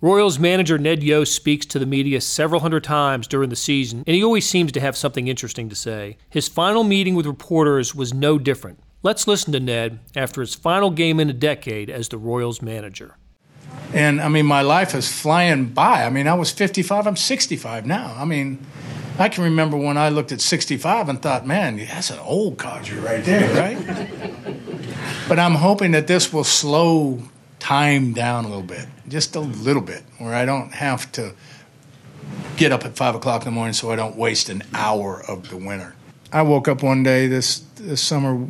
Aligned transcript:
Royals 0.00 0.38
manager 0.38 0.76
Ned 0.76 1.02
Yost 1.02 1.34
speaks 1.34 1.64
to 1.66 1.78
the 1.78 1.86
media 1.86 2.20
several 2.20 2.60
hundred 2.60 2.84
times 2.84 3.26
during 3.26 3.48
the 3.48 3.56
season, 3.56 4.04
and 4.06 4.14
he 4.14 4.22
always 4.22 4.48
seems 4.48 4.72
to 4.72 4.80
have 4.80 4.96
something 4.96 5.28
interesting 5.28 5.68
to 5.68 5.74
say. 5.74 6.18
His 6.28 6.48
final 6.48 6.84
meeting 6.84 7.14
with 7.14 7.26
reporters 7.26 7.94
was 7.94 8.12
no 8.12 8.38
different. 8.38 8.80
Let's 9.02 9.26
listen 9.26 9.52
to 9.52 9.60
Ned 9.60 10.00
after 10.14 10.40
his 10.40 10.54
final 10.54 10.90
game 10.90 11.20
in 11.20 11.30
a 11.30 11.34
decade 11.34 11.88
as 11.88 12.08
the 12.08 12.18
Royals 12.18 12.60
manager. 12.60 13.16
And 13.92 14.20
I 14.20 14.28
mean, 14.28 14.46
my 14.46 14.62
life 14.62 14.94
is 14.94 15.10
flying 15.10 15.66
by. 15.66 16.04
I 16.04 16.10
mean, 16.10 16.26
I 16.26 16.34
was 16.34 16.50
55, 16.50 17.06
I'm 17.06 17.16
65 17.16 17.86
now. 17.86 18.14
I 18.18 18.24
mean, 18.24 18.64
I 19.18 19.28
can 19.28 19.44
remember 19.44 19.76
when 19.76 19.96
I 19.96 20.08
looked 20.08 20.32
at 20.32 20.40
65 20.40 21.08
and 21.08 21.22
thought, 21.22 21.46
man, 21.46 21.76
that's 21.76 22.10
an 22.10 22.18
old 22.18 22.58
codger 22.58 23.00
right 23.00 23.24
there, 23.24 23.54
right? 23.54 24.08
but 25.28 25.38
I'm 25.38 25.54
hoping 25.54 25.92
that 25.92 26.08
this 26.08 26.32
will 26.32 26.44
slow 26.44 27.22
time 27.64 28.12
down 28.12 28.44
a 28.44 28.48
little 28.48 28.62
bit, 28.62 28.86
just 29.08 29.34
a 29.36 29.40
little 29.40 29.80
bit, 29.80 30.02
where 30.18 30.34
I 30.34 30.44
don't 30.44 30.70
have 30.74 31.10
to 31.12 31.32
get 32.58 32.72
up 32.72 32.84
at 32.84 32.94
five 32.94 33.14
o'clock 33.14 33.40
in 33.40 33.46
the 33.46 33.52
morning 33.52 33.72
so 33.72 33.90
I 33.90 33.96
don't 33.96 34.16
waste 34.16 34.50
an 34.50 34.62
hour 34.74 35.24
of 35.26 35.48
the 35.48 35.56
winter. 35.56 35.94
I 36.30 36.42
woke 36.42 36.68
up 36.68 36.82
one 36.82 37.02
day 37.02 37.26
this 37.26 37.60
this 37.76 38.02
summer 38.02 38.48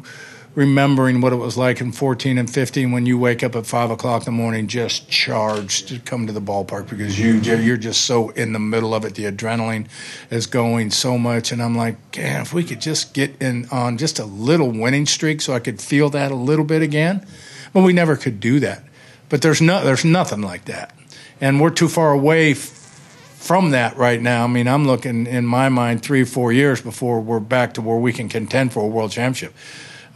remembering 0.56 1.20
what 1.20 1.32
it 1.32 1.36
was 1.36 1.56
like 1.56 1.80
in 1.80 1.92
14 1.92 2.38
and 2.38 2.50
15 2.50 2.90
when 2.90 3.06
you 3.06 3.16
wake 3.16 3.44
up 3.44 3.54
at 3.54 3.66
five 3.66 3.92
o'clock 3.92 4.22
in 4.22 4.24
the 4.24 4.30
morning 4.32 4.66
just 4.66 5.08
charged 5.08 5.86
to 5.88 6.00
come 6.00 6.26
to 6.26 6.32
the 6.32 6.40
ballpark 6.40 6.90
because 6.90 7.16
you 7.16 7.34
you're 7.34 7.76
just 7.76 8.06
so 8.06 8.30
in 8.30 8.52
the 8.52 8.58
middle 8.58 8.94
of 8.94 9.04
it. 9.04 9.14
The 9.14 9.26
adrenaline 9.26 9.86
is 10.28 10.46
going 10.46 10.90
so 10.90 11.18
much 11.18 11.52
and 11.52 11.62
i'm 11.62 11.76
like 11.76 11.96
yeah 12.16 12.42
if 12.42 12.52
we 12.52 12.64
could 12.64 12.80
just 12.80 13.14
get 13.14 13.40
in 13.40 13.68
on 13.70 13.96
just 13.96 14.18
a 14.18 14.24
little 14.24 14.72
winning 14.72 15.06
streak 15.06 15.40
so 15.40 15.54
i 15.54 15.60
could 15.60 15.80
feel 15.80 16.10
that 16.10 16.32
a 16.32 16.36
little 16.36 16.64
bit 16.64 16.82
again. 16.82 17.24
But 17.72 17.82
we 17.82 17.92
never 17.92 18.16
could 18.16 18.40
do 18.40 18.58
that 18.60 18.82
but 19.28 19.42
there's 19.42 19.60
no 19.60 19.84
there's 19.84 20.04
nothing 20.04 20.40
like 20.40 20.64
that 20.66 20.94
and 21.40 21.60
we're 21.60 21.70
too 21.70 21.88
far 21.88 22.12
away 22.12 22.52
f- 22.52 22.58
from 22.58 23.70
that 23.70 23.96
right 23.96 24.20
now 24.20 24.44
i 24.44 24.46
mean 24.46 24.68
i'm 24.68 24.86
looking 24.86 25.26
in 25.26 25.44
my 25.44 25.68
mind 25.68 26.02
three 26.02 26.24
four 26.24 26.52
years 26.52 26.80
before 26.80 27.20
we're 27.20 27.40
back 27.40 27.74
to 27.74 27.82
where 27.82 27.98
we 27.98 28.12
can 28.12 28.28
contend 28.28 28.72
for 28.72 28.82
a 28.82 28.86
world 28.86 29.10
championship 29.10 29.54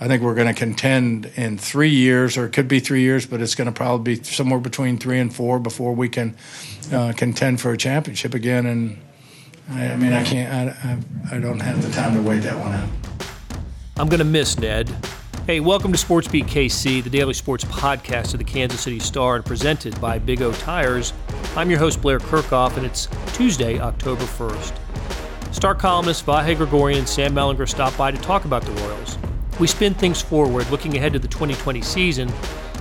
I 0.00 0.06
think 0.06 0.23
we're 0.23 0.34
going 0.34 0.47
to 0.47 0.55
contend 0.55 1.27
in 1.34 1.59
three 1.59 1.91
years, 1.91 2.37
or 2.37 2.47
it 2.47 2.53
could 2.53 2.69
be 2.69 2.78
three 2.78 3.00
years, 3.00 3.27
but 3.27 3.41
it's 3.41 3.56
going 3.56 3.67
to 3.67 3.73
probably 3.73 4.15
be 4.15 4.23
somewhere 4.23 4.61
between 4.61 4.97
three 4.97 5.19
and 5.19 5.34
four 5.34 5.59
before 5.59 5.93
we 5.93 6.09
can 6.09 6.37
uh, 6.93 7.12
contend 7.17 7.61
for 7.61 7.72
a 7.72 7.77
championship 7.77 8.33
again. 8.33 8.67
And 8.67 8.98
I, 9.70 9.89
I 9.89 9.97
mean, 9.97 10.12
I 10.12 10.22
can't, 10.22 10.55
I, 10.55 10.91
I, 11.33 11.37
I, 11.37 11.41
don't 11.41 11.59
have 11.59 11.83
the 11.83 11.91
time 11.91 12.15
to 12.15 12.22
wait 12.22 12.41
that 12.41 12.56
one 12.56 12.72
out. 12.72 12.89
I'm 13.97 14.09
going 14.09 14.20
to 14.20 14.25
miss 14.25 14.56
Ned. 14.56 14.95
Hey, 15.49 15.61
welcome 15.61 15.93
to 15.93 15.97
Sports 15.97 16.29
Beat 16.29 16.45
KC, 16.45 17.03
the 17.03 17.09
daily 17.09 17.33
sports 17.33 17.65
podcast 17.65 18.35
of 18.35 18.39
the 18.39 18.45
Kansas 18.45 18.83
City 18.83 18.99
Star 18.99 19.35
and 19.35 19.43
presented 19.43 19.99
by 19.99 20.19
Big 20.19 20.43
O 20.43 20.53
Tires. 20.53 21.15
I'm 21.57 21.71
your 21.71 21.79
host, 21.79 22.03
Blair 22.03 22.19
Kerkhoff, 22.19 22.77
and 22.77 22.85
it's 22.85 23.09
Tuesday, 23.33 23.81
October 23.81 24.25
1st. 24.25 25.55
Star 25.55 25.75
columnist 25.75 26.27
Vahe 26.27 26.55
Gregorian 26.55 26.99
and 26.99 27.09
Sam 27.09 27.33
Mellinger 27.33 27.67
stopped 27.67 27.97
by 27.97 28.11
to 28.11 28.19
talk 28.19 28.45
about 28.45 28.61
the 28.61 28.73
Royals. 28.73 29.17
We 29.59 29.67
spin 29.67 29.95
things 29.95 30.21
forward, 30.21 30.71
looking 30.71 30.95
ahead 30.99 31.15
to 31.15 31.19
the 31.19 31.29
2020 31.29 31.81
season, 31.81 32.31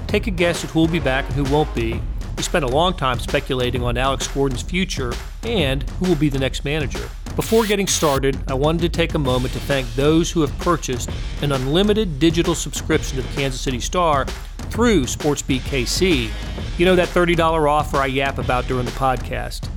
take 0.08 0.28
a 0.28 0.32
guess 0.32 0.66
at 0.66 0.72
who 0.72 0.82
will 0.82 0.90
be 0.90 1.00
back 1.00 1.24
and 1.24 1.36
who 1.36 1.50
won't 1.50 1.74
be. 1.74 2.02
We 2.36 2.44
spent 2.44 2.66
a 2.66 2.68
long 2.68 2.96
time 2.96 3.20
speculating 3.20 3.82
on 3.82 3.96
Alex 3.96 4.28
Gordon's 4.28 4.62
future 4.62 5.14
and 5.44 5.84
who 5.84 6.10
will 6.10 6.16
be 6.16 6.28
the 6.28 6.40
next 6.40 6.66
manager. 6.66 7.10
Before 7.38 7.68
getting 7.68 7.86
started, 7.86 8.36
I 8.48 8.56
wanted 8.56 8.82
to 8.82 8.90
take 8.90 9.14
a 9.14 9.20
moment 9.20 9.54
to 9.54 9.60
thank 9.60 9.88
those 9.94 10.32
who 10.32 10.42
have 10.42 10.58
purchased 10.58 11.08
an 11.44 11.52
unlimited 11.52 12.18
digital 12.18 12.56
subscription 12.56 13.18
to 13.18 13.22
the 13.22 13.34
Kansas 13.36 13.62
City 13.62 13.80
Star 13.80 14.26
through 14.72 15.04
SportsBeat 15.04 15.60
KC. 15.60 16.32
You 16.80 16.86
know 16.88 16.96
that 16.96 17.10
$30 17.10 17.70
offer 17.70 17.98
I 17.98 18.08
yap 18.08 18.40
about 18.40 18.68
during 18.68 18.86
the 18.86 18.92
podcast. 18.94 19.70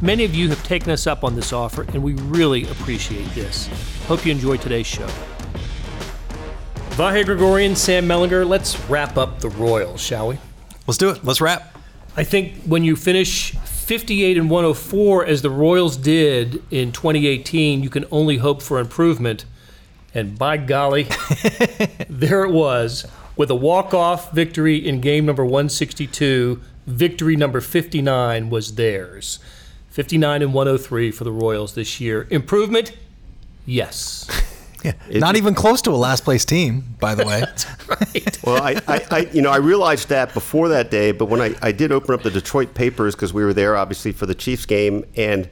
Many 0.00 0.24
of 0.24 0.32
you 0.32 0.48
have 0.48 0.62
taken 0.62 0.92
us 0.92 1.08
up 1.08 1.24
on 1.24 1.34
this 1.34 1.52
offer, 1.52 1.82
and 1.82 2.04
we 2.04 2.14
really 2.14 2.70
appreciate 2.70 3.28
this. 3.34 3.68
Hope 4.06 4.24
you 4.24 4.30
enjoy 4.30 4.56
today's 4.56 4.86
show. 4.86 5.08
Vahe 6.90 7.24
Gregorian, 7.24 7.74
Sam 7.74 8.06
Mellinger, 8.06 8.48
let's 8.48 8.78
wrap 8.82 9.16
up 9.16 9.40
the 9.40 9.48
Royals, 9.48 10.00
shall 10.00 10.28
we? 10.28 10.38
Let's 10.86 10.98
do 10.98 11.10
it. 11.10 11.24
Let's 11.24 11.40
wrap. 11.40 11.76
I 12.16 12.22
think 12.22 12.62
when 12.62 12.84
you 12.84 12.94
finish 12.94 13.56
58 13.88 14.36
and 14.36 14.50
104 14.50 15.24
as 15.24 15.40
the 15.40 15.48
Royals 15.48 15.96
did 15.96 16.62
in 16.70 16.92
2018, 16.92 17.82
you 17.82 17.88
can 17.88 18.04
only 18.10 18.36
hope 18.36 18.60
for 18.60 18.78
improvement. 18.80 19.46
And 20.14 20.38
by 20.38 20.58
golly, 20.58 21.04
there 22.10 22.44
it 22.44 22.50
was 22.50 23.06
with 23.34 23.48
a 23.48 23.54
walk-off 23.54 24.30
victory 24.32 24.76
in 24.76 25.00
game 25.00 25.24
number 25.24 25.42
162. 25.42 26.60
Victory 26.86 27.34
number 27.34 27.62
59 27.62 28.50
was 28.50 28.74
theirs. 28.74 29.38
59 29.88 30.42
and 30.42 30.52
103 30.52 31.10
for 31.10 31.24
the 31.24 31.32
Royals 31.32 31.72
this 31.72 31.98
year. 31.98 32.26
Improvement? 32.28 32.92
Yes. 33.64 34.28
Yeah, 34.84 34.92
not 35.10 35.34
even 35.34 35.56
close 35.56 35.82
to 35.82 35.90
a 35.90 35.98
last 35.98 36.22
place 36.22 36.44
team, 36.44 36.94
by 37.00 37.16
the 37.16 37.26
way. 37.26 37.42
right. 38.54 38.74
well, 38.74 38.82
I, 38.86 38.94
I, 38.94 39.06
I, 39.10 39.20
you 39.32 39.42
know, 39.42 39.50
I 39.50 39.56
realized 39.56 40.08
that 40.08 40.34
before 40.34 40.68
that 40.68 40.90
day, 40.90 41.12
but 41.12 41.26
when 41.26 41.40
I, 41.40 41.54
I 41.62 41.72
did 41.72 41.92
open 41.92 42.14
up 42.14 42.22
the 42.22 42.30
Detroit 42.30 42.74
papers 42.74 43.14
because 43.14 43.32
we 43.32 43.44
were 43.44 43.54
there, 43.54 43.76
obviously, 43.76 44.12
for 44.12 44.26
the 44.26 44.34
Chiefs 44.34 44.66
game, 44.66 45.04
and 45.16 45.44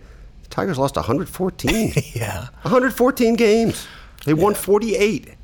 the 0.42 0.48
Tigers 0.48 0.78
lost 0.78 0.96
114. 0.96 1.92
yeah, 2.14 2.48
114 2.62 3.34
games. 3.34 3.86
They 4.24 4.32
yeah. 4.32 4.42
won 4.42 4.54
48. 4.54 5.34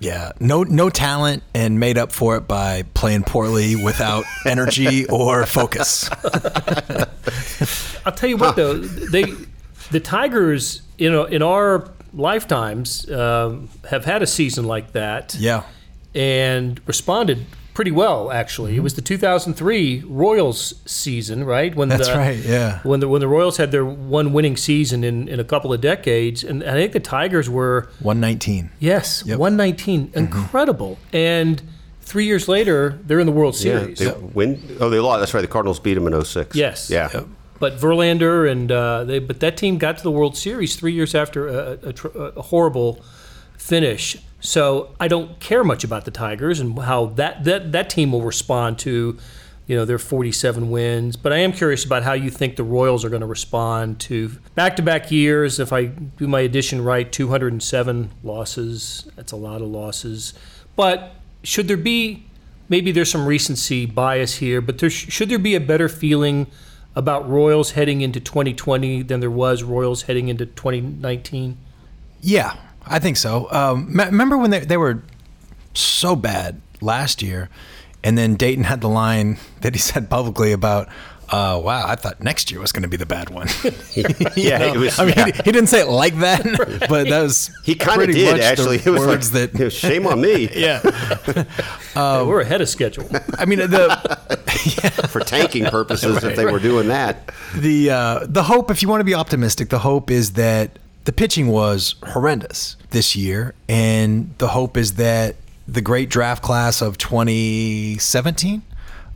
Yeah, 0.00 0.32
no, 0.40 0.62
no 0.62 0.88
talent, 0.88 1.42
and 1.54 1.78
made 1.78 1.98
up 1.98 2.10
for 2.10 2.36
it 2.36 2.48
by 2.48 2.84
playing 2.94 3.24
poorly 3.24 3.76
without 3.76 4.24
energy 4.46 5.06
or 5.06 5.44
focus. 5.44 6.08
I'll 8.06 8.12
tell 8.12 8.30
you 8.30 8.38
what, 8.38 8.56
though, 8.56 8.78
they, 8.78 9.26
the 9.90 10.00
Tigers, 10.00 10.80
you 10.96 11.10
know, 11.10 11.24
in 11.24 11.42
our 11.42 11.90
lifetimes 12.14 13.10
um, 13.10 13.68
have 13.88 14.04
had 14.04 14.22
a 14.22 14.26
season 14.26 14.64
like 14.64 14.92
that. 14.92 15.34
Yeah. 15.38 15.64
And 16.14 16.80
responded 16.86 17.46
pretty 17.74 17.90
well, 17.90 18.30
actually. 18.30 18.72
Mm-hmm. 18.72 18.80
It 18.80 18.82
was 18.82 18.94
the 18.94 19.02
2003 19.02 20.04
Royals 20.06 20.74
season, 20.84 21.44
right? 21.44 21.74
When 21.74 21.88
That's 21.88 22.08
the, 22.08 22.14
right, 22.14 22.36
yeah. 22.36 22.80
When 22.82 23.00
the, 23.00 23.08
when 23.08 23.20
the 23.20 23.28
Royals 23.28 23.56
had 23.56 23.70
their 23.70 23.84
one 23.84 24.32
winning 24.32 24.56
season 24.56 25.04
in, 25.04 25.28
in 25.28 25.40
a 25.40 25.44
couple 25.44 25.72
of 25.72 25.80
decades. 25.80 26.44
And 26.44 26.62
I 26.62 26.72
think 26.72 26.92
the 26.92 27.00
Tigers 27.00 27.48
were 27.48 27.88
119. 28.00 28.70
Yes, 28.80 29.22
yep. 29.24 29.38
119. 29.38 30.08
Mm-hmm. 30.08 30.18
Incredible. 30.18 30.98
And 31.12 31.62
three 32.02 32.26
years 32.26 32.48
later, 32.48 32.98
they're 33.04 33.20
in 33.20 33.26
the 33.26 33.32
World 33.32 33.56
Series. 33.56 34.00
Yeah, 34.00 34.10
they 34.10 34.18
win. 34.18 34.76
Oh, 34.80 34.90
they 34.90 34.98
lost. 34.98 35.20
That's 35.20 35.32
right. 35.32 35.40
The 35.40 35.48
Cardinals 35.48 35.80
beat 35.80 35.94
them 35.94 36.06
in 36.06 36.24
06. 36.24 36.56
Yes. 36.56 36.90
Yeah. 36.90 37.08
Yep. 37.14 37.28
But 37.60 37.76
Verlander 37.78 38.50
and 38.50 38.72
uh, 38.72 39.04
they, 39.04 39.18
but 39.18 39.40
that 39.40 39.56
team 39.56 39.78
got 39.78 39.98
to 39.98 40.02
the 40.02 40.10
World 40.10 40.36
Series 40.36 40.76
three 40.76 40.92
years 40.92 41.14
after 41.14 41.46
a, 41.46 41.78
a, 41.82 42.18
a, 42.18 42.42
horrible 42.42 43.02
finish. 43.58 44.16
So 44.40 44.94
I 44.98 45.08
don't 45.08 45.38
care 45.38 45.62
much 45.62 45.84
about 45.84 46.04
the 46.04 46.10
Tigers 46.10 46.60
and 46.60 46.78
how 46.78 47.06
that, 47.06 47.44
that 47.44 47.72
that 47.72 47.90
team 47.90 48.12
will 48.12 48.22
respond 48.22 48.78
to, 48.80 49.18
you 49.66 49.76
know, 49.76 49.84
their 49.84 49.98
47 49.98 50.70
wins. 50.70 51.16
But 51.16 51.32
I 51.32 51.38
am 51.38 51.52
curious 51.52 51.84
about 51.84 52.02
how 52.02 52.14
you 52.14 52.30
think 52.30 52.56
the 52.56 52.64
Royals 52.64 53.04
are 53.04 53.10
going 53.10 53.20
to 53.20 53.26
respond 53.26 54.00
to 54.00 54.30
back-to-back 54.54 55.10
years. 55.10 55.60
If 55.60 55.72
I 55.72 55.86
do 55.86 56.26
my 56.26 56.40
addition 56.40 56.82
right, 56.82 57.10
207 57.10 58.10
losses. 58.22 59.08
That's 59.16 59.32
a 59.32 59.36
lot 59.36 59.60
of 59.60 59.68
losses. 59.68 60.34
But 60.74 61.14
should 61.42 61.68
there 61.68 61.76
be 61.76 62.24
maybe 62.68 62.92
there's 62.92 63.10
some 63.10 63.26
recency 63.26 63.84
bias 63.84 64.36
here, 64.36 64.60
but 64.60 64.78
there, 64.78 64.90
should 64.90 65.28
there 65.28 65.38
be 65.38 65.54
a 65.54 65.60
better 65.60 65.88
feeling? 65.88 66.46
about 66.96 67.28
Royals 67.28 67.72
heading 67.72 68.00
into 68.00 68.20
2020 68.20 69.02
than 69.02 69.20
there 69.20 69.30
was 69.30 69.62
Royals 69.62 70.02
heading 70.02 70.28
into 70.28 70.46
2019? 70.46 71.56
Yeah, 72.20 72.56
I 72.86 72.98
think 72.98 73.16
so. 73.16 73.48
Um, 73.50 73.86
remember 73.94 74.36
when 74.36 74.50
they, 74.50 74.60
they 74.60 74.76
were 74.76 75.02
so 75.74 76.16
bad 76.16 76.60
last 76.80 77.22
year, 77.22 77.48
and 78.02 78.16
then 78.16 78.34
Dayton 78.34 78.64
had 78.64 78.80
the 78.80 78.88
line 78.88 79.38
that 79.60 79.74
he 79.74 79.80
said 79.80 80.10
publicly 80.10 80.52
about, 80.52 80.88
uh, 81.30 81.60
wow, 81.62 81.86
I 81.86 81.94
thought 81.94 82.20
next 82.20 82.50
year 82.50 82.60
was 82.60 82.72
going 82.72 82.82
to 82.82 82.88
be 82.88 82.96
the 82.96 83.06
bad 83.06 83.30
one. 83.30 83.46
yeah, 84.36 84.72
was, 84.76 84.98
I 84.98 85.04
mean, 85.04 85.14
yeah. 85.16 85.26
He, 85.26 85.32
he, 85.32 85.52
didn't 85.52 85.68
say 85.68 85.80
it 85.80 85.88
like 85.88 86.16
that, 86.16 86.44
right. 86.58 86.88
but 86.88 87.08
that 87.08 87.22
was 87.22 87.56
he 87.64 87.76
kind 87.76 88.02
of 88.02 88.10
did 88.10 88.40
actually. 88.40 88.76
It 88.76 88.86
was 88.86 89.06
like, 89.06 89.20
that 89.52 89.62
was 89.62 89.72
shame 89.72 90.08
on 90.08 90.20
me. 90.20 90.48
yeah, 90.52 90.80
um, 91.94 92.26
we're 92.26 92.40
ahead 92.40 92.60
of 92.60 92.68
schedule. 92.68 93.08
I 93.38 93.44
mean, 93.44 93.58
the 93.60 94.18
yeah. 94.82 94.90
for 95.06 95.20
tanking 95.20 95.66
purposes, 95.66 96.14
right, 96.14 96.24
if 96.24 96.36
they 96.36 96.46
right. 96.46 96.52
were 96.52 96.58
doing 96.58 96.88
that. 96.88 97.32
The 97.54 97.90
uh, 97.90 98.26
the 98.28 98.42
hope, 98.42 98.72
if 98.72 98.82
you 98.82 98.88
want 98.88 99.00
to 99.00 99.04
be 99.04 99.14
optimistic, 99.14 99.68
the 99.68 99.78
hope 99.78 100.10
is 100.10 100.32
that 100.32 100.80
the 101.10 101.14
pitching 101.16 101.48
was 101.48 101.96
horrendous 102.06 102.76
this 102.90 103.16
year, 103.16 103.52
and 103.68 104.32
the 104.38 104.46
hope 104.46 104.76
is 104.76 104.94
that 104.94 105.34
the 105.66 105.80
great 105.80 106.08
draft 106.08 106.40
class 106.40 106.80
of 106.80 106.98
2017 106.98 108.62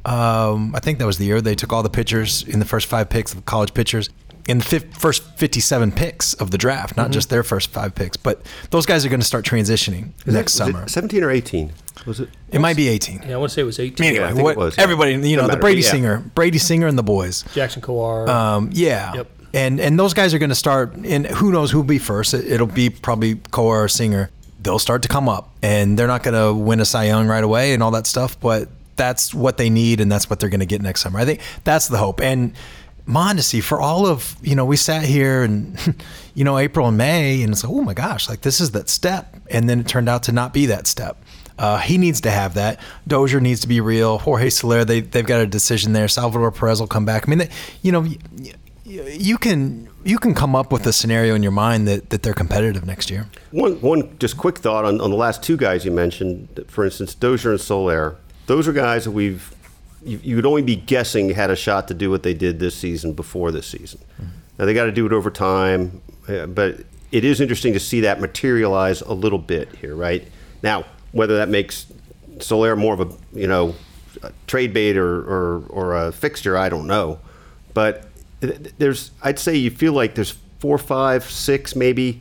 um, 0.04 0.74
I 0.74 0.80
think 0.80 0.98
that 0.98 1.06
was 1.06 1.18
the 1.18 1.24
year 1.24 1.40
they 1.40 1.54
took 1.54 1.72
all 1.72 1.84
the 1.84 1.88
pitchers 1.88 2.42
in 2.42 2.58
the 2.58 2.64
first 2.66 2.88
five 2.88 3.08
picks 3.08 3.32
of 3.32 3.46
college 3.46 3.72
pitchers. 3.72 4.10
in 4.46 4.58
the 4.58 4.64
fif- 4.64 4.92
first 4.94 5.22
57 5.38 5.92
picks 5.92 6.34
of 6.34 6.50
the 6.50 6.58
draft, 6.58 6.96
not 6.98 7.10
just 7.10 7.30
their 7.30 7.42
first 7.42 7.70
five 7.70 7.94
picks. 7.94 8.16
But 8.18 8.42
those 8.70 8.84
guys 8.84 9.06
are 9.06 9.08
going 9.08 9.20
to 9.20 9.26
start 9.26 9.46
transitioning 9.46 10.10
next 10.26 10.58
Was 10.58 10.68
it 10.68 10.72
summer. 10.72 10.88
17 10.88 11.22
or 11.24 11.30
18? 11.30 11.72
Was 12.06 12.20
it? 12.20 12.28
It 12.50 12.60
might 12.60 12.76
be 12.76 12.88
18. 12.88 13.22
Yeah, 13.22 13.34
I 13.34 13.36
want 13.38 13.50
to 13.50 13.54
say 13.54 13.62
it 13.62 13.64
was 13.64 13.78
18. 13.78 14.04
Anyway, 14.04 14.24
I 14.24 14.28
think 14.28 14.40
it 14.40 14.42
what, 14.42 14.56
was, 14.58 14.76
yeah. 14.76 14.82
everybody, 14.82 15.12
you 15.12 15.18
know, 15.18 15.22
Doesn't 15.22 15.36
the 15.36 15.48
matter, 15.48 15.60
Brady 15.62 15.80
yeah. 15.80 15.90
Singer, 15.90 16.18
Brady 16.34 16.58
Singer 16.58 16.86
and 16.86 16.98
the 16.98 17.02
boys. 17.02 17.44
Jackson 17.54 17.80
Kowar. 17.80 18.28
Um, 18.28 18.68
yeah. 18.74 19.14
Yep. 19.14 19.30
And 19.54 19.78
and 19.78 19.96
those 19.96 20.14
guys 20.14 20.34
are 20.34 20.38
going 20.38 20.50
to 20.50 20.56
start, 20.56 20.94
and 20.96 21.26
who 21.26 21.52
knows 21.52 21.70
who'll 21.70 21.84
be 21.84 22.00
first? 22.00 22.34
It, 22.34 22.60
will 22.60 22.66
be 22.66 22.90
probably 22.90 23.36
Kowar 23.36 23.84
or 23.84 23.88
Singer. 23.88 24.30
They'll 24.60 24.80
start 24.80 25.02
to 25.02 25.08
come 25.08 25.28
up, 25.28 25.48
and 25.62 25.96
they're 25.96 26.08
not 26.08 26.24
going 26.24 26.34
to 26.34 26.52
win 26.52 26.80
a 26.80 26.84
Cy 26.84 27.04
Young 27.04 27.28
right 27.28 27.44
away 27.44 27.72
and 27.72 27.82
all 27.82 27.92
that 27.92 28.08
stuff, 28.08 28.38
but 28.40 28.68
that's 28.96 29.32
what 29.32 29.56
they 29.56 29.70
need, 29.70 30.00
and 30.00 30.10
that's 30.10 30.28
what 30.28 30.40
they're 30.40 30.48
going 30.48 30.60
to 30.60 30.66
get 30.66 30.82
next 30.82 31.02
summer. 31.02 31.20
I 31.20 31.24
think 31.24 31.40
that's 31.62 31.86
the 31.86 31.98
hope. 31.98 32.20
And 32.20 32.52
Mondesi, 33.06 33.62
for 33.62 33.80
all 33.80 34.06
of 34.06 34.36
you 34.42 34.56
know, 34.56 34.64
we 34.64 34.76
sat 34.76 35.04
here 35.04 35.44
and 35.44 35.78
you 36.34 36.42
know 36.42 36.58
April 36.58 36.88
and 36.88 36.98
May, 36.98 37.40
and 37.42 37.52
it's 37.52 37.62
like, 37.62 37.72
oh 37.72 37.82
my 37.82 37.94
gosh, 37.94 38.28
like 38.28 38.40
this 38.40 38.60
is 38.60 38.72
that 38.72 38.88
step, 38.88 39.36
and 39.52 39.68
then 39.68 39.78
it 39.78 39.86
turned 39.86 40.08
out 40.08 40.24
to 40.24 40.32
not 40.32 40.52
be 40.52 40.66
that 40.66 40.88
step. 40.88 41.16
Uh, 41.56 41.78
he 41.78 41.98
needs 41.98 42.20
to 42.22 42.30
have 42.32 42.54
that. 42.54 42.80
Dozier 43.06 43.38
needs 43.38 43.60
to 43.60 43.68
be 43.68 43.80
real. 43.80 44.18
Jorge 44.18 44.50
Soler, 44.50 44.84
they 44.84 44.98
they've 44.98 45.24
got 45.24 45.40
a 45.40 45.46
decision 45.46 45.92
there. 45.92 46.08
Salvador 46.08 46.50
Perez 46.50 46.80
will 46.80 46.88
come 46.88 47.04
back. 47.04 47.28
I 47.28 47.30
mean, 47.30 47.38
they, 47.38 47.50
you 47.82 47.92
know, 47.92 48.04
you 48.84 49.38
can 49.38 49.88
you 50.04 50.18
can 50.18 50.34
come 50.34 50.54
up 50.54 50.70
with 50.70 50.86
a 50.86 50.92
scenario 50.92 51.34
in 51.34 51.42
your 51.42 51.52
mind 51.52 51.88
that, 51.88 52.10
that 52.10 52.22
they're 52.22 52.34
competitive 52.34 52.84
next 52.84 53.10
year. 53.10 53.28
One, 53.50 53.80
one 53.80 54.18
just 54.18 54.36
quick 54.36 54.58
thought 54.58 54.84
on, 54.84 55.00
on 55.00 55.10
the 55.10 55.16
last 55.16 55.42
two 55.42 55.56
guys 55.56 55.84
you 55.84 55.90
mentioned. 55.90 56.64
For 56.68 56.84
instance, 56.84 57.14
Dozier 57.14 57.52
and 57.52 57.60
Soler. 57.60 58.16
Those 58.46 58.68
are 58.68 58.72
guys 58.72 59.04
that 59.04 59.12
we've 59.12 59.54
you, 60.04 60.20
you 60.22 60.36
would 60.36 60.44
only 60.44 60.62
be 60.62 60.76
guessing 60.76 61.30
had 61.30 61.50
a 61.50 61.56
shot 61.56 61.88
to 61.88 61.94
do 61.94 62.10
what 62.10 62.22
they 62.22 62.34
did 62.34 62.58
this 62.58 62.76
season 62.76 63.14
before 63.14 63.50
this 63.50 63.66
season. 63.66 64.00
Now 64.58 64.66
they 64.66 64.74
got 64.74 64.84
to 64.84 64.92
do 64.92 65.06
it 65.06 65.12
over 65.12 65.30
time, 65.30 66.02
uh, 66.28 66.46
but 66.46 66.80
it 67.10 67.24
is 67.24 67.40
interesting 67.40 67.72
to 67.72 67.80
see 67.80 68.00
that 68.00 68.20
materialize 68.20 69.00
a 69.00 69.14
little 69.14 69.38
bit 69.38 69.74
here, 69.76 69.94
right? 69.94 70.28
Now, 70.62 70.84
whether 71.12 71.36
that 71.38 71.48
makes 71.48 71.86
Soler 72.40 72.76
more 72.76 72.94
of 72.94 73.00
a 73.00 73.38
you 73.38 73.46
know 73.46 73.74
a 74.22 74.30
trade 74.46 74.74
bait 74.74 74.98
or, 74.98 75.22
or 75.22 75.64
or 75.70 75.96
a 75.96 76.12
fixture, 76.12 76.58
I 76.58 76.68
don't 76.68 76.86
know, 76.86 77.18
but 77.72 78.08
there's 78.78 79.10
I'd 79.22 79.38
say 79.38 79.56
you 79.56 79.70
feel 79.70 79.92
like 79.92 80.14
there's 80.14 80.34
four, 80.58 80.78
five, 80.78 81.24
six, 81.24 81.74
maybe 81.76 82.20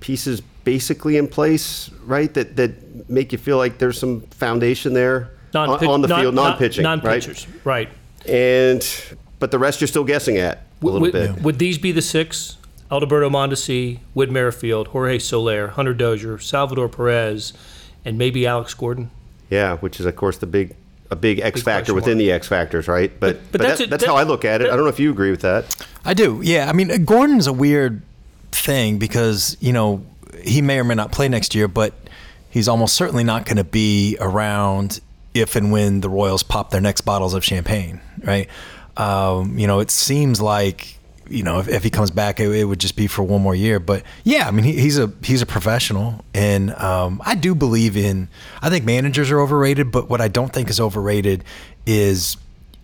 pieces 0.00 0.40
basically 0.64 1.16
in 1.16 1.28
place, 1.28 1.90
right? 2.04 2.32
That 2.34 2.56
that 2.56 3.08
make 3.10 3.32
you 3.32 3.38
feel 3.38 3.56
like 3.58 3.78
there's 3.78 3.98
some 3.98 4.20
foundation 4.30 4.92
there 4.94 5.30
on, 5.54 5.68
Non-pitch- 5.68 5.88
on 5.88 6.02
the 6.02 6.08
non- 6.08 6.20
field, 6.20 6.34
non- 6.34 6.44
non-pitching, 6.50 6.82
non-pitchers, 6.82 7.46
right? 7.64 7.88
And 8.26 8.86
but 9.38 9.50
the 9.50 9.58
rest 9.58 9.80
you're 9.80 9.88
still 9.88 10.04
guessing 10.04 10.36
at 10.38 10.58
a 10.80 10.84
little 10.84 11.00
would, 11.00 11.12
bit. 11.12 11.42
would 11.42 11.58
these 11.58 11.78
be 11.78 11.92
the 11.92 12.02
six? 12.02 12.56
Alberto 12.90 13.30
Mondesi, 13.30 14.00
Whit 14.12 14.30
Merrifield, 14.30 14.88
Jorge 14.88 15.18
Soler, 15.18 15.68
Hunter 15.68 15.94
Dozier, 15.94 16.38
Salvador 16.38 16.90
Perez, 16.90 17.54
and 18.04 18.18
maybe 18.18 18.46
Alex 18.46 18.74
Gordon. 18.74 19.10
Yeah, 19.48 19.76
which 19.78 19.98
is 19.98 20.04
of 20.06 20.14
course 20.14 20.36
the 20.38 20.46
big 20.46 20.76
a 21.12 21.16
big 21.16 21.38
X 21.40 21.60
Big 21.60 21.64
factor 21.64 21.94
within 21.94 22.14
mark. 22.14 22.18
the 22.18 22.32
X 22.32 22.48
factors, 22.48 22.88
right? 22.88 23.12
But 23.20 23.34
But- 23.34 23.52
but, 23.52 23.52
but 23.52 23.60
that's 23.68 23.78
that, 23.78 23.86
a- 23.86 23.90
that's 23.90 24.02
that- 24.04 24.08
how 24.10 24.16
I 24.16 24.22
look 24.24 24.44
at 24.44 24.60
it. 24.62 24.66
I 24.70 24.76
don't 24.76 24.84
know 24.84 24.88
if 24.90 24.98
you 25.00 25.10
agree 25.10 25.30
with 25.30 25.42
that. 25.42 25.74
I 26.04 26.14
do. 26.14 26.40
Yeah. 26.42 26.68
I 26.68 26.72
mean, 26.72 27.04
Gordon's 27.04 27.46
a 27.46 27.52
weird 27.52 28.02
thing 28.50 28.98
because, 28.98 29.56
you 29.60 29.72
know, 29.72 30.04
he 30.42 30.60
may 30.62 30.78
or 30.78 30.84
may 30.84 30.94
not 30.94 31.12
play 31.12 31.28
next 31.28 31.54
year, 31.54 31.68
but 31.68 31.92
he's 32.50 32.66
almost 32.68 32.94
certainly 32.96 33.24
not 33.24 33.44
going 33.44 33.56
to 33.58 33.64
be 33.64 34.16
around 34.20 35.00
if 35.34 35.54
and 35.56 35.70
when 35.72 36.00
the 36.00 36.08
Royals 36.10 36.42
pop 36.42 36.70
their 36.70 36.80
next 36.80 37.02
bottles 37.02 37.32
of 37.34 37.44
champagne, 37.44 38.00
right? 38.24 38.48
Um, 38.96 39.58
you 39.58 39.66
know, 39.66 39.80
it 39.80 39.90
seems 39.90 40.40
like, 40.40 40.98
you 41.28 41.42
know, 41.42 41.60
if, 41.60 41.68
if 41.68 41.82
he 41.82 41.90
comes 41.90 42.10
back, 42.10 42.40
it, 42.40 42.50
it 42.50 42.64
would 42.64 42.80
just 42.80 42.96
be 42.96 43.06
for 43.06 43.22
one 43.22 43.42
more 43.42 43.54
year. 43.54 43.80
But 43.80 44.02
yeah, 44.24 44.46
I 44.46 44.50
mean, 44.50 44.64
he, 44.64 44.72
he's 44.72 44.98
a 44.98 45.12
he's 45.22 45.42
a 45.42 45.46
professional, 45.46 46.24
and 46.34 46.74
um, 46.74 47.20
I 47.24 47.34
do 47.34 47.54
believe 47.54 47.96
in. 47.96 48.28
I 48.60 48.70
think 48.70 48.84
managers 48.84 49.30
are 49.30 49.40
overrated, 49.40 49.90
but 49.90 50.08
what 50.08 50.20
I 50.20 50.28
don't 50.28 50.52
think 50.52 50.70
is 50.70 50.80
overrated 50.80 51.44
is 51.86 52.36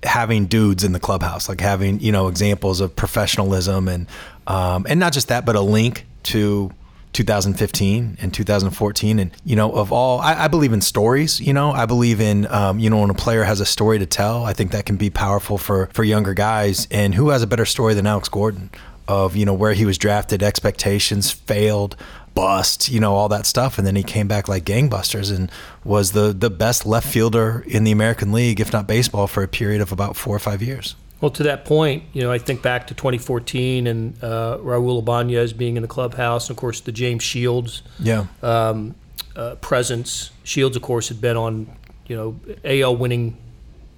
having 0.05 0.47
dudes 0.47 0.85
in 0.85 0.93
the 0.93 1.01
clubhouse, 1.01 1.49
like 1.49 1.61
having 1.61 2.01
you 2.01 2.13
know 2.13 2.29
examples 2.29 2.81
of 2.81 2.95
professionalism 2.95 3.89
and 3.89 4.07
um, 4.47 4.87
and 4.89 4.99
not 4.99 5.13
just 5.13 5.29
that, 5.29 5.45
but 5.45 5.57
a 5.57 5.61
link 5.61 6.07
to 6.25 6.71
2015 7.13 8.19
and 8.21 8.35
2014, 8.35 9.19
and 9.19 9.31
you 9.45 9.57
know 9.57 9.73
of 9.73 9.93
all, 9.93 10.21
I, 10.21 10.45
I 10.45 10.49
believe 10.49 10.73
in 10.73 10.81
stories. 10.81 11.41
You 11.41 11.53
know, 11.53 11.73
I 11.73 11.87
believe 11.87 12.21
in 12.21 12.47
um, 12.53 12.79
you 12.79 12.91
know 12.91 13.01
when 13.01 13.11
a 13.11 13.15
player 13.15 13.45
has 13.45 13.61
a 13.61 13.67
story 13.67 13.99
to 13.99 14.07
tell, 14.07 14.45
I 14.45 14.53
think 14.53 14.73
that 14.73 14.87
can 14.87 14.97
be 14.97 15.11
powerful 15.11 15.59
for 15.59 15.87
for 15.93 16.05
younger 16.05 16.35
guys. 16.35 16.87
And 16.91 17.15
who 17.15 17.31
has 17.31 17.43
a 17.43 17.47
better 17.47 17.67
story 17.67 17.95
than 17.95 18.07
Alex 18.07 18.29
Gordon 18.29 18.71
of 19.07 19.35
you 19.37 19.45
know 19.45 19.55
where 19.55 19.73
he 19.73 19.85
was 19.85 19.99
drafted, 19.99 20.43
expectations 20.43 21.31
failed. 21.31 21.97
Bust, 22.35 22.89
you 22.89 23.01
know, 23.01 23.17
all 23.17 23.29
that 23.31 23.47
stuff, 23.47 23.79
and 23.79 23.87
then 23.87 23.97
he 23.97 24.05
came 24.05 24.29
back 24.29 24.47
like 24.47 24.65
gangbusters 24.65 25.35
and 25.35 25.51
was 25.83 26.13
the 26.13 26.33
the 26.33 26.51
best 26.51 26.87
left 26.87 27.09
fielder 27.09 27.65
in 27.67 27.83
the 27.83 27.91
American 27.91 28.31
League, 28.31 28.61
if 28.61 28.73
not 28.73 28.87
baseball, 28.87 29.27
for 29.27 29.43
a 29.43 29.49
period 29.49 29.81
of 29.81 29.91
about 29.91 30.15
four 30.15 30.37
or 30.37 30.39
five 30.39 30.63
years. 30.63 30.95
Well, 31.21 31.31
to 31.33 31.43
that 31.45 31.65
point, 31.65 32.05
you 32.13 32.23
know, 32.23 32.31
I 32.31 32.39
think 32.39 32.63
back 32.63 32.87
to 32.89 32.95
2014 32.95 33.87
and 33.87 34.23
uh, 34.23 34.59
Raul 34.61 35.01
Ibanez 35.01 35.53
being 35.53 35.77
in 35.77 35.83
the 35.83 35.89
clubhouse, 35.89 36.49
and 36.49 36.57
of 36.57 36.61
course 36.61 36.81
the 36.81 36.93
James 36.93 37.23
Shields 37.23 37.83
Yeah, 37.99 38.27
um, 38.43 38.95
uh, 39.35 39.57
presence. 39.57 40.31
Shields, 40.45 40.77
of 40.77 40.83
course, 40.83 41.09
had 41.09 41.21
been 41.21 41.37
on, 41.37 41.69
you 42.07 42.17
know, 42.17 42.41
AL 42.65 42.97
winning 42.97 43.37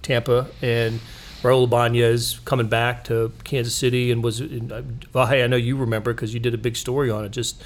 Tampa, 0.02 0.48
and 0.62 1.00
Raul 1.42 1.64
Ibanez 1.64 2.40
coming 2.44 2.68
back 2.68 3.04
to 3.04 3.32
Kansas 3.44 3.74
City 3.74 4.10
and 4.10 4.24
was. 4.24 4.40
In, 4.40 4.72
uh, 4.72 4.82
Vahe, 5.14 5.44
I 5.44 5.46
know 5.46 5.56
you 5.56 5.76
remember 5.76 6.14
because 6.14 6.32
you 6.32 6.40
did 6.40 6.54
a 6.54 6.58
big 6.58 6.76
story 6.76 7.10
on 7.10 7.24
it. 7.24 7.32
Just 7.32 7.62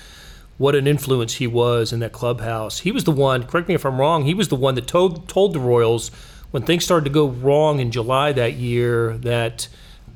what 0.58 0.74
an 0.74 0.86
influence 0.86 1.34
he 1.34 1.46
was 1.46 1.92
in 1.92 2.00
that 2.00 2.12
clubhouse. 2.12 2.80
He 2.80 2.92
was 2.92 3.04
the 3.04 3.10
one. 3.10 3.44
Correct 3.44 3.68
me 3.68 3.74
if 3.74 3.84
I'm 3.84 3.98
wrong. 3.98 4.24
He 4.24 4.34
was 4.34 4.48
the 4.48 4.56
one 4.56 4.74
that 4.76 4.86
told 4.86 5.28
told 5.28 5.52
the 5.52 5.60
Royals 5.60 6.10
when 6.54 6.62
things 6.62 6.84
started 6.84 7.02
to 7.02 7.10
go 7.10 7.26
wrong 7.26 7.80
in 7.80 7.90
July 7.90 8.30
that 8.30 8.52
year 8.52 9.18
that 9.18 9.66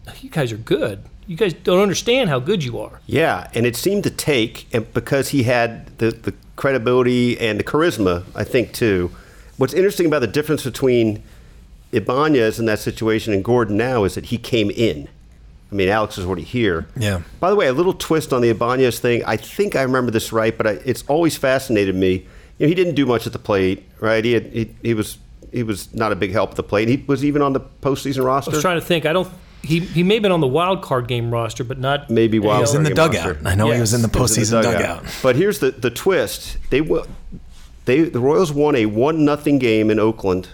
oh, 0.07 0.15
you 0.21 0.31
guys 0.31 0.53
are 0.53 0.57
good. 0.57 1.03
You 1.27 1.37
guys 1.37 1.53
don't 1.53 1.81
understand 1.81 2.31
how 2.31 2.39
good 2.39 2.63
you 2.63 2.79
are. 2.79 3.01
Yeah, 3.07 3.51
and 3.55 3.67
it 3.67 3.75
seemed 3.75 4.05
to 4.05 4.11
take, 4.11 4.73
and 4.73 4.91
because 4.95 5.31
he 5.31 5.43
had 5.43 5.99
the, 5.99 6.13
the 6.13 6.33
credibility 6.55 7.37
and 7.41 7.59
the 7.59 7.65
charisma, 7.65 8.23
I 8.37 8.45
think 8.45 8.73
too. 8.73 9.11
What's 9.57 9.75
interesting 9.75 10.07
about 10.07 10.21
the 10.21 10.29
difference 10.29 10.63
between 10.63 11.25
Ibanez 11.91 12.61
in 12.61 12.67
that 12.67 12.79
situation 12.79 13.33
and 13.33 13.43
Gordon 13.43 13.77
now 13.77 14.05
is 14.05 14.15
that 14.15 14.27
he 14.27 14.39
came 14.39 14.71
in. 14.71 15.09
I 15.73 15.75
mean, 15.75 15.89
Alex 15.89 16.19
is 16.19 16.25
already 16.25 16.45
here. 16.45 16.87
Yeah. 16.97 17.23
By 17.41 17.51
the 17.51 17.57
way, 17.57 17.67
a 17.67 17.73
little 17.73 17.95
twist 17.95 18.33
on 18.33 18.43
the 18.43 18.51
Ibanez 18.51 19.01
thing. 19.01 19.25
I 19.25 19.37
think 19.37 19.75
I 19.75 19.83
remember 19.83 20.13
this 20.13 20.33
right, 20.33 20.57
but 20.57 20.69
I, 20.69 20.71
it's 20.85 21.03
always 21.09 21.37
fascinated 21.37 21.97
me. 21.97 22.29
You 22.59 22.67
know, 22.67 22.69
he 22.69 22.77
didn't 22.77 22.95
do 22.95 23.07
much 23.07 23.27
at 23.27 23.33
the 23.33 23.41
plate, 23.41 23.85
right? 23.99 24.25
He 24.25 24.35
had, 24.35 24.47
he, 24.53 24.73
he 24.85 24.95
was 24.95 25.19
he 25.53 25.63
was 25.63 25.93
not 25.95 26.13
a 26.13 26.17
big 26.17 26.33
help 26.33 26.51
at 26.51 26.57
the 26.57 26.63
plate. 26.63 26.89
He 26.89 27.05
was 27.07 27.25
even 27.25 27.43
on 27.43 27.53
the 27.53 27.61
postseason 27.61 28.25
roster. 28.25 28.51
I 28.51 28.55
was 28.55 28.63
trying 28.63 28.81
to 28.81 28.85
think. 28.87 29.07
I 29.07 29.13
don't. 29.13 29.29
He 29.63 29.81
he 29.81 30.03
may 30.03 30.15
have 30.15 30.23
been 30.23 30.33
on 30.33 30.41
the 30.41 30.47
wild 30.47 30.83
card 30.83 31.09
game 31.09 31.31
roster, 31.33 31.65
but 31.65 31.79
not 31.79 32.09
Maybe 32.11 32.39
wild 32.39 32.59
he 32.59 32.61
was 32.63 32.75
in 32.75 32.85
the 32.85 32.91
dugout. 32.95 33.27
roster. 33.27 33.49
I 33.49 33.55
know 33.55 33.71
he 33.71 33.81
was 33.81 33.93
in 33.93 34.03
the 34.03 34.09
It 34.09 34.17
was 34.17 34.37
in 34.39 34.43
postseason 34.45 34.63
the 34.63 34.73
dugout. 34.73 35.05
But 35.23 35.37
here's 35.37 35.59
the, 35.59 35.73
the 35.73 35.91
twist: 35.91 36.59
they 36.71 36.81
wa- 36.81 37.07
they 37.85 38.03
the 38.03 38.21
Royals 38.21 38.53
won 38.53 38.77
a 38.77 38.87
one 38.87 39.25
nothing 39.25 39.59
game 39.59 39.91
in 39.91 39.99
Oakland. 39.99 40.51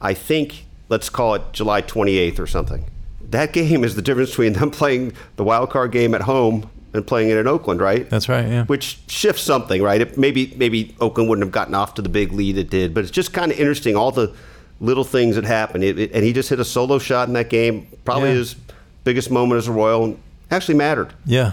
I 0.00 0.14
think 0.14 0.64
let's 0.88 1.08
call 1.08 1.34
it 1.34 1.42
July 1.52 1.82
28th 1.82 2.38
or 2.40 2.46
something. 2.46 2.86
That 3.30 3.52
game 3.52 3.84
is 3.84 3.94
the 3.94 4.02
difference 4.02 4.30
between 4.30 4.54
them 4.54 4.70
playing 4.80 5.12
the 5.36 5.44
wild 5.44 5.70
card 5.70 5.92
game 5.92 6.14
at 6.14 6.22
home 6.22 6.68
and 6.92 7.06
playing 7.06 7.30
it 7.30 7.36
in 7.36 7.46
Oakland, 7.46 7.80
right? 7.80 8.08
That's 8.10 8.28
right, 8.28 8.46
yeah. 8.46 8.64
Which 8.64 8.98
shifts 9.08 9.42
something, 9.42 9.82
right? 9.82 10.00
It, 10.00 10.18
maybe 10.18 10.52
maybe 10.56 10.94
Oakland 11.00 11.28
wouldn't 11.28 11.44
have 11.44 11.52
gotten 11.52 11.74
off 11.74 11.94
to 11.94 12.02
the 12.02 12.08
big 12.08 12.32
lead 12.32 12.58
it 12.58 12.70
did, 12.70 12.94
but 12.94 13.02
it's 13.04 13.10
just 13.12 13.32
kind 13.32 13.52
of 13.52 13.58
interesting 13.58 13.96
all 13.96 14.10
the 14.10 14.34
little 14.80 15.04
things 15.04 15.36
that 15.36 15.44
happen. 15.44 15.82
It, 15.82 15.98
it- 15.98 16.12
and 16.12 16.24
he 16.24 16.32
just 16.32 16.48
hit 16.48 16.58
a 16.60 16.64
solo 16.64 16.98
shot 16.98 17.28
in 17.28 17.34
that 17.34 17.50
game, 17.50 17.86
probably 18.04 18.30
Yeah. 18.30 18.36
his 18.36 18.56
biggest 19.04 19.30
moment 19.30 19.58
as 19.58 19.68
a 19.68 19.72
Royal, 19.72 20.04
and 20.04 20.18
actually 20.50 20.74
mattered. 20.76 21.12
Yeah. 21.26 21.52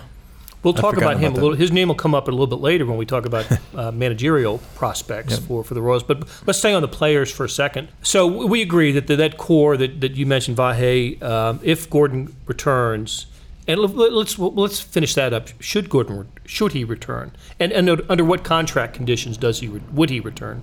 We'll 0.64 0.74
talk 0.74 0.96
forgot 0.96 1.12
about 1.14 1.20
him 1.22 1.32
about 1.34 1.40
a 1.40 1.42
little. 1.44 1.56
His 1.58 1.72
name 1.72 1.88
will 1.88 1.96
come 1.96 2.16
up 2.16 2.28
a 2.28 2.32
little 2.32 2.48
bit 2.48 2.60
later 2.60 2.86
when 2.86 2.98
we 2.98 3.06
talk 3.06 3.26
about 3.26 3.46
uh, 3.76 3.92
managerial 3.92 4.58
prospects 4.76 5.38
for, 5.38 5.64
for 5.64 5.74
the 5.76 5.82
Royals. 5.82 6.04
But 6.04 6.28
let's 6.48 6.58
stay 6.60 6.74
on 6.74 6.82
the 6.82 6.88
players 6.88 7.32
for 7.32 7.46
a 7.46 7.50
second. 7.50 7.90
So 8.02 8.26
we 8.48 8.62
agree 8.64 8.92
that 8.94 9.06
the, 9.08 9.16
that 9.18 9.38
core 9.38 9.78
that, 9.78 10.02
that 10.02 10.14
you 10.16 10.26
mentioned, 10.26 10.58
Vahe, 10.58 11.22
um, 11.22 11.60
if 11.64 11.90
Gordon 11.90 12.36
returns, 12.48 13.28
and 13.68 13.80
let- 13.80 14.14
let's 14.14 14.40
let's 14.40 14.80
finish 14.80 15.14
that 15.16 15.34
up. 15.34 15.50
Should 15.60 15.90
Gordon 15.90 16.28
should 16.46 16.74
he 16.74 16.84
return, 16.84 17.32
and 17.60 17.72
and 17.72 18.02
under 18.10 18.24
what 18.24 18.44
contract 18.44 18.94
conditions 18.94 19.38
does 19.38 19.60
he 19.60 19.68
would 19.68 20.10
he 20.10 20.20
return? 20.20 20.62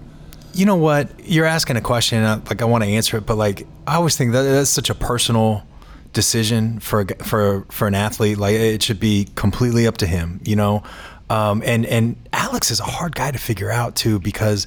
You 0.54 0.66
know 0.66 0.76
what? 0.76 1.08
You're 1.28 1.46
asking 1.46 1.76
a 1.76 1.80
question, 1.80 2.23
like 2.23 2.62
I 2.62 2.64
want 2.64 2.84
to 2.84 2.90
answer 2.90 3.16
it, 3.16 3.26
but 3.26 3.37
like 3.37 3.66
I 3.87 3.96
always 3.96 4.16
think 4.16 4.32
that 4.32 4.42
that's 4.42 4.70
such 4.70 4.88
a 4.88 4.94
personal 4.94 5.64
decision 6.12 6.78
for 6.80 7.04
for 7.23 7.66
for 7.70 7.87
an 7.87 7.94
athlete. 7.94 8.38
Like 8.38 8.54
it 8.54 8.82
should 8.82 9.00
be 9.00 9.28
completely 9.34 9.87
up 9.87 9.99
to 9.99 10.06
him, 10.06 10.40
you 10.44 10.56
know. 10.56 10.82
Um, 11.28 11.62
and 11.64 11.84
and 11.87 12.16
Alex 12.32 12.70
is 12.70 12.80
a 12.80 12.84
hard 12.84 13.14
guy 13.14 13.30
to 13.30 13.38
figure 13.38 13.70
out 13.70 13.96
too 13.96 14.18
because 14.20 14.66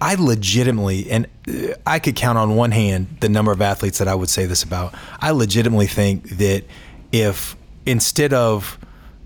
I 0.00 0.16
legitimately 0.16 1.10
and 1.10 1.26
uh, 1.48 1.74
I 1.86 1.98
could 1.98 2.16
count 2.16 2.36
on 2.36 2.54
one 2.56 2.70
hand 2.70 3.16
the 3.20 3.28
number 3.28 3.50
of 3.52 3.62
athletes 3.62 3.98
that 3.98 4.08
I 4.08 4.14
would 4.14 4.28
say 4.28 4.46
this 4.46 4.62
about. 4.62 4.94
I 5.20 5.30
legitimately 5.30 5.86
think 5.86 6.28
that 6.30 6.64
if 7.12 7.56
instead 7.86 8.32
of 8.32 8.78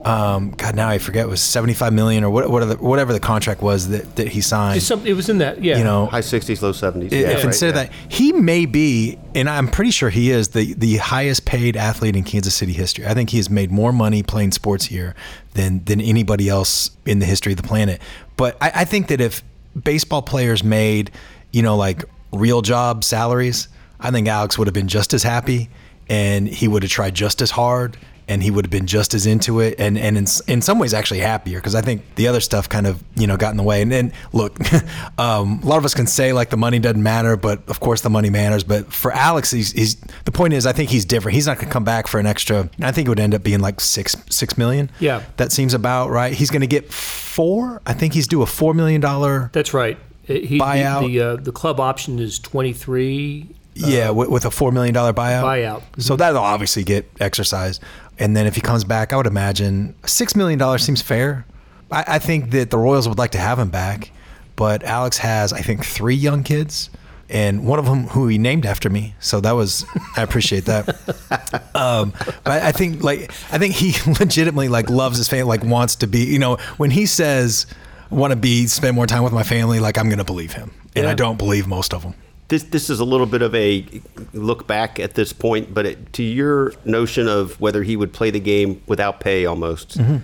um, 0.05 0.53
God, 0.53 0.77
now 0.77 0.88
I 0.88 0.99
forget 0.99 1.25
it 1.27 1.29
was 1.29 1.43
seventy 1.43 1.75
five 1.75 1.93
million 1.93 2.23
or 2.23 2.31
what, 2.31 2.49
what 2.49 2.65
the, 2.65 2.77
whatever 2.77 3.12
the 3.12 3.19
contract 3.19 3.62
was 3.62 3.88
that, 3.88 4.15
that 4.15 4.29
he 4.29 4.41
signed. 4.41 4.81
Some, 4.81 5.05
it 5.05 5.15
was 5.15 5.29
in 5.29 5.38
that, 5.38 5.62
yeah. 5.62 5.79
you 5.79 5.83
know, 5.83 6.07
High 6.07 6.21
60s, 6.21 6.62
low 6.62 6.71
70s. 6.71 7.11
if 7.11 7.35
right, 7.35 7.45
instead 7.45 7.75
yeah. 7.75 7.83
of 7.83 7.91
that, 7.91 7.93
he 8.09 8.31
may 8.33 8.65
be, 8.65 9.19
and 9.35 9.50
I'm 9.50 9.67
pretty 9.67 9.91
sure 9.91 10.09
he 10.09 10.31
is 10.31 10.49
the 10.49 10.75
the 10.75 10.99
highest 10.99 11.47
paid 11.47 11.77
athlete 11.77 12.15
in 12.15 12.23
Kansas 12.23 12.55
City 12.55 12.73
history. 12.73 13.07
I 13.07 13.15
think 13.15 13.31
he 13.31 13.38
has 13.38 13.50
made 13.50 13.73
more 13.73 13.93
money 13.93 14.23
playing 14.23 14.53
sports 14.53 14.85
here 14.85 15.17
than 15.55 15.83
than 15.85 16.00
anybody 16.00 16.49
else 16.49 16.93
in 17.05 17.19
the 17.19 17.27
history 17.27 17.53
of 17.53 17.57
the 17.57 17.67
planet. 17.67 18.00
But 18.37 18.57
I, 18.61 18.71
I 18.77 18.85
think 18.85 19.09
that 19.09 19.21
if 19.21 19.43
baseball 19.83 20.23
players 20.23 20.62
made, 20.62 21.11
you 21.50 21.62
know, 21.62 21.77
like 21.77 22.05
real 22.33 22.62
job 22.62 23.03
salaries, 23.03 23.67
I 23.99 24.12
think 24.12 24.29
Alex 24.29 24.57
would 24.59 24.69
have 24.69 24.75
been 24.75 24.87
just 24.87 25.12
as 25.12 25.25
happy, 25.25 25.71
and 26.09 26.47
he 26.47 26.69
would 26.69 26.85
have 26.85 26.93
tried 26.93 27.15
just 27.15 27.43
as 27.43 27.50
hard. 27.50 27.97
And 28.28 28.42
he 28.42 28.50
would 28.50 28.66
have 28.66 28.70
been 28.70 28.87
just 28.87 29.14
as 29.14 29.26
into 29.26 29.61
it, 29.61 29.76
and 29.78 29.97
and 29.99 30.16
in, 30.18 30.26
in 30.47 30.62
some 30.62 30.78
ways 30.78 30.92
actually 30.94 31.20
happier 31.20 31.58
because 31.58 31.75
I 31.75 31.80
think 31.80 32.02
the 32.16 32.28
other 32.28 32.40
stuff 32.40 32.68
kind 32.68 32.87
of 32.87 33.02
you 33.16 33.26
know 33.26 33.37
got 33.37 33.50
in 33.50 33.56
the 33.56 33.62
way. 33.62 33.82
And 33.82 33.90
then 33.90 34.12
look, 34.32 34.58
um, 35.18 35.61
a 35.62 35.66
lot 35.66 35.78
of 35.78 35.85
us 35.85 35.94
can 35.94 36.06
say 36.06 36.32
like 36.32 36.50
the 36.50 36.56
money 36.56 36.78
doesn't 36.78 37.02
matter, 37.02 37.37
but 37.37 37.66
of 37.68 37.80
course 37.80 38.02
the 38.02 38.11
money 38.11 38.30
matters. 38.30 38.64
But 38.64 38.92
for 38.92 39.12
Alex, 39.12 39.50
he's, 39.50 39.73
he's 39.73 39.97
the 40.25 40.32
point 40.32 40.52
is 40.52 40.66
I 40.66 40.73
think 40.73 40.90
he's 40.90 41.04
different. 41.04 41.35
He's 41.35 41.47
not 41.47 41.56
going 41.56 41.68
to 41.68 41.73
come 41.73 41.85
back 41.85 42.06
for 42.06 42.20
an 42.20 42.26
extra. 42.26 42.68
I 42.80 42.92
think 42.92 43.06
it 43.06 43.11
would 43.11 43.20
end 43.20 43.35
up 43.35 43.42
being 43.42 43.61
like 43.61 43.80
six 43.80 44.16
six 44.28 44.58
million. 44.58 44.90
Yeah. 45.00 45.23
that 45.37 45.52
seems 45.52 45.75
about 45.75 46.11
right. 46.11 46.32
He's 46.32 46.50
going 46.50 46.61
to 46.61 46.66
get 46.66 46.92
four. 46.92 47.80
I 47.87 47.94
think 47.94 48.14
he's 48.14 48.26
due 48.26 48.42
a 48.42 48.47
four 48.47 48.75
million 48.75 49.00
dollar. 49.00 49.50
That's 49.52 49.73
right. 49.73 49.99
He, 50.25 50.58
Buyout. 50.58 51.06
The, 51.06 51.20
uh, 51.20 51.37
the 51.37 51.52
club 51.52 51.80
option 51.80 52.18
is 52.18 52.38
23 52.38 53.49
Yeah, 53.87 54.11
with, 54.11 54.28
with 54.28 54.44
a 54.44 54.50
four 54.50 54.73
million 54.73 54.94
dollar 54.94 55.12
buyout. 55.12 55.42
buyout. 55.44 55.82
So 56.02 56.16
that'll 56.16 56.42
obviously 56.42 56.85
get 56.85 57.11
exercised. 57.20 57.82
And 58.18 58.37
then 58.37 58.47
if 58.47 58.54
he 58.54 58.61
comes 58.61 58.85
back, 58.85 59.12
I 59.12 59.16
would 59.16 59.26
imagine 59.26 59.94
six 60.06 60.35
million 60.35 60.58
dollars 60.58 60.82
seems 60.82 61.00
fair. 61.02 61.47
I, 61.90 62.04
I 62.08 62.18
think 62.18 62.50
that 62.50 62.70
the 62.70 62.78
Royals 62.78 63.08
would 63.08 63.18
like 63.18 63.30
to 63.32 63.38
have 63.38 63.58
him 63.58 63.70
back, 63.70 64.11
but 64.56 64.82
Alex 64.82 65.18
has, 65.18 65.52
I 65.52 65.61
think, 65.61 65.85
three 65.85 66.14
young 66.16 66.42
kids, 66.42 66.90
and 67.30 67.64
one 67.66 67.78
of 67.78 67.85
them 67.85 68.08
who 68.08 68.26
he 68.26 68.37
named 68.38 68.66
after 68.66 68.90
me. 68.90 69.14
So 69.20 69.40
that 69.40 69.52
was, 69.52 69.85
I 70.16 70.23
appreciate 70.23 70.64
that. 70.64 70.88
um, 71.75 72.12
but 72.44 72.62
I 72.62 72.73
think, 72.73 73.02
like, 73.04 73.30
I 73.52 73.58
think 73.58 73.75
he 73.75 73.94
legitimately 74.18 74.68
like 74.68 74.90
loves 74.90 75.16
his 75.18 75.28
family, 75.28 75.44
like 75.44 75.62
wants 75.64 75.97
to 75.97 76.06
be. 76.06 76.25
You 76.25 76.38
know, 76.40 76.56
when 76.78 76.90
he 76.90 77.06
says, 77.06 77.66
"Want 78.11 78.32
to 78.32 78.37
be 78.37 78.66
spend 78.66 78.97
more 78.97 79.06
time 79.06 79.23
with 79.23 79.32
my 79.32 79.44
family," 79.44 79.78
like 79.80 79.97
I'm 79.99 80.06
going 80.08 80.18
to 80.18 80.25
believe 80.25 80.52
him, 80.52 80.73
and 80.97 81.04
Yeah. 81.04 81.11
I 81.11 81.14
don't 81.14 81.38
believe 81.38 81.66
most 81.68 81.94
of 81.94 82.02
them. 82.02 82.14
This 82.49 82.62
this 82.62 82.88
is 82.88 82.99
a 82.99 83.05
little 83.05 83.26
bit 83.26 83.43
of 83.43 83.55
a 83.55 83.85
look 84.33 84.67
back 84.67 84.99
at 84.99 85.14
this 85.14 85.33
point, 85.33 85.75
but 85.75 85.85
it, 85.87 86.12
to 86.14 86.23
your 86.23 86.73
notion 86.85 87.28
of 87.28 87.61
whether 87.61 87.83
he 87.83 87.95
would 87.97 88.12
play 88.12 88.31
the 88.31 88.40
game 88.40 88.83
without 88.87 89.21
pay, 89.21 89.45
almost, 89.45 89.99
Mm-hmm. 89.99 90.17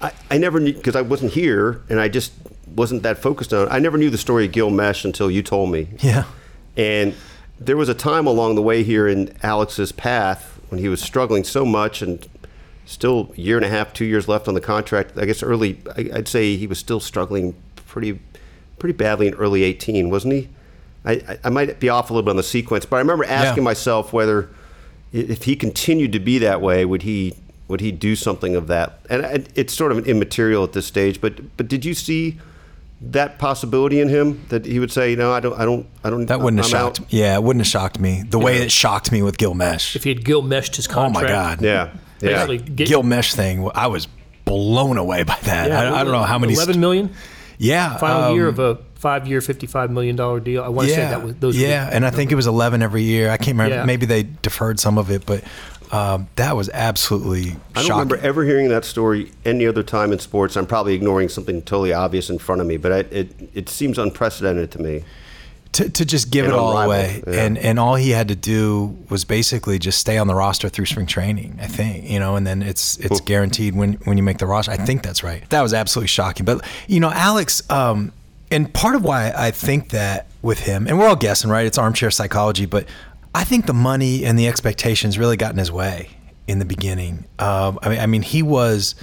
I, 0.00 0.12
I 0.32 0.38
never 0.38 0.58
knew 0.60 0.72
because 0.72 0.96
I 0.96 1.02
wasn't 1.02 1.32
here 1.32 1.82
and 1.88 2.00
I 2.00 2.08
just 2.08 2.32
wasn't 2.74 3.02
that 3.04 3.18
focused 3.18 3.52
on. 3.52 3.68
it. 3.68 3.70
I 3.70 3.78
never 3.78 3.96
knew 3.98 4.10
the 4.10 4.18
story 4.18 4.46
of 4.46 4.52
Gil 4.52 4.70
Meche 4.70 5.04
until 5.04 5.30
you 5.30 5.42
told 5.42 5.70
me. 5.70 5.88
Yeah. 6.00 6.24
And 6.76 7.14
there 7.60 7.76
was 7.76 7.88
a 7.88 7.94
time 7.94 8.26
along 8.26 8.54
the 8.56 8.62
way 8.62 8.82
here 8.82 9.06
in 9.06 9.32
Alex's 9.44 9.92
path 9.92 10.58
when 10.70 10.80
he 10.80 10.88
was 10.88 11.00
struggling 11.00 11.44
so 11.44 11.64
much 11.64 12.02
and 12.02 12.26
still 12.84 13.32
a 13.36 13.40
year 13.40 13.56
and 13.56 13.64
a 13.64 13.68
half, 13.68 13.92
two 13.92 14.04
years 14.04 14.26
left 14.26 14.48
on 14.48 14.54
the 14.54 14.60
contract. 14.60 15.16
I 15.16 15.24
guess 15.24 15.42
early, 15.42 15.80
I'd 15.96 16.26
say 16.26 16.56
he 16.56 16.66
was 16.66 16.78
still 16.80 16.98
struggling 16.98 17.54
pretty, 17.86 18.18
pretty 18.80 18.94
badly 18.96 19.28
in 19.28 19.34
early 19.34 19.62
18, 19.62 20.10
wasn't 20.10 20.34
he? 20.34 20.48
I, 21.04 21.12
I- 21.12 21.38
I 21.44 21.50
might 21.50 21.80
be 21.80 21.88
off 21.88 22.10
a 22.10 22.12
little 22.12 22.24
bit 22.24 22.30
on 22.30 22.36
the 22.36 22.42
sequence, 22.42 22.84
but 22.86 22.96
I 22.96 22.98
remember 23.00 23.24
asking 23.24 23.62
Yeah. 23.62 23.70
myself 23.70 24.12
whether 24.12 24.48
if 25.12 25.44
he 25.44 25.56
continued 25.56 26.12
to 26.12 26.20
be 26.20 26.38
that 26.38 26.60
way, 26.60 26.84
would 26.84 27.02
he 27.02 27.34
would 27.68 27.80
he 27.80 27.90
do 27.92 28.14
something 28.16 28.54
of 28.56 28.66
that? 28.68 28.98
And 29.08 29.48
it's 29.54 29.72
sort 29.74 29.92
of 29.92 29.98
an 29.98 30.04
immaterial 30.04 30.62
at 30.64 30.72
this 30.72 30.86
stage, 30.86 31.20
but 31.20 31.56
but 31.56 31.68
did 31.68 31.84
you 31.84 31.94
see 31.94 32.38
that 33.04 33.38
possibility 33.38 34.00
in 34.00 34.08
him 34.08 34.44
that 34.50 34.64
he 34.64 34.78
would 34.78 34.92
say, 34.92 35.10
you 35.10 35.16
know, 35.16 35.32
I 35.32 35.40
don't, 35.40 35.58
I 35.58 35.64
don't, 35.64 35.86
I 36.04 36.10
don't. 36.10 36.26
That 36.26 36.40
wouldn't 36.40 36.58
have 36.64 36.66
I'm 36.66 36.70
shocked. 36.70 37.00
out. 37.00 37.12
Yeah, 37.12 37.34
it 37.34 37.42
wouldn't 37.42 37.60
have 37.64 37.70
shocked 37.70 37.98
me 37.98 38.22
the 38.28 38.38
way 38.38 38.58
it 38.58 38.70
shocked 38.70 39.10
me 39.10 39.22
with 39.22 39.38
Gil 39.38 39.54
Meche. 39.54 39.96
If 39.96 40.04
he 40.04 40.10
had 40.10 40.24
Gil 40.24 40.40
meshed 40.42 40.76
his 40.76 40.86
contract. 40.86 41.16
Oh 41.16 41.20
my 41.22 41.28
God. 41.28 41.60
Yeah, 41.62 41.92
yeah. 42.20 42.46
Get, 42.46 42.86
Gil 42.88 43.02
Meche 43.02 43.34
thing. 43.34 43.68
I 43.74 43.88
was 43.88 44.06
blown 44.44 44.98
away 44.98 45.24
by 45.24 45.36
that. 45.42 45.68
yeah, 45.68 45.92
I, 45.92 46.00
I 46.00 46.04
don't 46.04 46.12
know 46.12 46.22
how 46.22 46.38
many. 46.38 46.54
11 46.54 46.78
million? 46.78 47.12
Yeah, 47.58 47.96
Final 47.96 48.22
um, 48.30 48.34
year 48.36 48.46
of 48.48 48.58
a 48.60 48.78
five 49.02 49.26
year, 49.26 49.40
$55 49.40 49.90
million 49.90 50.16
deal. 50.16 50.62
I 50.62 50.68
want 50.68 50.88
to 50.88 50.94
yeah, 50.94 50.96
say 50.96 51.10
that 51.10 51.22
was 51.22 51.34
those. 51.36 51.56
yeah, 51.58 51.84
the- 51.90 51.96
and 51.96 52.06
I 52.06 52.10
think 52.10 52.32
it 52.32 52.36
was 52.36 52.46
eleven 52.46 52.82
every 52.82 53.02
year. 53.02 53.28
I 53.30 53.36
can't 53.36 53.56
remember. 53.58 53.76
Yeah. 53.76 53.84
Maybe 53.84 54.06
they 54.06 54.22
deferred 54.42 54.78
some 54.80 54.96
of 54.96 55.10
it, 55.10 55.26
but 55.26 55.42
um, 55.92 56.28
that 56.36 56.56
was 56.56 56.70
absolutely 56.72 57.50
I 57.74 57.82
don't 57.82 57.84
shocking. 57.84 57.90
remember 58.08 58.16
ever 58.18 58.44
hearing 58.44 58.68
that 58.68 58.84
story 58.86 59.30
any 59.44 59.66
other 59.66 59.82
time 59.82 60.12
in 60.12 60.18
sports. 60.20 60.56
I'm 60.56 60.66
probably 60.66 60.94
ignoring 60.94 61.28
something 61.28 61.60
totally 61.62 61.92
obvious 61.92 62.30
in 62.30 62.38
front 62.38 62.60
of 62.62 62.66
me, 62.66 62.76
but 62.78 62.92
I, 62.92 62.98
it 63.10 63.28
it 63.54 63.68
seems 63.68 63.98
unprecedented 63.98 64.70
to 64.70 64.78
me. 64.80 65.04
to, 65.72 65.88
to 65.90 66.04
just 66.04 66.30
give 66.30 66.44
And 66.46 66.54
it 66.54 66.58
all 66.58 66.76
away. 66.78 67.22
yeah. 67.26 67.44
And 67.44 67.58
and 67.58 67.78
all 67.78 67.96
he 67.96 68.10
had 68.10 68.28
to 68.28 68.36
do 68.36 68.96
was 69.10 69.24
basically 69.26 69.78
just 69.78 69.98
stay 69.98 70.16
on 70.18 70.26
the 70.28 70.34
roster 70.34 70.68
through 70.70 70.86
spring 70.86 71.06
training, 71.06 71.58
I 71.60 71.66
think. 71.66 72.08
You 72.08 72.20
know, 72.20 72.36
and 72.36 72.46
then 72.46 72.62
it's 72.62 72.96
it's 72.98 73.20
guaranteed 73.20 73.74
when 73.74 73.94
when 74.04 74.16
you 74.16 74.22
make 74.22 74.38
the 74.38 74.46
roster. 74.46 74.70
I 74.72 74.76
think 74.76 75.02
that's 75.02 75.22
right. 75.22 75.42
That 75.50 75.60
was 75.62 75.74
absolutely 75.74 76.08
shocking. 76.08 76.46
But 76.46 76.64
you 76.88 77.00
know, 77.00 77.10
Alex 77.10 77.62
um 77.70 78.12
and 78.52 78.72
part 78.72 78.94
of 78.94 79.02
why 79.04 79.32
I 79.36 79.50
think 79.50 79.90
that 79.90 80.26
with 80.42 80.60
him, 80.60 80.86
and 80.86 80.98
we're 80.98 81.08
all 81.08 81.16
guessing, 81.16 81.50
right? 81.50 81.66
It's 81.66 81.78
armchair 81.78 82.10
psychology, 82.10 82.66
but 82.66 82.86
I 83.34 83.44
think 83.44 83.66
the 83.66 83.72
money 83.74 84.24
and 84.24 84.38
the 84.38 84.46
expectations 84.48 85.18
really 85.18 85.36
got 85.36 85.52
in 85.52 85.58
his 85.58 85.72
way 85.72 86.10
in 86.46 86.58
the 86.58 86.64
beginning. 86.64 87.24
Um, 87.38 87.78
I 87.82 87.88
mean, 87.88 87.98
I 88.00 88.06
mean, 88.06 88.22
he 88.22 88.42
was, 88.42 88.94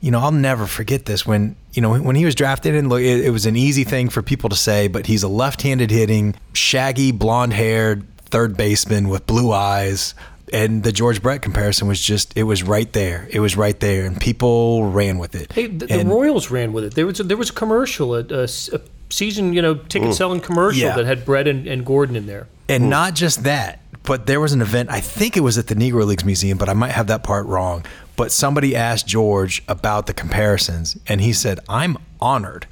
you 0.00 0.10
know, 0.10 0.18
I'll 0.20 0.32
never 0.32 0.66
forget 0.66 1.06
this 1.06 1.26
when 1.26 1.56
you 1.72 1.82
know 1.82 1.96
when 1.98 2.16
he 2.16 2.24
was 2.24 2.34
drafted 2.34 2.74
and 2.74 2.88
look, 2.88 3.00
it, 3.00 3.24
it 3.24 3.30
was 3.30 3.46
an 3.46 3.56
easy 3.56 3.84
thing 3.84 4.08
for 4.08 4.22
people 4.22 4.48
to 4.50 4.56
say, 4.56 4.88
but 4.88 5.06
he's 5.06 5.22
a 5.22 5.28
left-handed 5.28 5.90
hitting, 5.90 6.34
shaggy, 6.52 7.12
blonde-haired 7.12 8.04
third 8.28 8.56
baseman 8.56 9.08
with 9.08 9.26
blue 9.26 9.52
eyes. 9.52 10.14
And 10.52 10.84
the 10.84 10.92
George 10.92 11.22
Brett 11.22 11.42
comparison 11.42 11.88
was 11.88 12.00
just, 12.00 12.32
it 12.36 12.44
was 12.44 12.62
right 12.62 12.92
there. 12.92 13.26
It 13.32 13.40
was 13.40 13.56
right 13.56 13.78
there. 13.80 14.06
And 14.06 14.20
people 14.20 14.84
ran 14.90 15.18
with 15.18 15.34
it. 15.34 15.52
Hey, 15.52 15.66
the, 15.66 15.86
the 15.86 15.94
And- 15.94 16.08
Royals 16.08 16.52
ran 16.52 16.72
with 16.72 16.84
it. 16.84 16.94
There 16.94 17.04
was 17.04 17.18
a, 17.18 17.24
there 17.24 17.36
was 17.36 17.50
a 17.50 17.52
commercial, 17.52 18.14
a, 18.14 18.20
a 18.20 18.44
a 18.72 18.80
season, 19.10 19.52
you 19.52 19.62
know, 19.62 19.74
ticket 19.74 20.10
mm. 20.10 20.14
selling 20.14 20.40
commercial 20.40 20.82
Yeah. 20.82 20.96
that 20.96 21.06
had 21.06 21.24
Brett 21.24 21.46
and, 21.46 21.66
and 21.66 21.84
Gordon 21.84 22.16
in 22.16 22.26
there. 22.26 22.48
And 22.68 22.84
mm. 22.84 22.88
not 22.88 23.14
just 23.14 23.44
that, 23.44 23.80
but 24.02 24.26
there 24.26 24.40
was 24.40 24.52
an 24.52 24.62
event, 24.62 24.90
I 24.90 25.00
think 25.00 25.36
it 25.36 25.40
was 25.40 25.58
at 25.58 25.66
the 25.66 25.74
Negro 25.74 26.06
Leagues 26.06 26.24
Museum, 26.24 26.58
but 26.58 26.68
I 26.68 26.74
might 26.74 26.92
have 26.92 27.08
that 27.08 27.22
part 27.22 27.46
wrong. 27.46 27.84
But 28.16 28.32
somebody 28.32 28.74
asked 28.74 29.06
George 29.06 29.62
about 29.68 30.06
the 30.06 30.14
comparisons, 30.14 30.96
and 31.06 31.20
he 31.20 31.32
said, 31.32 31.60
I'm 31.68 31.98
honored 32.20 32.66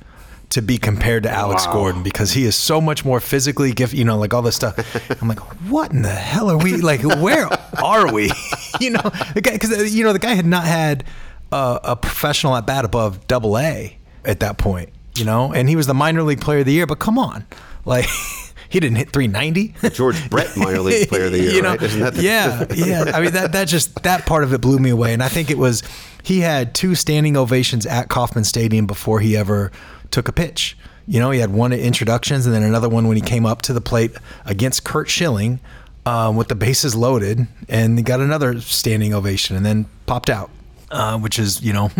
to 0.50 0.62
be 0.62 0.78
compared 0.78 1.24
to 1.24 1.30
Alex 1.30 1.66
Gordon 1.66 2.02
because 2.02 2.32
he 2.32 2.44
is 2.44 2.54
so 2.54 2.80
much 2.80 3.04
more 3.04 3.18
physically 3.18 3.72
gifted, 3.72 3.98
you 3.98 4.04
know, 4.04 4.16
like 4.16 4.32
all 4.32 4.42
this 4.42 4.54
stuff. 4.54 4.78
I'm 5.20 5.28
like, 5.28 5.40
what 5.68 5.90
in 5.92 6.02
the 6.02 6.08
hell 6.08 6.50
are 6.50 6.56
we, 6.56 6.76
like, 6.76 7.02
where 7.02 7.48
are 7.82 8.12
we? 8.12 8.30
you 8.80 8.90
know, 8.90 9.10
because, 9.34 9.94
you 9.94 10.04
know, 10.04 10.12
the 10.12 10.20
guy 10.20 10.34
had 10.34 10.46
not 10.46 10.64
had 10.64 11.04
a, 11.50 11.80
a 11.82 11.96
professional 11.96 12.54
at 12.54 12.66
bat 12.66 12.84
above 12.84 13.26
double 13.26 13.58
A 13.58 13.98
at 14.24 14.40
that 14.40 14.56
point, 14.56 14.90
you 15.16 15.24
know, 15.24 15.52
and 15.52 15.68
he 15.68 15.76
was 15.76 15.86
the 15.86 15.94
minor 15.94 16.22
league 16.22 16.40
player 16.40 16.60
of 16.60 16.66
the 16.66 16.72
year, 16.72 16.86
but 16.86 16.98
come 16.98 17.18
on. 17.18 17.44
Like, 17.84 18.06
he 18.68 18.80
didn't 18.80 18.96
hit 18.96 19.10
390. 19.10 19.90
George 19.90 20.28
Brett, 20.30 20.56
minor 20.56 20.80
league 20.80 21.08
player 21.08 21.26
of 21.26 21.32
the 21.32 21.38
year, 21.42 21.50
You 21.52 21.62
know, 21.62 21.70
right? 21.70 21.82
Isn't 21.82 22.00
that 22.00 22.14
the- 22.14 22.22
yeah, 22.22 22.64
yeah. 22.74 23.12
I 23.14 23.20
mean, 23.20 23.32
that 23.32 23.52
that 23.52 23.68
just 23.68 24.02
that 24.02 24.26
part 24.26 24.42
of 24.44 24.52
it 24.52 24.60
blew 24.60 24.78
me 24.78 24.90
away, 24.90 25.12
and 25.12 25.22
I 25.22 25.28
think 25.28 25.50
it 25.50 25.58
was 25.58 25.82
he 26.22 26.40
had 26.40 26.74
two 26.74 26.94
standing 26.94 27.36
ovations 27.36 27.86
at 27.86 28.08
Kauffman 28.08 28.44
Stadium 28.44 28.86
before 28.86 29.20
he 29.20 29.36
ever 29.36 29.70
took 30.10 30.28
a 30.28 30.32
pitch. 30.32 30.76
You 31.06 31.20
know, 31.20 31.30
he 31.30 31.38
had 31.40 31.52
one 31.52 31.72
at 31.74 31.80
introductions, 31.80 32.46
and 32.46 32.54
then 32.54 32.62
another 32.62 32.88
one 32.88 33.06
when 33.06 33.16
he 33.16 33.20
came 33.22 33.44
up 33.44 33.60
to 33.62 33.74
the 33.74 33.80
plate 33.82 34.12
against 34.46 34.84
Curt 34.84 35.08
Schilling 35.10 35.60
um, 36.06 36.34
with 36.36 36.48
the 36.48 36.54
bases 36.54 36.96
loaded, 36.96 37.46
and 37.68 37.98
he 37.98 38.02
got 38.02 38.20
another 38.20 38.58
standing 38.62 39.12
ovation, 39.12 39.54
and 39.54 39.66
then 39.66 39.84
popped 40.06 40.30
out, 40.30 40.50
uh, 40.90 41.18
which 41.18 41.38
is 41.38 41.60
you 41.62 41.74
know. 41.74 41.90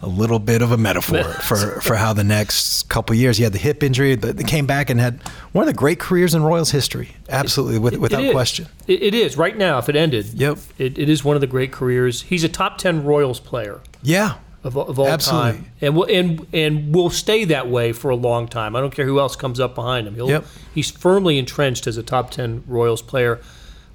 A 0.00 0.06
little 0.06 0.38
bit 0.38 0.62
of 0.62 0.70
a 0.70 0.76
metaphor 0.76 1.24
for, 1.42 1.80
for 1.80 1.96
how 1.96 2.12
the 2.12 2.22
next 2.22 2.88
couple 2.88 3.16
years 3.16 3.36
he 3.36 3.42
had 3.44 3.52
the 3.52 3.58
hip 3.58 3.82
injury, 3.82 4.14
but 4.14 4.36
they 4.36 4.44
came 4.44 4.64
back 4.66 4.90
and 4.90 5.00
had 5.00 5.20
one 5.52 5.62
of 5.62 5.66
the 5.66 5.72
great 5.76 5.98
careers 5.98 6.34
in 6.34 6.42
Royals 6.44 6.70
history. 6.70 7.16
Absolutely, 7.28 7.78
with, 7.80 7.94
It 7.94 8.00
without 8.00 8.22
is. 8.22 8.30
question. 8.32 8.66
It, 8.86 9.02
it 9.02 9.14
is 9.14 9.36
right 9.36 9.56
now. 9.58 9.78
If 9.78 9.88
it 9.88 9.96
ended, 9.96 10.26
Yep. 10.34 10.58
it, 10.78 10.98
it 10.98 11.08
is 11.08 11.24
one 11.24 11.34
of 11.36 11.40
the 11.40 11.48
great 11.48 11.72
careers. 11.72 12.22
He's 12.22 12.44
a 12.44 12.48
top 12.48 12.78
ten 12.78 13.04
Royals 13.04 13.40
player 13.40 13.80
Yeah. 14.02 14.34
of, 14.62 14.76
of 14.76 15.00
all 15.00 15.08
Absolutely. 15.08 15.52
time, 15.52 15.66
and 15.80 15.96
will 15.96 16.04
and 16.04 16.46
and 16.52 16.94
will 16.94 17.10
stay 17.10 17.44
that 17.46 17.68
way 17.68 17.92
for 17.92 18.10
a 18.10 18.16
long 18.16 18.46
time. 18.46 18.76
I 18.76 18.80
don't 18.80 18.94
care 18.94 19.04
who 19.06 19.18
else 19.18 19.34
comes 19.34 19.58
up 19.58 19.74
behind 19.74 20.06
him. 20.06 20.14
He'll, 20.14 20.28
Yep. 20.28 20.44
He's 20.74 20.90
firmly 20.92 21.38
entrenched 21.38 21.88
as 21.88 21.96
a 21.96 22.02
top 22.04 22.30
ten 22.30 22.62
Royals 22.68 23.02
player. 23.02 23.40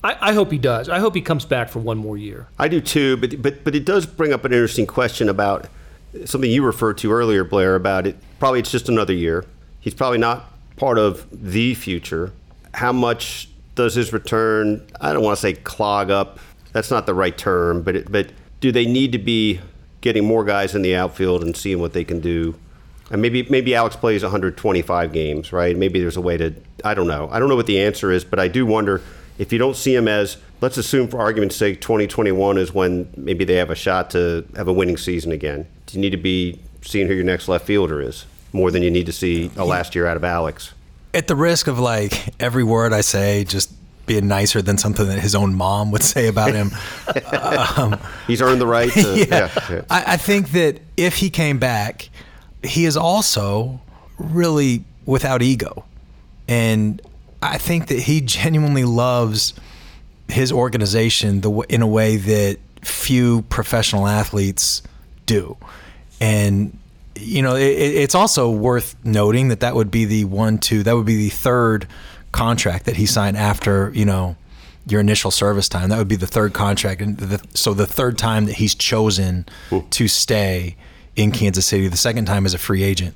I, 0.04 0.18
I 0.20 0.34
hope 0.34 0.52
he 0.52 0.58
does. 0.58 0.90
I 0.90 1.00
hope 1.00 1.16
he 1.16 1.22
comes 1.22 1.46
back 1.46 1.70
for 1.70 1.80
one 1.80 1.98
more 1.98 2.18
year. 2.18 2.48
I 2.60 2.68
do 2.68 2.82
too, 2.82 3.16
but 3.16 3.42
but 3.42 3.64
but 3.64 3.74
it 3.74 3.86
does 3.86 4.06
bring 4.06 4.34
up 4.34 4.44
an 4.44 4.52
interesting 4.52 4.86
question 4.86 5.30
about 5.30 5.68
something 6.26 6.50
you 6.50 6.66
referred 6.66 6.98
to 7.00 7.12
earlier, 7.12 7.44
Blair. 7.44 7.76
About 7.76 8.08
it, 8.08 8.18
probably 8.40 8.60
it's 8.60 8.72
just 8.72 8.90
another 8.90 9.14
year. 9.14 9.46
He's 9.80 9.94
probably 9.94 10.18
not 10.18 10.52
part 10.78 10.98
of 10.98 11.28
the 11.32 11.76
future. 11.76 12.32
How 12.74 12.92
much 12.92 13.50
does 13.76 13.96
his 13.96 14.14
return? 14.14 14.86
I 15.02 15.14
don't 15.14 15.24
want 15.24 15.38
to 15.38 15.42
say 15.42 15.54
clog 15.54 16.10
up. 16.10 16.40
That's 16.72 16.90
not 16.90 17.06
the 17.06 17.14
right 17.14 17.38
term, 17.38 17.84
but 17.84 17.96
it, 17.96 18.12
but 18.12 18.32
do 18.60 18.72
they 18.72 18.86
need 18.86 19.12
to 19.12 19.20
be 19.20 19.60
getting 20.02 20.26
more 20.26 20.44
guys 20.44 20.76
in 20.76 20.82
the 20.82 20.96
outfield 20.96 21.44
and 21.44 21.56
seeing 21.56 21.80
what 21.80 21.94
they 21.94 22.04
can 22.04 22.20
do? 22.20 22.56
And 23.12 23.22
maybe 23.22 23.44
maybe 23.50 23.76
Alex 23.76 23.96
plays 23.96 24.24
125 24.24 25.12
games, 25.12 25.54
right? 25.54 25.76
Maybe 25.78 26.00
there's 26.00 26.18
a 26.18 26.22
way 26.22 26.38
to 26.38 26.54
I 26.84 26.94
don't 26.94 27.08
know. 27.08 27.30
I 27.32 27.40
don't 27.40 27.50
know 27.50 27.56
what 27.56 27.68
the 27.68 27.80
answer 27.80 28.12
is, 28.12 28.24
but 28.24 28.40
I 28.40 28.48
do 28.48 28.66
wonder 28.66 29.02
if 29.38 29.52
you 29.52 29.60
don't 29.60 29.76
see 29.76 29.94
him 29.96 30.08
as 30.08 30.38
let's 30.62 30.78
assume 30.78 31.08
for 31.08 31.20
argument's 31.20 31.56
sake 31.56 31.82
2021 31.82 32.58
is 32.58 32.74
when 32.74 33.10
maybe 33.18 33.44
they 33.46 33.56
have 33.56 33.70
a 33.70 33.76
shot 33.76 34.10
to 34.12 34.46
have 34.56 34.68
a 34.68 34.74
winning 34.74 34.98
season 34.98 35.32
again. 35.32 35.68
You 35.94 36.02
need 36.02 36.12
to 36.12 36.18
be 36.18 36.60
seeing 36.82 37.08
who 37.08 37.14
your 37.14 37.24
next 37.24 37.48
left 37.48 37.66
fielder 37.66 38.02
is 38.02 38.26
more 38.52 38.72
than 38.72 38.84
you 38.84 38.92
need 38.92 39.06
to 39.08 39.12
see 39.12 39.52
a 39.58 39.66
last 39.66 39.96
year 39.96 40.06
out 40.06 40.18
of 40.18 40.24
Alex? 40.24 40.74
At 41.14 41.28
the 41.28 41.36
risk 41.36 41.68
of 41.68 41.80
like 41.80 42.34
every 42.40 42.64
word 42.64 42.94
I 42.94 43.02
say 43.02 43.44
just 43.44 43.72
being 44.06 44.28
nicer 44.28 44.62
than 44.62 44.78
something 44.78 45.08
that 45.08 45.20
his 45.20 45.34
own 45.34 45.56
mom 45.56 45.92
would 45.92 46.04
say 46.04 46.28
about 46.28 46.54
him. 46.54 46.72
um, 47.78 48.00
He's 48.28 48.42
earned 48.42 48.60
the 48.60 48.68
right. 48.68 48.92
To, 48.92 49.02
yeah, 49.30 49.50
yeah, 49.56 49.68
yeah. 49.70 49.82
I, 49.90 50.14
I 50.14 50.18
think 50.18 50.52
that 50.52 50.80
if 50.98 51.16
he 51.18 51.30
came 51.30 51.58
back, 51.58 52.10
he 52.64 52.86
is 52.86 52.98
also 52.98 53.80
really 54.18 54.84
without 55.06 55.42
ego, 55.42 55.86
and 56.48 57.02
I 57.42 57.58
think 57.58 57.88
that 57.88 58.00
he 58.00 58.22
genuinely 58.22 58.84
loves 58.84 59.54
his 60.30 60.52
organization 60.52 61.42
the 61.42 61.52
in 61.70 61.82
a 61.82 61.88
way 61.88 62.16
that 62.18 62.58
few 62.82 63.44
professional 63.44 64.08
athletes 64.08 64.82
do, 65.26 65.58
and 66.24 66.78
you 67.16 67.42
know 67.42 67.56
it, 67.56 67.66
it's 67.66 68.16
also 68.16 68.50
worth 68.50 68.96
noting 69.04 69.50
that 69.50 69.60
that 69.60 69.76
would 69.76 69.92
be 69.92 70.06
the 70.06 70.24
one 70.26 70.58
two 70.58 70.82
that 70.84 70.96
would 70.96 71.06
be 71.06 71.18
the 71.18 71.30
third 71.30 71.86
contract 72.32 72.86
that 72.86 72.96
he 72.96 73.06
signed 73.06 73.36
after 73.36 73.92
you 73.94 74.06
know 74.06 74.36
your 74.86 75.00
initial 75.00 75.32
service 75.32 75.70
time. 75.70 75.90
That 75.90 75.98
would 75.98 76.08
be 76.08 76.16
the 76.16 76.28
third 76.28 76.54
contract, 76.54 77.02
and 77.02 77.18
the, 77.18 77.46
so 77.54 77.74
the 77.74 77.86
third 77.86 78.18
time 78.18 78.46
that 78.46 78.56
he's 78.56 78.76
chosen 78.76 79.46
Ooh. 79.72 79.86
to 79.92 80.08
stay 80.08 80.76
in 81.16 81.32
Kansas 81.32 81.66
City. 81.66 81.88
The 81.88 81.98
second 81.98 82.26
time 82.26 82.46
as 82.46 82.54
a 82.54 82.58
free 82.58 82.84
agent. 82.84 83.16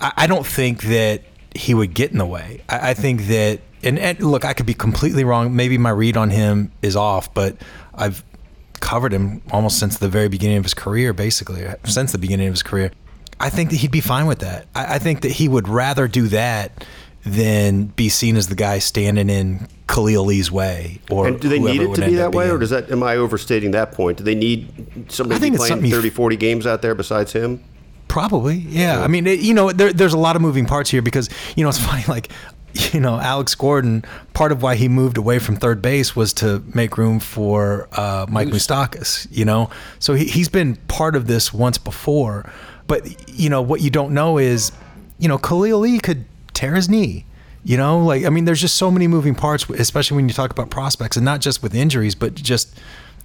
I, 0.00 0.12
I 0.16 0.26
don't 0.26 0.46
think 0.46 0.82
that 0.84 1.22
he 1.54 1.74
would 1.74 1.94
get 1.94 2.12
in 2.12 2.18
the 2.18 2.26
way. 2.26 2.62
I, 2.68 2.90
I 2.90 2.94
think 2.94 3.26
that, 3.26 3.60
and, 3.82 3.98
and, 3.98 4.20
look, 4.20 4.44
I 4.44 4.52
could 4.52 4.66
be 4.66 4.74
completely 4.74 5.24
wrong. 5.24 5.54
Maybe 5.54 5.78
my 5.78 5.90
read 5.90 6.16
on 6.16 6.30
him 6.30 6.72
is 6.82 6.96
off, 6.96 7.32
but 7.34 7.56
I've 7.94 8.24
covered 8.90 9.12
him 9.12 9.40
almost 9.52 9.78
since 9.78 9.98
the 9.98 10.08
very 10.08 10.28
beginning 10.28 10.56
of 10.56 10.64
his 10.64 10.74
career, 10.74 11.12
basically 11.12 11.64
uh, 11.64 11.76
since 11.84 12.10
the 12.10 12.18
beginning 12.18 12.48
of 12.48 12.54
his 12.54 12.64
career. 12.64 12.90
I 13.38 13.48
think 13.48 13.70
that 13.70 13.76
he'd 13.76 13.92
be 13.92 14.00
fine 14.00 14.26
with 14.26 14.40
that. 14.40 14.66
I, 14.74 14.96
I 14.96 14.98
think 14.98 15.20
that 15.20 15.30
he 15.30 15.46
would 15.46 15.68
rather 15.68 16.08
do 16.08 16.26
that 16.26 16.84
than 17.24 17.84
be 17.84 18.08
seen 18.08 18.36
as 18.36 18.48
the 18.48 18.56
guy 18.56 18.80
standing 18.80 19.30
in 19.30 19.68
Khalil 19.86 20.24
Lee's 20.24 20.50
way. 20.50 20.98
Or 21.08 21.28
and 21.28 21.40
do 21.40 21.48
they 21.48 21.60
need 21.60 21.80
it 21.82 21.94
to 21.94 22.04
be 22.04 22.16
that 22.16 22.32
way, 22.32 22.46
being. 22.46 22.56
or 22.56 22.58
does 22.58 22.70
that? 22.70 22.90
Am 22.90 23.04
I 23.04 23.14
overstating 23.14 23.70
that 23.70 23.92
point? 23.92 24.18
Do 24.18 24.24
they 24.24 24.34
need 24.34 25.06
somebody 25.08 25.52
playing 25.52 25.88
30, 25.88 26.10
40 26.10 26.36
games 26.36 26.66
out 26.66 26.82
there 26.82 26.96
besides 26.96 27.32
him? 27.32 27.62
Probably, 28.08 28.56
yeah. 28.56 28.96
yeah. 28.96 29.04
I 29.04 29.06
mean, 29.06 29.24
it, 29.28 29.38
you 29.38 29.54
know, 29.54 29.70
there, 29.70 29.92
there's 29.92 30.14
a 30.14 30.18
lot 30.18 30.34
of 30.34 30.42
moving 30.42 30.66
parts 30.66 30.90
here 30.90 31.00
because 31.00 31.30
you 31.54 31.62
know 31.62 31.68
it's 31.68 31.78
funny, 31.86 32.02
like. 32.08 32.28
You 32.92 32.98
know, 32.98 33.20
Alex 33.20 33.54
Gordon. 33.54 34.04
Part 34.32 34.50
of 34.50 34.62
why 34.62 34.74
he 34.74 34.88
moved 34.88 35.16
away 35.16 35.38
from 35.38 35.56
third 35.56 35.80
base 35.80 36.16
was 36.16 36.32
to 36.34 36.62
make 36.74 36.98
room 36.98 37.20
for 37.20 37.88
uh, 37.92 38.26
Mike 38.28 38.48
Moustakas. 38.48 39.28
You 39.30 39.44
know, 39.44 39.70
so 40.00 40.14
he, 40.14 40.24
he's 40.24 40.48
been 40.48 40.76
part 40.88 41.14
of 41.14 41.28
this 41.28 41.52
once 41.52 41.78
before. 41.78 42.50
But 42.88 43.28
you 43.28 43.48
know, 43.48 43.62
what 43.62 43.80
you 43.80 43.90
don't 43.90 44.12
know 44.12 44.38
is, 44.38 44.72
you 45.18 45.28
know, 45.28 45.38
Khalil 45.38 45.78
Lee 45.78 46.00
could 46.00 46.24
tear 46.52 46.74
his 46.74 46.88
knee. 46.88 47.26
You 47.62 47.76
know, 47.76 48.04
like 48.04 48.24
I 48.24 48.30
mean, 48.30 48.44
there's 48.44 48.60
just 48.60 48.76
so 48.76 48.90
many 48.90 49.06
moving 49.06 49.34
parts, 49.34 49.68
especially 49.70 50.16
when 50.16 50.28
you 50.28 50.34
talk 50.34 50.50
about 50.50 50.70
prospects, 50.70 51.16
and 51.16 51.24
not 51.24 51.40
just 51.40 51.62
with 51.62 51.74
injuries, 51.74 52.14
but 52.14 52.34
just 52.34 52.74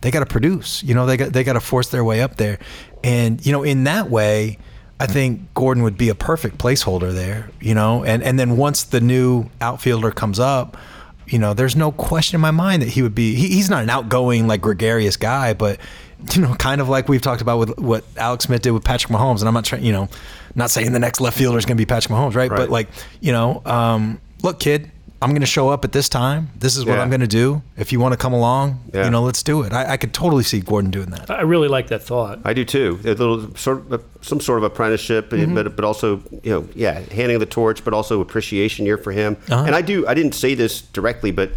they 0.02 0.12
got 0.12 0.20
to 0.20 0.26
produce. 0.26 0.84
You 0.84 0.94
know, 0.94 1.06
they 1.06 1.18
got 1.18 1.34
they 1.34 1.44
got 1.44 1.54
to 1.54 1.62
force 1.62 1.90
their 1.90 2.04
way 2.04 2.22
up 2.22 2.36
there, 2.36 2.60
and 3.04 3.44
you 3.46 3.52
know, 3.52 3.64
in 3.64 3.86
that 3.86 4.10
way, 4.10 4.60
I 5.00 5.08
think 5.08 5.54
Gordon 5.54 5.84
would 5.84 5.98
be 5.98 6.10
a 6.10 6.16
perfect 6.16 6.58
placeholder 6.58 7.14
there. 7.14 7.50
You 7.60 7.74
know, 7.74 8.04
and 8.04 8.24
and 8.24 8.40
then 8.40 8.58
once 8.58 8.84
the 8.84 9.02
new 9.02 9.50
outfielder 9.62 10.12
comes 10.12 10.40
up, 10.40 10.78
you 11.28 11.40
know, 11.40 11.54
there's 11.54 11.76
no 11.76 11.92
question 11.92 12.36
in 12.36 12.42
my 12.42 12.52
mind 12.52 12.82
that 12.82 12.90
he 12.90 13.02
would 13.02 13.16
be. 13.16 13.36
He, 13.36 13.50
he's 13.50 13.70
not 13.70 13.84
an 13.84 13.90
outgoing 13.90 14.48
like 14.48 14.62
gregarious 14.62 15.18
guy, 15.18 15.54
but 15.54 15.80
you 16.34 16.42
know, 16.42 16.54
kind 16.56 16.82
of 16.82 16.90
like 16.90 17.10
we've 17.10 17.22
talked 17.22 17.42
about 17.42 17.60
with 17.60 17.78
what 17.78 18.04
Alex 18.18 18.46
Smith 18.46 18.62
did 18.62 18.72
with 18.72 18.84
Patrick 18.84 19.12
Mahomes. 19.12 19.40
And 19.40 19.48
I'm 19.48 19.54
not 19.54 19.66
trying, 19.66 19.84
you 19.84 19.92
know, 19.92 20.10
not 20.56 20.72
saying 20.72 20.92
the 20.92 21.00
next 21.00 21.20
left 21.22 21.38
fielder 21.38 21.58
is 21.58 21.66
going 21.66 21.78
to 21.78 21.82
be 21.82 21.86
Patrick 21.86 22.12
Mahomes, 22.12 22.36
right? 22.36 22.50
right? 22.50 22.58
But 22.58 22.70
like, 22.70 22.88
you 23.20 23.32
know, 23.32 23.62
um, 23.66 24.22
look, 24.42 24.60
kid, 24.60 24.92
I'm 25.22 25.30
going 25.30 25.42
to 25.42 25.48
show 25.48 25.70
up 25.70 25.86
at 25.86 25.92
this 25.92 26.10
time. 26.10 26.50
This 26.58 26.76
is 26.76 26.86
what 26.86 26.96
yeah. 26.96 27.02
I'm 27.02 27.10
going 27.10 27.22
to 27.22 27.28
do. 27.28 27.64
If 27.78 27.92
you 27.92 28.00
want 28.00 28.14
to 28.14 28.18
come 28.18 28.34
along, 28.34 28.84
yeah. 28.94 29.06
you 29.06 29.12
know, 29.12 29.24
let's 29.24 29.42
do 29.42 29.64
it. 29.64 29.72
I, 29.72 29.94
I, 29.94 29.98
could 29.98 30.14
totally 30.14 30.44
see 30.44 30.60
Gordon 30.60 30.92
doing 30.92 31.10
that. 31.12 31.32
I 31.32 31.42
really 31.42 31.70
like 31.70 31.88
that 31.88 32.04
thought. 32.04 32.40
I 32.44 32.54
do 32.54 32.66
too. 32.66 33.00
A 33.04 33.14
little 33.14 33.56
sort 33.56 33.90
of 33.92 34.04
some 34.22 34.40
sort 34.40 34.58
of 34.58 34.64
apprenticeship, 34.64 35.30
mm-hmm. 35.30 35.56
but 35.56 35.76
but 35.76 35.86
also 35.86 36.22
you 36.44 36.52
know, 36.52 36.68
yeah, 36.76 37.00
handing 37.00 37.40
the 37.40 37.46
torch, 37.46 37.84
but 37.84 37.94
also 37.94 38.22
appreciation 38.22 38.86
year 38.86 38.98
for 38.98 39.12
him. 39.12 39.38
Uh-huh. 39.50 39.64
And 39.66 39.74
I 39.74 39.82
do. 39.82 40.06
I 40.06 40.14
didn't 40.14 40.36
say 40.36 40.54
this 40.54 40.82
directly, 40.82 41.32
but 41.32 41.52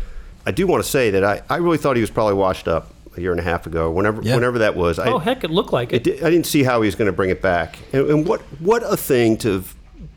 I 0.47 0.51
do 0.51 0.67
want 0.67 0.83
to 0.83 0.89
say 0.89 1.11
that 1.11 1.25
I, 1.25 1.43
I 1.51 1.57
really 1.57 1.79
thought 1.79 1.97
he 1.97 2.01
was 2.01 2.11
probably 2.11 2.35
washed 2.35 2.69
up 2.69 2.95
a 3.17 3.21
year 3.21 3.33
and 3.33 3.41
a 3.41 3.45
half 3.45 3.67
ago, 3.67 3.91
whenever 3.91 4.23
yeah. 4.23 4.35
whenever 4.35 4.61
that 4.61 4.77
was. 4.77 4.99
Oh 4.99 5.19
I, 5.19 5.23
heck, 5.23 5.45
it 5.45 5.51
looked 5.51 5.73
like 5.73 5.93
it. 5.93 6.07
it 6.07 6.23
I 6.23 6.31
didn't 6.31 6.47
see 6.47 6.63
how 6.63 6.81
he 6.81 6.87
was 6.87 6.95
going 6.95 7.07
to 7.07 7.13
bring 7.13 7.31
it 7.31 7.43
back, 7.43 7.79
and, 7.93 8.09
and, 8.09 8.27
what 8.27 8.41
what 8.61 8.83
a 8.83 8.97
thing 8.97 9.37
to 9.39 9.53
have 9.55 9.75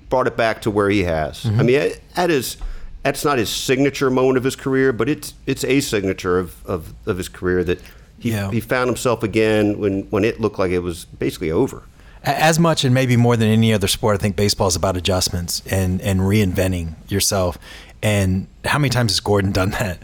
brought 0.10 0.27
it 0.27 0.38
back 0.38 0.62
to 0.62 0.71
where 0.71 0.89
he 0.89 1.04
has. 1.04 1.43
Mm-hmm. 1.43 1.60
I 1.60 1.63
mean, 1.63 1.91
that 2.15 2.30
is 2.30 2.58
that's 3.03 3.25
not 3.25 3.37
his 3.37 3.49
signature 3.49 4.09
moment 4.09 4.37
of 4.37 4.43
his 4.43 4.55
career, 4.55 4.93
but 4.93 5.09
it's 5.09 5.33
it's 5.45 5.63
a 5.63 5.81
signature 5.81 6.37
of, 6.37 6.65
of, 6.65 6.93
of 7.05 7.17
his 7.17 7.29
career 7.29 7.63
that 7.63 7.81
he, 8.19 8.31
yeah. 8.31 8.51
he 8.51 8.59
found 8.59 8.87
himself 8.87 9.23
again 9.23 9.79
when, 9.79 10.03
when 10.11 10.23
it 10.23 10.39
looked 10.39 10.59
like 10.59 10.71
it 10.71 10.79
was 10.79 11.05
basically 11.05 11.51
over. 11.51 11.83
As 12.23 12.59
much 12.59 12.83
and 12.83 12.93
maybe 12.93 13.17
more 13.17 13.35
than 13.35 13.47
any 13.47 13.73
other 13.73 13.87
sport, 13.87 14.13
I 14.13 14.17
think 14.19 14.35
baseball 14.35 14.67
is 14.67 14.75
about 14.75 14.95
adjustments 14.95 15.63
and, 15.71 15.99
and 16.01 16.19
reinventing 16.19 16.93
yourself. 17.09 17.57
And 18.03 18.47
how 18.63 18.77
many 18.77 18.89
times 18.89 19.11
has 19.11 19.19
Gordon 19.19 19.51
done 19.51 19.71
that? 19.71 19.97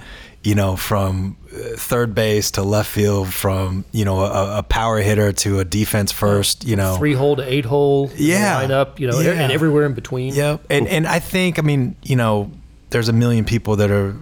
you 0.47 0.55
know, 0.55 0.77
from 0.77 1.35
uh, 1.51 1.75
third 1.75 2.15
base 2.15 2.51
to 2.51 2.63
left 2.63 2.89
field, 2.89 3.33
from 3.33 3.83
you 3.91 4.05
know 4.05 4.21
a, 4.21 4.59
a 4.59 4.63
power 4.63 4.99
hitter 4.99 5.33
to 5.33 5.59
a 5.59 5.65
defense 5.65 6.13
first, 6.13 6.63
you 6.63 6.77
know, 6.77 6.95
three 6.95 7.11
hole 7.11 7.35
to 7.35 7.43
eight 7.43 7.65
hole, 7.65 8.09
yeah, 8.15 8.55
line 8.55 8.71
up, 8.71 8.97
you 8.97 9.07
know, 9.07 9.19
yeah. 9.19 9.31
and 9.31 9.51
everywhere 9.51 9.85
in 9.85 9.93
between. 9.93 10.33
Yep, 10.33 10.61
and 10.69 10.87
and 10.87 11.05
I 11.05 11.19
think, 11.19 11.59
I 11.59 11.63
mean, 11.63 11.97
you 12.01 12.15
know, 12.15 12.49
there's 12.89 13.09
a 13.09 13.13
million 13.13 13.45
people 13.45 13.75
that 13.77 13.91
are 13.91 14.15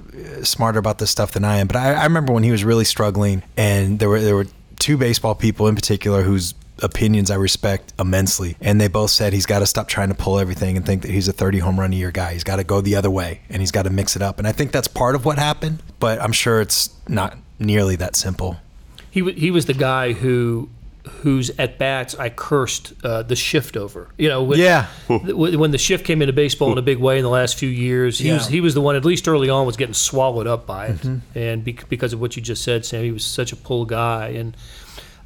smarter 0.43 0.79
about 0.79 0.99
this 0.99 1.11
stuff 1.11 1.31
than 1.31 1.43
I 1.43 1.57
am, 1.57 1.67
but 1.67 1.75
I, 1.75 1.93
I 1.93 2.03
remember 2.03 2.33
when 2.33 2.43
he 2.43 2.51
was 2.51 2.63
really 2.63 2.85
struggling, 2.85 3.43
and 3.55 3.99
there 3.99 4.09
were 4.09 4.21
there 4.21 4.35
were 4.35 4.47
two 4.79 4.97
baseball 4.97 5.35
people 5.35 5.67
in 5.67 5.75
particular 5.75 6.21
whose 6.21 6.53
opinions 6.81 7.31
I 7.31 7.35
respect 7.35 7.93
immensely. 7.99 8.57
And 8.61 8.79
they 8.79 8.87
both 8.87 9.11
said 9.11 9.33
he's 9.33 9.45
got 9.45 9.59
to 9.59 9.65
stop 9.65 9.87
trying 9.87 10.09
to 10.09 10.15
pull 10.15 10.39
everything 10.39 10.77
and 10.77 10.85
think 10.85 11.03
that 11.03 11.11
he's 11.11 11.27
a 11.27 11.33
30 11.33 11.59
home 11.59 11.79
run 11.79 11.93
a 11.93 11.95
year 11.95 12.11
guy. 12.11 12.33
He's 12.33 12.43
got 12.43 12.57
to 12.57 12.63
go 12.63 12.81
the 12.81 12.95
other 12.95 13.09
way 13.09 13.41
and 13.49 13.61
he's 13.61 13.71
got 13.71 13.83
to 13.83 13.89
mix 13.89 14.15
it 14.15 14.21
up. 14.21 14.39
And 14.39 14.47
I 14.47 14.51
think 14.51 14.71
that's 14.71 14.87
part 14.87 15.15
of 15.15 15.25
what 15.25 15.37
happened, 15.37 15.81
but 15.99 16.21
I'm 16.21 16.31
sure 16.31 16.61
it's 16.61 16.89
not 17.07 17.37
nearly 17.59 17.95
that 17.97 18.15
simple. 18.15 18.57
He, 19.09 19.21
w- 19.21 19.39
he 19.39 19.51
was 19.51 19.65
the 19.65 19.73
guy 19.73 20.13
who 20.13 20.69
whose 21.21 21.49
at 21.59 21.77
bats 21.77 22.15
I 22.15 22.29
cursed 22.29 22.93
uh, 23.03 23.23
the 23.23 23.35
shift 23.35 23.77
over. 23.77 24.09
You 24.17 24.29
know, 24.29 24.43
when, 24.43 24.59
yeah. 24.59 24.87
when 25.07 25.71
the 25.71 25.77
shift 25.77 26.05
came 26.05 26.21
into 26.21 26.33
baseball 26.33 26.71
in 26.71 26.77
a 26.77 26.81
big 26.81 26.97
way 26.97 27.17
in 27.17 27.23
the 27.23 27.29
last 27.29 27.57
few 27.57 27.69
years, 27.69 28.19
he 28.19 28.27
yeah. 28.27 28.35
was 28.35 28.47
he 28.47 28.61
was 28.61 28.73
the 28.73 28.81
one 28.81 28.95
at 28.95 29.05
least 29.05 29.27
early 29.27 29.49
on 29.49 29.65
was 29.65 29.77
getting 29.77 29.93
swallowed 29.93 30.47
up 30.47 30.65
by 30.65 30.87
it, 30.87 30.97
mm-hmm. 30.97 31.37
and 31.37 31.63
because 31.63 32.13
of 32.13 32.19
what 32.19 32.35
you 32.35 32.41
just 32.41 32.63
said, 32.63 32.85
Sam, 32.85 33.03
he 33.03 33.11
was 33.11 33.25
such 33.25 33.51
a 33.51 33.55
pull 33.55 33.85
guy, 33.85 34.29
and 34.29 34.55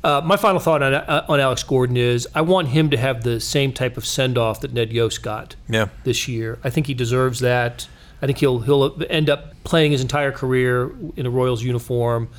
uh, 0.03 0.21
my 0.23 0.37
final 0.37 0.59
thought 0.59 0.81
on, 0.81 0.93
uh, 0.93 1.25
on 1.27 1.39
Alex 1.39 1.63
Gordon 1.63 1.97
is 1.97 2.27
I 2.33 2.41
want 2.41 2.69
him 2.69 2.89
to 2.91 2.97
have 2.97 3.23
the 3.23 3.39
same 3.39 3.73
type 3.73 3.97
of 3.97 4.05
send 4.05 4.37
off 4.37 4.61
that 4.61 4.73
Ned 4.73 4.93
Yost 4.93 5.21
got 5.21 5.55
yeah. 5.67 5.89
this 6.03 6.27
year. 6.27 6.57
I 6.63 6.69
think 6.69 6.87
he 6.87 6.93
deserves 6.93 7.39
that. 7.41 7.87
I 8.21 8.25
think 8.25 8.37
he'll 8.37 8.59
he'll 8.59 9.01
end 9.09 9.29
up 9.29 9.61
playing 9.63 9.91
his 9.91 10.01
entire 10.01 10.31
career 10.31 10.91
in 11.15 11.25
a 11.25 11.29
Royals 11.29 11.63
uniform, 11.63 12.29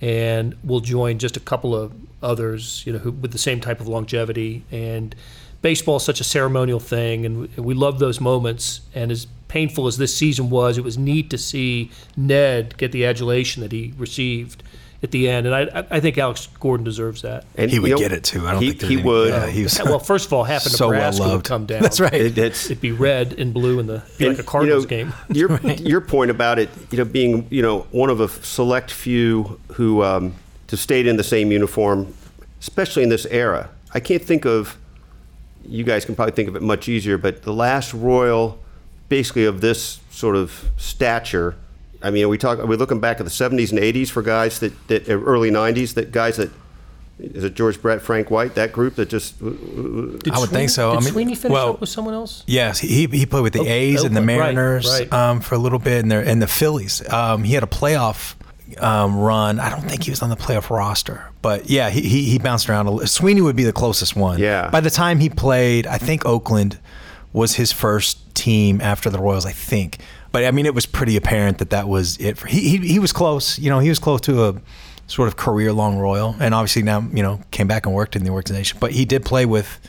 and 0.00 0.56
will 0.64 0.80
join 0.80 1.18
just 1.18 1.36
a 1.36 1.40
couple 1.40 1.74
of 1.74 1.92
others, 2.22 2.82
you 2.86 2.92
know, 2.92 2.98
who, 2.98 3.12
with 3.12 3.32
the 3.32 3.38
same 3.38 3.60
type 3.60 3.80
of 3.80 3.88
longevity. 3.88 4.64
And 4.70 5.14
baseball 5.60 5.96
is 5.96 6.02
such 6.02 6.20
a 6.20 6.24
ceremonial 6.24 6.80
thing, 6.80 7.26
and 7.26 7.56
we 7.56 7.74
love 7.74 7.98
those 7.98 8.20
moments. 8.20 8.82
And 8.94 9.10
as 9.10 9.26
painful 9.48 9.86
as 9.86 9.98
this 9.98 10.14
season 10.14 10.50
was, 10.50 10.78
it 10.78 10.84
was 10.84 10.96
neat 10.96 11.30
to 11.30 11.38
see 11.38 11.90
Ned 12.16 12.76
get 12.78 12.92
the 12.92 13.04
adulation 13.04 13.62
that 13.62 13.72
he 13.72 13.94
received 13.96 14.62
at 15.02 15.10
the 15.10 15.28
end, 15.28 15.46
and 15.48 15.54
I, 15.54 15.84
I 15.90 15.98
think 15.98 16.16
Alex 16.16 16.46
Gordon 16.60 16.84
deserves 16.84 17.22
that. 17.22 17.44
And 17.56 17.68
he 17.68 17.80
would 17.80 17.88
you 17.88 17.94
know, 17.96 18.00
get 18.00 18.12
it 18.12 18.22
too. 18.22 18.46
I 18.46 18.52
don't 18.52 18.62
he, 18.62 18.70
think 18.70 18.82
he 18.82 18.96
would. 18.98 19.30
Yeah, 19.30 19.48
he 19.48 19.64
was 19.64 19.80
well, 19.84 19.98
first 19.98 20.26
of 20.26 20.32
all, 20.32 20.44
half 20.44 20.64
of 20.66 20.72
so 20.72 20.90
Nebraska 20.90 21.22
well 21.22 21.36
would 21.36 21.44
come 21.44 21.66
down. 21.66 21.82
That's 21.82 21.98
right. 21.98 22.14
It, 22.14 22.38
it'd 22.38 22.80
be 22.80 22.92
red 22.92 23.32
and 23.32 23.52
blue 23.52 23.80
in 23.80 23.86
the 23.86 24.04
be 24.16 24.26
and, 24.26 24.36
like 24.36 24.46
a 24.46 24.48
Cardinals 24.48 24.88
you 24.88 25.04
know, 25.04 25.10
game. 25.10 25.36
Your 25.36 25.48
right. 25.56 25.80
your 25.80 26.00
point 26.00 26.30
about 26.30 26.60
it, 26.60 26.70
you 26.92 26.98
know, 26.98 27.04
being 27.04 27.48
you 27.50 27.62
know 27.62 27.80
one 27.90 28.10
of 28.10 28.20
a 28.20 28.28
select 28.28 28.92
few 28.92 29.58
who 29.72 30.04
um, 30.04 30.36
to 30.72 30.76
stayed 30.78 31.06
in 31.06 31.16
the 31.18 31.24
same 31.24 31.52
uniform, 31.52 32.14
especially 32.58 33.02
in 33.02 33.10
this 33.10 33.26
era. 33.26 33.68
I 33.92 34.00
can't 34.00 34.22
think 34.22 34.46
of. 34.46 34.78
You 35.64 35.84
guys 35.84 36.04
can 36.04 36.16
probably 36.16 36.32
think 36.34 36.48
of 36.48 36.56
it 36.56 36.62
much 36.62 36.88
easier, 36.88 37.18
but 37.18 37.42
the 37.42 37.52
last 37.52 37.92
Royal, 37.94 38.58
basically 39.08 39.44
of 39.44 39.60
this 39.60 40.00
sort 40.10 40.34
of 40.34 40.70
stature 40.76 41.56
I 42.02 42.10
mean, 42.10 42.24
are 42.24 42.28
we 42.28 42.38
talk? 42.38 42.58
Are 42.58 42.66
we 42.66 42.76
looking 42.76 43.00
back 43.00 43.20
at 43.20 43.24
the 43.24 43.30
'70s 43.30 43.70
and 43.70 43.78
'80s 43.78 44.08
for 44.10 44.22
guys 44.22 44.58
that, 44.60 44.88
that 44.88 45.08
early 45.08 45.50
'90s 45.50 45.94
that 45.94 46.10
guys 46.10 46.36
that 46.38 46.50
is 47.18 47.44
it 47.44 47.54
George 47.54 47.80
Brett, 47.80 48.02
Frank 48.02 48.30
White, 48.30 48.54
that 48.56 48.72
group 48.72 48.96
that 48.96 49.08
just 49.08 49.38
Did 49.38 50.32
I 50.32 50.38
would 50.40 50.50
think 50.50 50.70
so. 50.70 50.90
Did 50.92 50.96
I 50.96 51.00
mean, 51.00 51.12
Sweeney 51.12 51.34
finish 51.34 51.52
well- 51.52 51.70
up 51.70 51.80
with 51.80 51.90
someone 51.90 52.14
else? 52.14 52.42
Yes, 52.46 52.80
he 52.80 53.06
he 53.06 53.26
played 53.26 53.42
with 53.42 53.52
the 53.52 53.60
Oak- 53.60 53.68
A's 53.68 54.02
and 54.02 54.16
the 54.16 54.20
Oakland, 54.20 54.40
right, 54.40 54.54
Mariners 54.54 54.90
right. 54.90 55.12
Um, 55.12 55.40
for 55.40 55.54
a 55.54 55.58
little 55.58 55.78
bit, 55.78 56.02
and 56.02 56.10
the 56.10 56.18
and 56.18 56.42
the 56.42 56.48
Phillies. 56.48 57.06
Um, 57.12 57.44
he 57.44 57.54
had 57.54 57.62
a 57.62 57.66
playoff 57.68 58.34
um, 58.76 59.18
run. 59.18 59.60
I 59.60 59.70
don't 59.70 59.82
think 59.82 60.04
he 60.04 60.10
was 60.10 60.22
on 60.22 60.30
the 60.30 60.36
playoff 60.36 60.70
roster, 60.70 61.28
but 61.42 61.68
yeah, 61.68 61.90
he 61.90 62.02
he, 62.02 62.24
he 62.24 62.38
bounced 62.38 62.68
around. 62.68 62.88
A 62.88 63.06
Sweeney 63.06 63.40
would 63.40 63.56
be 63.56 63.64
the 63.64 63.72
closest 63.72 64.16
one. 64.16 64.38
Yeah. 64.38 64.70
By 64.70 64.80
the 64.80 64.90
time 64.90 65.18
he 65.18 65.28
played, 65.28 65.86
I 65.86 65.98
think 65.98 66.24
Oakland 66.26 66.78
was 67.32 67.54
his 67.54 67.72
first 67.72 68.34
team 68.34 68.80
after 68.80 69.10
the 69.10 69.18
Royals. 69.18 69.46
I 69.46 69.52
think, 69.52 69.98
but 70.30 70.44
I 70.44 70.50
mean, 70.50 70.66
it 70.66 70.74
was 70.74 70.86
pretty 70.86 71.16
apparent 71.16 71.58
that 71.58 71.70
that 71.70 71.88
was 71.88 72.16
it. 72.18 72.38
For, 72.38 72.46
he, 72.46 72.68
he 72.68 72.76
he 72.78 72.98
was 72.98 73.12
close. 73.12 73.58
You 73.58 73.70
know, 73.70 73.78
he 73.78 73.88
was 73.88 73.98
close 73.98 74.20
to 74.22 74.44
a 74.46 74.54
sort 75.06 75.28
of 75.28 75.36
career 75.36 75.72
long 75.72 75.98
Royal, 75.98 76.36
and 76.40 76.54
obviously 76.54 76.82
now 76.82 77.06
you 77.12 77.22
know 77.22 77.40
came 77.50 77.66
back 77.66 77.86
and 77.86 77.94
worked 77.94 78.16
in 78.16 78.24
the 78.24 78.30
organization. 78.30 78.78
But 78.80 78.92
he 78.92 79.04
did 79.04 79.24
play 79.24 79.46
with. 79.46 79.80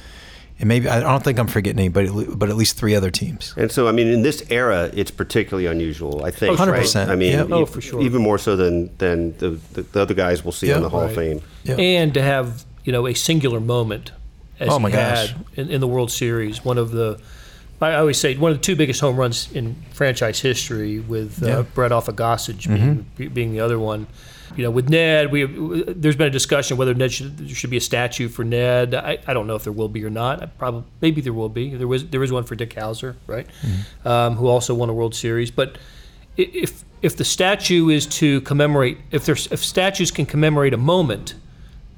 And 0.64 0.70
maybe 0.70 0.88
I 0.88 1.02
don't 1.02 1.22
think 1.22 1.40
I'm 1.40 1.48
forgetting 1.48 1.78
anybody, 1.80 2.08
but 2.26 2.48
at 2.50 2.56
least 2.56 2.78
three 2.78 2.96
other 2.96 3.12
teams. 3.12 3.54
And 3.58 3.70
so, 3.70 3.90
I 3.90 3.92
mean, 3.92 4.08
in 4.08 4.22
this 4.22 4.42
era, 4.50 4.90
it's 4.94 5.12
particularly 5.12 5.66
unusual. 5.66 6.24
I 6.24 6.32
think, 6.32 6.58
Oh, 6.58 6.66
right? 6.66 6.84
100%. 6.86 7.10
I 7.10 7.16
mean, 7.16 7.34
Yep. 7.34 7.48
Oh, 7.52 7.66
for 7.66 7.82
sure. 7.82 8.02
even 8.02 8.22
more 8.22 8.38
so 8.38 8.56
than 8.56 8.90
than 8.98 9.38
the, 9.40 9.60
the, 9.74 9.82
the 9.82 10.00
other 10.02 10.14
guys 10.14 10.46
we'll 10.46 10.54
see 10.54 10.68
Yeah. 10.70 10.78
on 10.78 10.82
the 10.84 10.88
Hall 10.88 11.02
of 11.02 11.14
Fame. 11.14 11.42
Yeah. 11.66 11.76
and 11.76 12.14
to 12.14 12.22
have 12.22 12.64
you 12.86 12.94
know 12.94 13.08
a 13.08 13.14
singular 13.14 13.60
moment 13.60 14.14
as 14.58 14.70
Oh, 14.70 14.80
my 14.80 14.90
he 14.90 14.96
gosh. 14.96 15.32
had 15.32 15.46
in, 15.58 15.70
in 15.70 15.82
the 15.82 15.88
World 15.88 16.12
Series, 16.12 16.64
one 16.64 16.78
of 16.78 16.92
the 16.92 17.20
I 17.82 17.96
always 17.96 18.18
say 18.18 18.38
one 18.38 18.52
of 18.54 18.58
the 18.60 18.64
two 18.64 18.78
biggest 18.78 19.02
home 19.02 19.18
runs 19.18 19.52
in 19.52 19.76
franchise 19.92 20.40
history, 20.40 21.02
with 21.02 21.44
uh, 21.44 21.48
Yeah. 21.48 21.62
Brett 21.76 21.92
off 21.92 22.08
of 22.08 22.16
Gossage 22.16 22.68
being, 23.18 23.30
being 23.34 23.52
the 23.52 23.60
other 23.60 23.78
one. 23.78 24.08
You 24.56 24.64
know, 24.64 24.72
with 24.72 24.90
Ned, 24.90 25.32
we 25.32 25.46
there's 25.46 26.16
been 26.16 26.28
a 26.28 26.32
discussion 26.32 26.78
whether 26.78 26.94
Ned 26.94 27.12
should, 27.12 27.38
there 27.38 27.56
should 27.56 27.70
be 27.70 27.78
a 27.78 27.82
statue 27.82 28.30
for 28.30 28.44
Ned. 28.44 28.94
I, 28.94 29.18
I 29.26 29.34
don't 29.34 29.48
know 29.48 29.56
if 29.56 29.64
there 29.64 29.74
will 29.74 29.90
be 29.90 30.04
or 30.04 30.10
not. 30.10 30.42
I 30.44 30.46
probably 30.46 30.84
maybe 31.02 31.22
there 31.22 31.34
will 31.34 31.50
be. 31.50 31.76
There 31.76 31.88
was 31.88 32.08
there 32.10 32.24
is 32.24 32.32
one 32.32 32.44
for 32.44 32.56
Dick 32.56 32.72
Howser, 32.76 33.16
right, 33.28 33.48
um, 34.06 34.36
who 34.36 34.48
also 34.48 34.74
won 34.76 34.90
a 34.90 34.94
World 34.94 35.16
Series. 35.16 35.50
But 35.52 35.78
if 36.38 36.84
if 37.02 37.18
the 37.18 37.26
statue 37.26 37.90
is 37.90 38.06
to 38.08 38.42
commemorate, 38.42 38.98
if 39.12 39.26
there's 39.26 39.48
if 39.52 39.64
statues 39.64 40.12
can 40.12 40.26
commemorate 40.26 40.74
a 40.74 40.78
moment, 40.78 41.36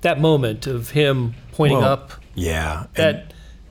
that 0.02 0.20
moment 0.20 0.66
of 0.68 0.92
him 0.92 1.36
pointing 1.52 1.80
Well, 1.80 1.88
up, 1.92 2.12
Yeah. 2.36 2.86
and 2.96 3.22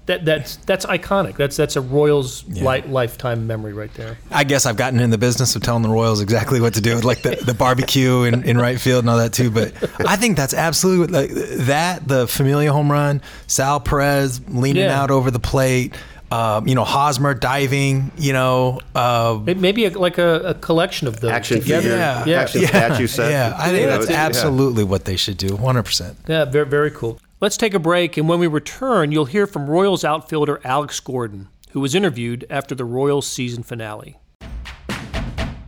that 0.07 0.25
that 0.25 0.25
that's 0.27 0.57
that's 0.57 0.87
iconic. 0.87 1.37
That's 1.37 1.57
that's 1.57 1.77
a 1.77 1.81
Royals 1.81 2.45
Yeah. 2.49 2.69
li- 2.69 2.83
lifetime 2.83 3.47
memory 3.47 3.73
right 3.73 3.93
there. 3.95 4.19
I 4.31 4.45
guess 4.45 4.67
I've 4.67 4.77
gotten 4.77 5.01
in 5.01 5.11
the 5.11 5.19
business 5.19 5.57
of 5.57 5.63
telling 5.63 5.83
the 5.83 5.89
Royals 5.89 6.21
exactly 6.21 6.61
what 6.61 6.75
to 6.75 6.81
do, 6.81 6.99
like 7.01 7.23
the, 7.23 7.37
the 7.37 7.55
barbecue 7.55 8.23
in, 8.25 8.43
in 8.45 8.59
right 8.59 8.81
field 8.81 9.05
and 9.05 9.11
all 9.11 9.19
that 9.19 9.33
too. 9.33 9.51
But 9.51 9.73
I 10.07 10.17
think 10.17 10.37
that's 10.37 10.55
absolutely 10.55 11.13
like 11.19 11.31
that. 11.67 12.07
The 12.07 12.27
Familia 12.29 12.73
home 12.73 12.91
run, 12.93 13.23
Sal 13.47 13.81
Perez 13.81 14.41
leaning 14.49 14.83
Yeah. 14.85 15.01
out 15.03 15.11
over 15.11 15.31
the 15.31 15.39
plate, 15.41 15.95
um, 16.31 16.67
you 16.67 16.75
know, 16.75 16.85
Hosmer 16.85 17.33
diving, 17.35 18.11
you 18.19 18.33
know, 18.33 18.81
uh, 18.95 19.39
Maybe 19.45 19.85
a, 19.87 19.91
like 19.91 20.19
a, 20.19 20.41
a 20.41 20.55
collection 20.55 21.07
of 21.07 21.21
those 21.21 21.31
Action 21.31 21.61
together. 21.61 21.83
figure, 21.83 21.97
yeah, 21.97 22.25
yeah, 22.27 22.41
action 22.41 22.67
statue 22.67 23.07
set. 23.07 23.31
Yeah, 23.31 23.55
I 23.57 23.69
think 23.71 23.83
You 23.83 23.87
know, 23.87 23.99
that's 23.99 24.11
yeah. 24.11 24.27
absolutely 24.27 24.83
what 24.85 25.05
they 25.05 25.17
should 25.17 25.37
do, 25.37 25.51
100%. 25.51 26.15
Yeah, 26.27 26.45
very, 26.45 26.67
very 26.67 26.91
cool. 26.91 27.19
Let's 27.45 27.59
take 27.59 27.75
a 27.75 27.79
break, 27.79 28.17
and 28.17 28.27
when 28.27 28.39
we 28.39 28.47
return, 28.47 29.13
you'll 29.13 29.27
hear 29.27 29.47
from 29.47 29.69
Royals 29.69 30.03
outfielder 30.03 30.63
Alex 30.65 30.99
Gordon, 30.99 31.49
who 31.73 31.81
was 31.81 31.95
interviewed 31.95 32.47
after 32.49 32.75
the 32.75 32.87
Royals 32.87 33.27
season 33.27 33.63
finale. 33.63 34.17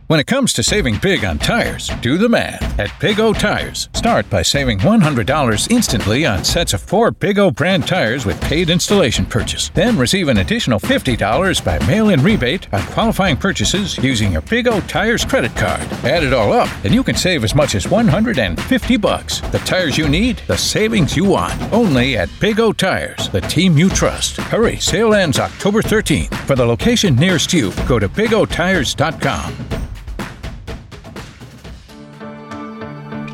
When 0.07 0.21
it 0.21 0.27
comes 0.27 0.53
to 0.53 0.63
saving 0.63 0.99
big 0.99 1.25
on 1.25 1.37
tires, 1.37 1.89
do 1.99 2.17
the 2.17 2.29
math 2.29 2.79
at 2.79 2.97
Big 2.97 3.19
O 3.19 3.33
Tires. 3.33 3.89
Start 3.91 4.29
by 4.29 4.41
saving 4.41 4.79
$100 4.79 5.69
instantly 5.69 6.25
on 6.25 6.45
sets 6.45 6.73
of 6.73 6.79
four 6.79 7.11
Big 7.11 7.37
O 7.37 7.51
brand 7.51 7.85
tires 7.85 8.25
with 8.25 8.39
paid 8.39 8.69
installation 8.69 9.25
purchase. 9.25 9.67
Then 9.67 9.97
receive 9.97 10.29
an 10.29 10.37
additional 10.37 10.79
$50 10.79 11.61
by 11.61 11.85
mail 11.87 12.07
in 12.07 12.23
rebate 12.23 12.73
on 12.73 12.83
qualifying 12.83 13.35
purchases 13.35 13.97
using 13.97 14.31
your 14.31 14.43
Big 14.43 14.69
O 14.69 14.79
Tires 14.79 15.25
credit 15.25 15.53
card. 15.57 15.81
Add 16.05 16.23
it 16.23 16.31
all 16.31 16.53
up, 16.53 16.69
and 16.85 16.93
you 16.93 17.03
can 17.03 17.15
save 17.15 17.43
as 17.43 17.53
much 17.53 17.75
as 17.75 17.85
$150. 17.85 19.51
The 19.51 19.59
tires 19.59 19.97
you 19.97 20.07
need, 20.07 20.37
the 20.47 20.57
savings 20.57 21.17
you 21.17 21.25
want. 21.25 21.61
Only 21.73 22.15
at 22.15 22.29
Big 22.39 22.61
O 22.61 22.71
Tires, 22.71 23.27
the 23.27 23.41
team 23.41 23.77
you 23.77 23.89
trust. 23.89 24.37
Hurry, 24.37 24.77
sale 24.77 25.13
ends 25.13 25.37
October 25.37 25.81
13th. 25.81 26.33
For 26.45 26.55
the 26.55 26.65
location 26.65 27.17
nearest 27.17 27.51
you, 27.51 27.73
go 27.85 27.99
to 27.99 28.07
bigotires.com. 28.07 29.67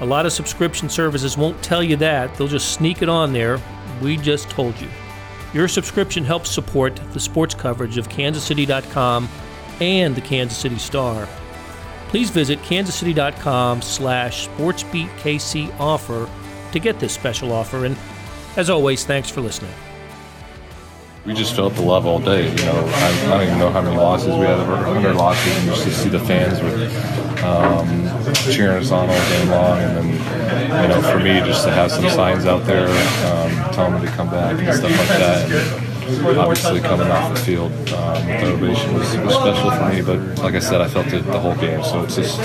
A 0.00 0.06
lot 0.06 0.26
of 0.26 0.32
subscription 0.32 0.88
services 0.88 1.38
won't 1.38 1.62
tell 1.62 1.82
you 1.82 1.96
that. 1.96 2.34
They'll 2.34 2.48
just 2.48 2.72
sneak 2.72 3.00
it 3.00 3.08
on 3.08 3.32
there. 3.32 3.58
We 4.02 4.18
just 4.18 4.50
told 4.50 4.78
you. 4.80 4.88
Your 5.54 5.68
subscription 5.68 6.22
helps 6.24 6.50
support 6.50 7.00
the 7.12 7.20
sports 7.20 7.54
coverage 7.54 7.96
of 7.96 8.08
kansascity.com 8.08 9.28
and 9.80 10.14
the 10.14 10.20
Kansas 10.20 10.58
City 10.58 10.78
Star. 10.78 11.26
Please 12.08 12.28
visit 12.28 12.58
kansascity.com 12.60 13.80
slash 13.80 14.48
sportsbeatkc 14.48 15.80
offer 15.80 16.28
to 16.72 16.78
get 16.78 17.00
this 17.00 17.14
special 17.14 17.52
offer. 17.52 17.86
And 17.86 17.96
as 18.56 18.68
always, 18.68 19.04
thanks 19.04 19.30
for 19.30 19.40
listening. 19.40 19.72
We 21.24 21.32
just 21.32 21.56
felt 21.56 21.74
the 21.74 21.82
love 21.82 22.06
all 22.06 22.20
day. 22.20 22.50
You 22.50 22.64
know, 22.66 22.84
I, 22.86 23.08
I 23.08 23.30
don't 23.30 23.42
even 23.42 23.58
know 23.58 23.70
how 23.70 23.82
many 23.82 23.96
losses 23.96 24.28
we 24.28 24.44
had, 24.44 24.60
over 24.60 24.72
100 24.72 25.14
losses, 25.14 25.56
and 25.56 25.64
you 25.66 25.84
just 25.84 26.02
see 26.02 26.08
the 26.08 26.20
fans 26.20 26.62
with 26.62 27.25
um, 27.42 28.34
cheering 28.50 28.78
us 28.78 28.90
on 28.90 29.08
all 29.08 29.28
game 29.30 29.48
long. 29.50 29.78
And 29.78 29.96
then, 29.96 30.82
you 30.82 30.88
know, 30.88 31.02
for 31.02 31.18
me, 31.18 31.40
just 31.40 31.64
to 31.64 31.70
have 31.70 31.90
some 31.90 32.08
signs 32.10 32.46
out 32.46 32.64
there 32.64 32.88
um, 32.88 33.72
telling 33.72 33.94
me 34.00 34.06
to 34.06 34.12
come 34.12 34.30
back 34.30 34.58
and 34.60 34.74
stuff 34.74 34.90
like 34.90 35.08
that. 35.18 35.82
And 36.06 36.38
obviously, 36.38 36.78
coming 36.80 37.08
off 37.08 37.34
the 37.34 37.40
field, 37.40 37.72
um, 37.90 38.26
the 38.26 38.52
ovation 38.52 38.94
was, 38.94 39.16
was 39.18 39.34
special 39.34 39.72
for 39.72 39.88
me. 39.92 40.02
But 40.02 40.38
like 40.38 40.54
I 40.54 40.60
said, 40.60 40.80
I 40.80 40.86
felt 40.86 41.08
it 41.08 41.24
the 41.26 41.40
whole 41.40 41.56
game. 41.56 41.82
So 41.82 42.04
it 42.04 42.10
just 42.10 42.36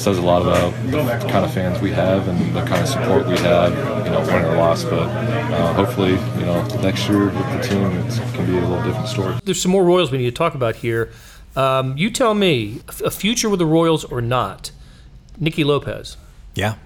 says 0.00 0.16
a 0.16 0.22
lot 0.22 0.42
about 0.42 0.72
the 0.92 1.28
kind 1.28 1.44
of 1.44 1.52
fans 1.52 1.80
we 1.80 1.90
have 1.90 2.28
and 2.28 2.54
the 2.54 2.62
kind 2.62 2.80
of 2.82 2.88
support 2.88 3.26
we 3.26 3.36
have, 3.38 3.72
You 4.06 4.12
know, 4.12 4.20
win 4.20 4.44
or 4.44 4.56
loss, 4.56 4.84
but 4.84 5.08
uh, 5.08 5.72
hopefully, 5.74 6.12
you 6.12 6.46
know, 6.46 6.64
next 6.82 7.08
year 7.08 7.24
with 7.24 7.34
the 7.34 7.62
team, 7.68 7.84
it 7.96 8.34
can 8.34 8.46
be 8.46 8.58
a 8.58 8.60
little 8.60 8.82
different 8.84 9.08
story. 9.08 9.34
There's 9.42 9.60
some 9.60 9.72
more 9.72 9.84
Royals 9.84 10.12
we 10.12 10.18
need 10.18 10.26
to 10.26 10.30
talk 10.32 10.54
about 10.54 10.76
here. 10.76 11.10
Um, 11.56 11.96
you 11.96 12.10
tell 12.10 12.34
me, 12.34 12.80
a 13.04 13.10
future 13.10 13.48
with 13.48 13.58
the 13.58 13.66
Royals 13.66 14.04
or 14.04 14.20
not? 14.20 14.72
Nicky 15.38 15.64
Lopez. 15.64 16.16
Yeah. 16.54 16.76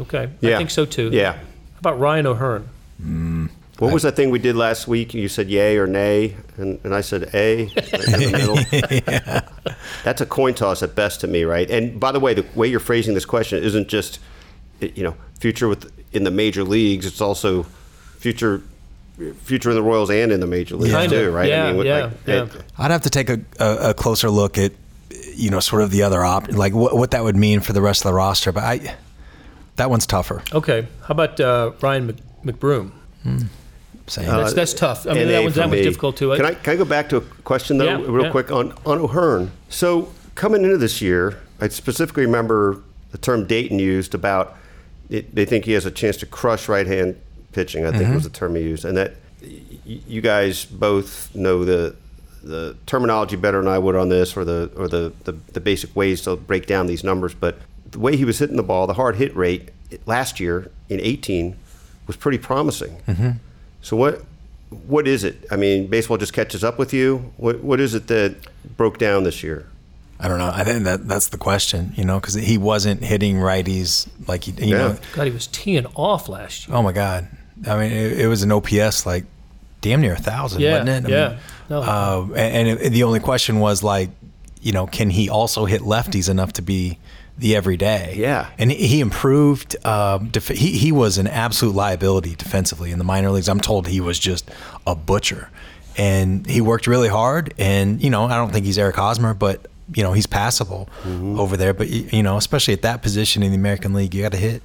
Okay. 0.00 0.30
Yeah. 0.40 0.54
I 0.54 0.58
think 0.58 0.70
so 0.70 0.84
too. 0.84 1.10
Yeah. 1.12 1.32
How 1.34 1.40
about 1.80 1.98
Ryan 1.98 2.26
O'Hearn? 2.26 2.68
What 3.78 3.92
was 3.92 4.04
that 4.04 4.14
thing 4.14 4.30
we 4.30 4.38
did 4.38 4.54
last 4.54 4.86
week? 4.86 5.14
You 5.14 5.28
said 5.28 5.48
yay 5.48 5.76
or 5.78 5.86
nay, 5.86 6.36
and, 6.56 6.78
and 6.84 6.94
I 6.94 7.00
said 7.00 7.28
a. 7.34 7.64
right 7.64 8.04
in 8.04 8.20
the 8.20 8.30
middle. 8.32 9.74
That's 10.04 10.20
a 10.20 10.26
coin 10.26 10.54
toss 10.54 10.82
at 10.82 10.94
best 10.94 11.20
to 11.22 11.26
me, 11.26 11.42
right? 11.44 11.68
And 11.68 11.98
by 11.98 12.12
the 12.12 12.20
way, 12.20 12.34
the 12.34 12.46
way 12.54 12.68
you're 12.68 12.80
phrasing 12.80 13.14
this 13.14 13.24
question 13.24 13.62
isn't 13.62 13.88
just, 13.88 14.20
you 14.80 15.02
know, 15.02 15.16
future 15.40 15.68
with 15.68 15.92
in 16.12 16.22
the 16.22 16.30
major 16.30 16.62
leagues. 16.62 17.04
It's 17.04 17.20
also 17.20 17.64
future, 18.18 18.62
future 19.44 19.70
in 19.70 19.76
the 19.76 19.82
Royals 19.82 20.10
and 20.10 20.32
in 20.32 20.40
the 20.40 20.46
major 20.46 20.76
leagues 20.76 20.94
Kind 20.94 21.10
too, 21.10 21.30
right? 21.30 21.48
Yeah, 21.48 21.72
what- 21.72 21.86
yeah, 21.86 22.10
yeah. 22.26 22.44
it- 22.44 22.64
I'd 22.78 22.90
have 22.90 23.02
to 23.02 23.10
take 23.10 23.30
a, 23.30 23.40
a, 23.60 23.90
a 23.90 23.94
closer 23.94 24.28
look 24.30 24.58
at, 24.58 24.72
you 25.34 25.50
know, 25.50 25.60
sort 25.60 25.82
of 25.82 25.90
the 25.90 26.02
other 26.02 26.24
op, 26.24 26.48
like 26.52 26.74
what, 26.74 26.96
what 26.96 27.10
that 27.12 27.22
would 27.24 27.36
mean 27.36 27.60
for 27.60 27.72
the 27.72 27.80
rest 27.82 28.04
of 28.04 28.10
the 28.10 28.14
roster. 28.14 28.50
But 28.52 28.64
I, 28.64 28.96
that 29.76 29.90
one's 29.90 30.06
tougher. 30.06 30.42
Okay. 30.52 30.86
How 31.02 31.12
about 31.12 31.38
uh, 31.40 31.72
Ryan 31.80 32.06
Mc, 32.08 32.16
McBroom? 32.44 32.90
Saying 34.06 34.28
That's, 34.28 34.52
that's 34.52 34.74
tough. 34.74 35.06
I 35.06 35.14
mean, 35.14 35.26
NA 35.28 35.32
that 35.32 35.42
one's 35.42 35.54
for 35.54 35.60
that 35.60 35.68
one's 35.70 35.82
difficult 35.82 36.16
too. 36.18 36.36
Can 36.36 36.44
I, 36.44 36.54
can 36.54 36.74
I 36.74 36.76
go 36.76 36.84
back 36.84 37.08
to 37.08 37.16
a 37.16 37.20
question 37.22 37.78
though, 37.78 37.84
Yeah, 37.86 37.96
real 38.06 38.24
yeah. 38.26 38.30
quick 38.30 38.50
on 38.52 38.72
on 38.84 38.98
O'Hearn? 38.98 39.50
So 39.70 40.12
coming 40.34 40.62
into 40.62 40.76
this 40.76 41.00
year, 41.00 41.40
I 41.60 41.68
specifically 41.68 42.26
remember 42.26 42.82
the 43.12 43.18
term 43.18 43.46
Dayton 43.46 43.78
used 43.78 44.14
about 44.14 44.56
it, 45.08 45.34
they 45.34 45.44
think 45.46 45.64
he 45.64 45.72
has 45.72 45.86
a 45.86 45.90
chance 45.90 46.16
to 46.18 46.26
crush 46.26 46.68
right 46.68 46.86
hand 46.86 47.18
pitching. 47.54 47.86
I 47.86 47.90
think 47.90 48.04
Mm-hmm. 48.04 48.14
was 48.14 48.24
the 48.24 48.30
term 48.30 48.54
he 48.56 48.62
used, 48.62 48.84
and 48.84 48.96
that 48.96 49.14
y- 49.42 49.48
y- 49.86 50.00
you 50.06 50.20
guys 50.20 50.64
both 50.64 51.34
know 51.34 51.64
the 51.64 51.94
the 52.42 52.76
terminology 52.84 53.36
better 53.36 53.58
than 53.62 53.68
I 53.68 53.78
would 53.78 53.96
on 53.96 54.08
this, 54.10 54.36
or 54.36 54.44
the 54.44 54.70
or 54.76 54.88
the, 54.88 55.12
the 55.24 55.32
the 55.52 55.60
basic 55.60 55.94
ways 55.96 56.20
to 56.22 56.36
break 56.36 56.66
down 56.66 56.86
these 56.86 57.02
numbers. 57.04 57.32
But 57.34 57.58
the 57.90 57.98
way 57.98 58.16
he 58.16 58.24
was 58.24 58.38
hitting 58.38 58.56
the 58.56 58.62
ball, 58.62 58.86
the 58.86 58.94
hard 58.94 59.16
hit 59.16 59.34
rate 59.36 59.70
last 60.06 60.40
year 60.40 60.70
in 60.88 61.00
18 61.00 61.56
was 62.06 62.16
pretty 62.16 62.38
promising. 62.38 62.96
Mm-hmm. 63.08 63.30
So 63.80 63.96
what 63.96 64.22
what 64.88 65.06
is 65.06 65.24
it? 65.24 65.46
I 65.50 65.56
mean, 65.56 65.86
baseball 65.86 66.16
just 66.18 66.32
catches 66.32 66.62
up 66.64 66.78
with 66.78 66.92
you. 66.92 67.32
What 67.38 67.62
what 67.62 67.80
is 67.80 67.94
it 67.94 68.08
that 68.08 68.34
broke 68.76 68.98
down 68.98 69.24
this 69.24 69.42
year? 69.42 69.66
I 70.20 70.28
don't 70.28 70.38
know. 70.38 70.50
I 70.54 70.64
think 70.64 70.84
that 70.84 71.08
that's 71.08 71.28
the 71.28 71.38
question, 71.38 71.92
you 71.96 72.04
know, 72.04 72.20
because 72.20 72.34
he 72.34 72.56
wasn't 72.58 73.02
hitting 73.02 73.36
righties 73.36 74.06
like 74.28 74.44
he, 74.44 74.52
you 74.52 74.72
Yeah. 74.72 74.78
know. 74.78 74.96
God, 75.14 75.24
he 75.26 75.30
was 75.32 75.46
teeing 75.48 75.86
off 75.94 76.28
last 76.28 76.68
year. 76.68 76.76
Oh 76.76 76.82
my 76.82 76.92
God! 76.92 77.26
I 77.66 77.76
mean, 77.78 77.92
it, 77.92 78.20
it 78.20 78.26
was 78.26 78.42
an 78.42 78.52
OPS 78.52 79.06
like 79.06 79.24
damn 79.80 80.00
near 80.00 80.14
a 80.14 80.18
thousand, 80.18 80.60
Yeah, 80.62 80.78
wasn't 80.80 81.06
it? 81.06 81.12
I 81.12 81.14
yeah. 81.16 81.28
Mean, 81.28 81.38
No. 81.70 81.82
uh, 81.82 82.26
and, 82.36 82.68
and 82.68 82.80
it, 82.80 82.90
the 82.90 83.02
only 83.04 83.20
question 83.20 83.60
was 83.60 83.82
like, 83.82 84.10
you 84.60 84.72
know, 84.72 84.86
can 84.86 85.10
he 85.10 85.28
also 85.28 85.64
hit 85.66 85.82
lefties 85.82 86.28
enough 86.30 86.54
to 86.54 86.62
be 86.62 86.98
the 87.38 87.54
everyday? 87.54 88.14
Yeah. 88.16 88.48
And 88.58 88.70
he, 88.72 88.86
he 88.86 89.00
improved. 89.00 89.76
Um, 89.86 90.28
def- 90.28 90.48
he 90.48 90.72
he 90.78 90.90
was 90.90 91.18
an 91.18 91.26
absolute 91.26 91.74
liability 91.74 92.34
defensively 92.34 92.90
in 92.90 92.98
the 92.98 93.04
minor 93.04 93.30
leagues. 93.30 93.48
I'm 93.48 93.60
told 93.60 93.86
he 93.88 94.00
was 94.00 94.18
just 94.18 94.50
a 94.86 94.94
butcher, 94.94 95.50
and 95.96 96.46
he 96.46 96.60
worked 96.60 96.86
really 96.86 97.08
hard. 97.08 97.52
And 97.58 98.02
you 98.02 98.08
know, 98.10 98.24
I 98.24 98.36
don't 98.36 98.52
think 98.52 98.64
he's 98.66 98.78
Eric 98.78 98.96
Hosmer, 98.96 99.34
but 99.34 99.66
you 99.94 100.02
know, 100.02 100.12
he's 100.14 100.26
passable 100.26 100.88
Mm-hmm. 101.02 101.38
over 101.38 101.56
there. 101.58 101.74
But 101.74 101.88
you 101.90 102.22
know, 102.22 102.36
especially 102.38 102.72
at 102.74 102.82
that 102.82 103.02
position 103.02 103.42
in 103.42 103.50
the 103.50 103.56
American 103.58 103.92
League, 103.92 104.14
you 104.14 104.22
got 104.22 104.32
to 104.32 104.38
hit. 104.38 104.62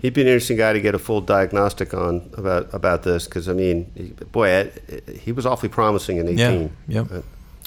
He'd 0.00 0.12
be 0.14 0.20
an 0.20 0.26
interesting 0.28 0.56
guy 0.58 0.72
to 0.74 0.80
get 0.80 0.94
a 0.94 0.98
full 0.98 1.20
diagnostic 1.20 1.94
on 1.94 2.30
about 2.36 2.72
about 2.74 3.02
this 3.02 3.24
because 3.26 3.48
I 3.48 3.52
mean, 3.54 4.14
boy, 4.32 4.48
I- 4.60 4.70
he 5.18 5.32
was 5.32 5.46
awfully 5.46 5.68
promising 5.70 6.18
in 6.18 6.28
eighteen. 6.28 6.70
Yeah. 6.88 7.02
Yep. 7.02 7.12
Uh, 7.12 7.22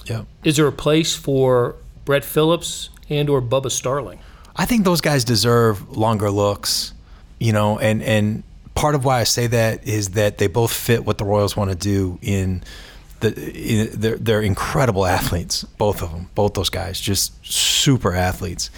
Yep. 0.05 0.25
Is 0.45 0.55
there 0.55 0.65
a 0.67 0.71
place 0.71 1.13
for 1.15 1.75
Brett 2.05 2.23
Phillips 2.23 2.89
and 3.09 3.29
or 3.29 3.41
Bubba 3.41 3.69
Starling? 3.69 4.19
I 4.55 4.65
think 4.65 4.83
those 4.85 5.01
guys 5.01 5.23
deserve 5.23 5.95
longer 5.97 6.31
looks, 6.31 6.93
you 7.39 7.51
know, 7.53 7.77
and 7.79 8.01
and 8.01 8.43
part 8.75 8.95
of 8.95 9.03
why 9.05 9.19
I 9.19 9.23
say 9.25 9.47
that 9.47 9.85
is 9.87 10.09
that 10.11 10.37
they 10.37 10.47
both 10.47 10.71
fit 10.71 11.03
what 11.05 11.17
the 11.17 11.25
Royals 11.25 11.57
want 11.57 11.69
to 11.71 11.75
do 11.75 12.17
in 12.21 12.63
the 13.19 13.33
in, 13.53 13.99
they're 13.99 14.17
they're 14.17 14.41
incredible 14.41 15.05
athletes, 15.17 15.63
both 15.77 16.01
of 16.01 16.11
them, 16.11 16.29
both 16.33 16.53
those 16.53 16.69
guys, 16.69 16.99
just 16.99 17.33
super 17.45 18.13
athletes. 18.15 18.69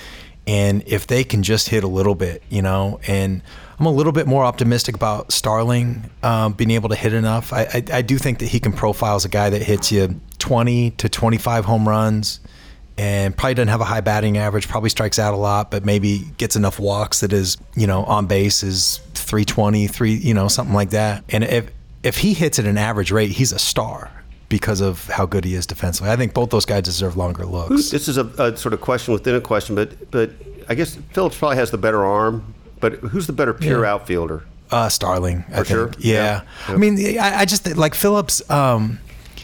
And 0.48 0.84
if 0.88 1.08
they 1.08 1.24
can 1.24 1.44
just 1.44 1.70
hit 1.70 1.84
a 1.84 1.88
little 1.88 2.16
bit, 2.16 2.42
you 2.50 2.62
know, 2.62 3.00
and 3.08 3.42
I'm 3.80 3.86
a 3.86 3.92
little 3.92 4.12
bit 4.12 4.28
more 4.28 4.44
optimistic 4.44 4.96
about 4.96 5.32
Starling 5.32 6.10
um, 6.24 6.54
being 6.54 6.72
able 6.72 6.90
to 6.90 6.96
hit 6.96 7.14
enough. 7.14 7.54
I, 7.54 7.62
I 7.62 7.84
I 7.94 8.02
do 8.02 8.18
think 8.18 8.40
that 8.40 8.48
he 8.48 8.60
can 8.60 8.74
profile 8.74 9.16
as 9.16 9.26
a 9.26 9.30
guy 9.30 9.50
that 9.50 9.62
hits 9.62 9.92
you 9.92 10.20
20 10.40 10.92
to 10.92 11.10
25 11.10 11.66
home 11.66 11.88
runs 11.88 12.40
and 12.98 13.36
probably 13.36 13.56
doesn't 13.56 13.70
have 13.70 13.82
a 13.82 13.86
high 13.86 14.02
batting 14.02 14.38
average, 14.38 14.68
probably 14.68 14.90
strikes 14.90 15.18
out 15.18 15.34
a 15.34 15.38
lot, 15.38 15.72
but 15.72 15.86
maybe 15.86 16.20
gets 16.38 16.56
enough 16.56 16.80
walks 16.80 17.22
that 17.22 17.34
is, 17.34 17.58
you 17.76 17.88
know, 17.88 18.04
on 18.04 18.28
base 18.28 18.64
is 18.64 18.98
320, 19.16 19.88
three, 19.88 20.14
you 20.14 20.34
know, 20.34 20.48
something 20.48 20.76
like 20.76 20.92
that. 20.92 21.24
And 21.30 21.44
if 21.44 21.70
if 22.04 22.18
he 22.18 22.34
hits 22.34 22.60
at 22.60 22.66
an 22.66 22.78
average 22.78 23.12
rate, 23.12 23.32
he's 23.32 23.52
a 23.52 23.60
star 23.60 24.12
because 24.52 24.82
of 24.82 25.08
how 25.08 25.26
good 25.26 25.46
he 25.46 25.56
is 25.56 25.66
defensively. 25.66 26.12
I 26.12 26.16
think 26.16 26.36
both 26.36 26.52
those 26.52 26.66
guys 26.66 26.84
deserve 26.84 27.18
longer 27.18 27.46
looks. 27.48 27.90
This 27.90 28.08
is 28.08 28.18
a, 28.18 28.26
a 28.38 28.56
sort 28.56 28.74
of 28.74 28.82
question 28.82 29.14
within 29.14 29.34
a 29.34 29.42
question, 29.42 29.74
but 29.74 30.12
but 30.12 30.30
I 30.70 30.76
guess 30.76 30.96
Phillips 31.14 31.38
probably 31.40 31.58
has 31.58 31.72
the 31.72 31.78
better 31.80 32.06
arm. 32.06 32.54
But 32.80 32.94
who's 32.96 33.26
the 33.28 33.34
better 33.34 33.54
pure 33.54 33.84
Yeah. 33.84 33.94
outfielder? 33.94 34.44
Uh, 34.72 34.90
Starling, 34.90 35.44
I 35.50 35.52
For 35.52 35.56
think. 35.56 35.68
sure? 35.68 35.92
Yeah. 36.00 36.42
Yeah. 36.68 36.74
I 36.74 36.78
mean, 36.78 37.20
I, 37.20 37.40
I 37.42 37.46
just 37.46 37.76
like 37.78 37.94
Phillips. 37.96 38.48
Um, 38.50 39.00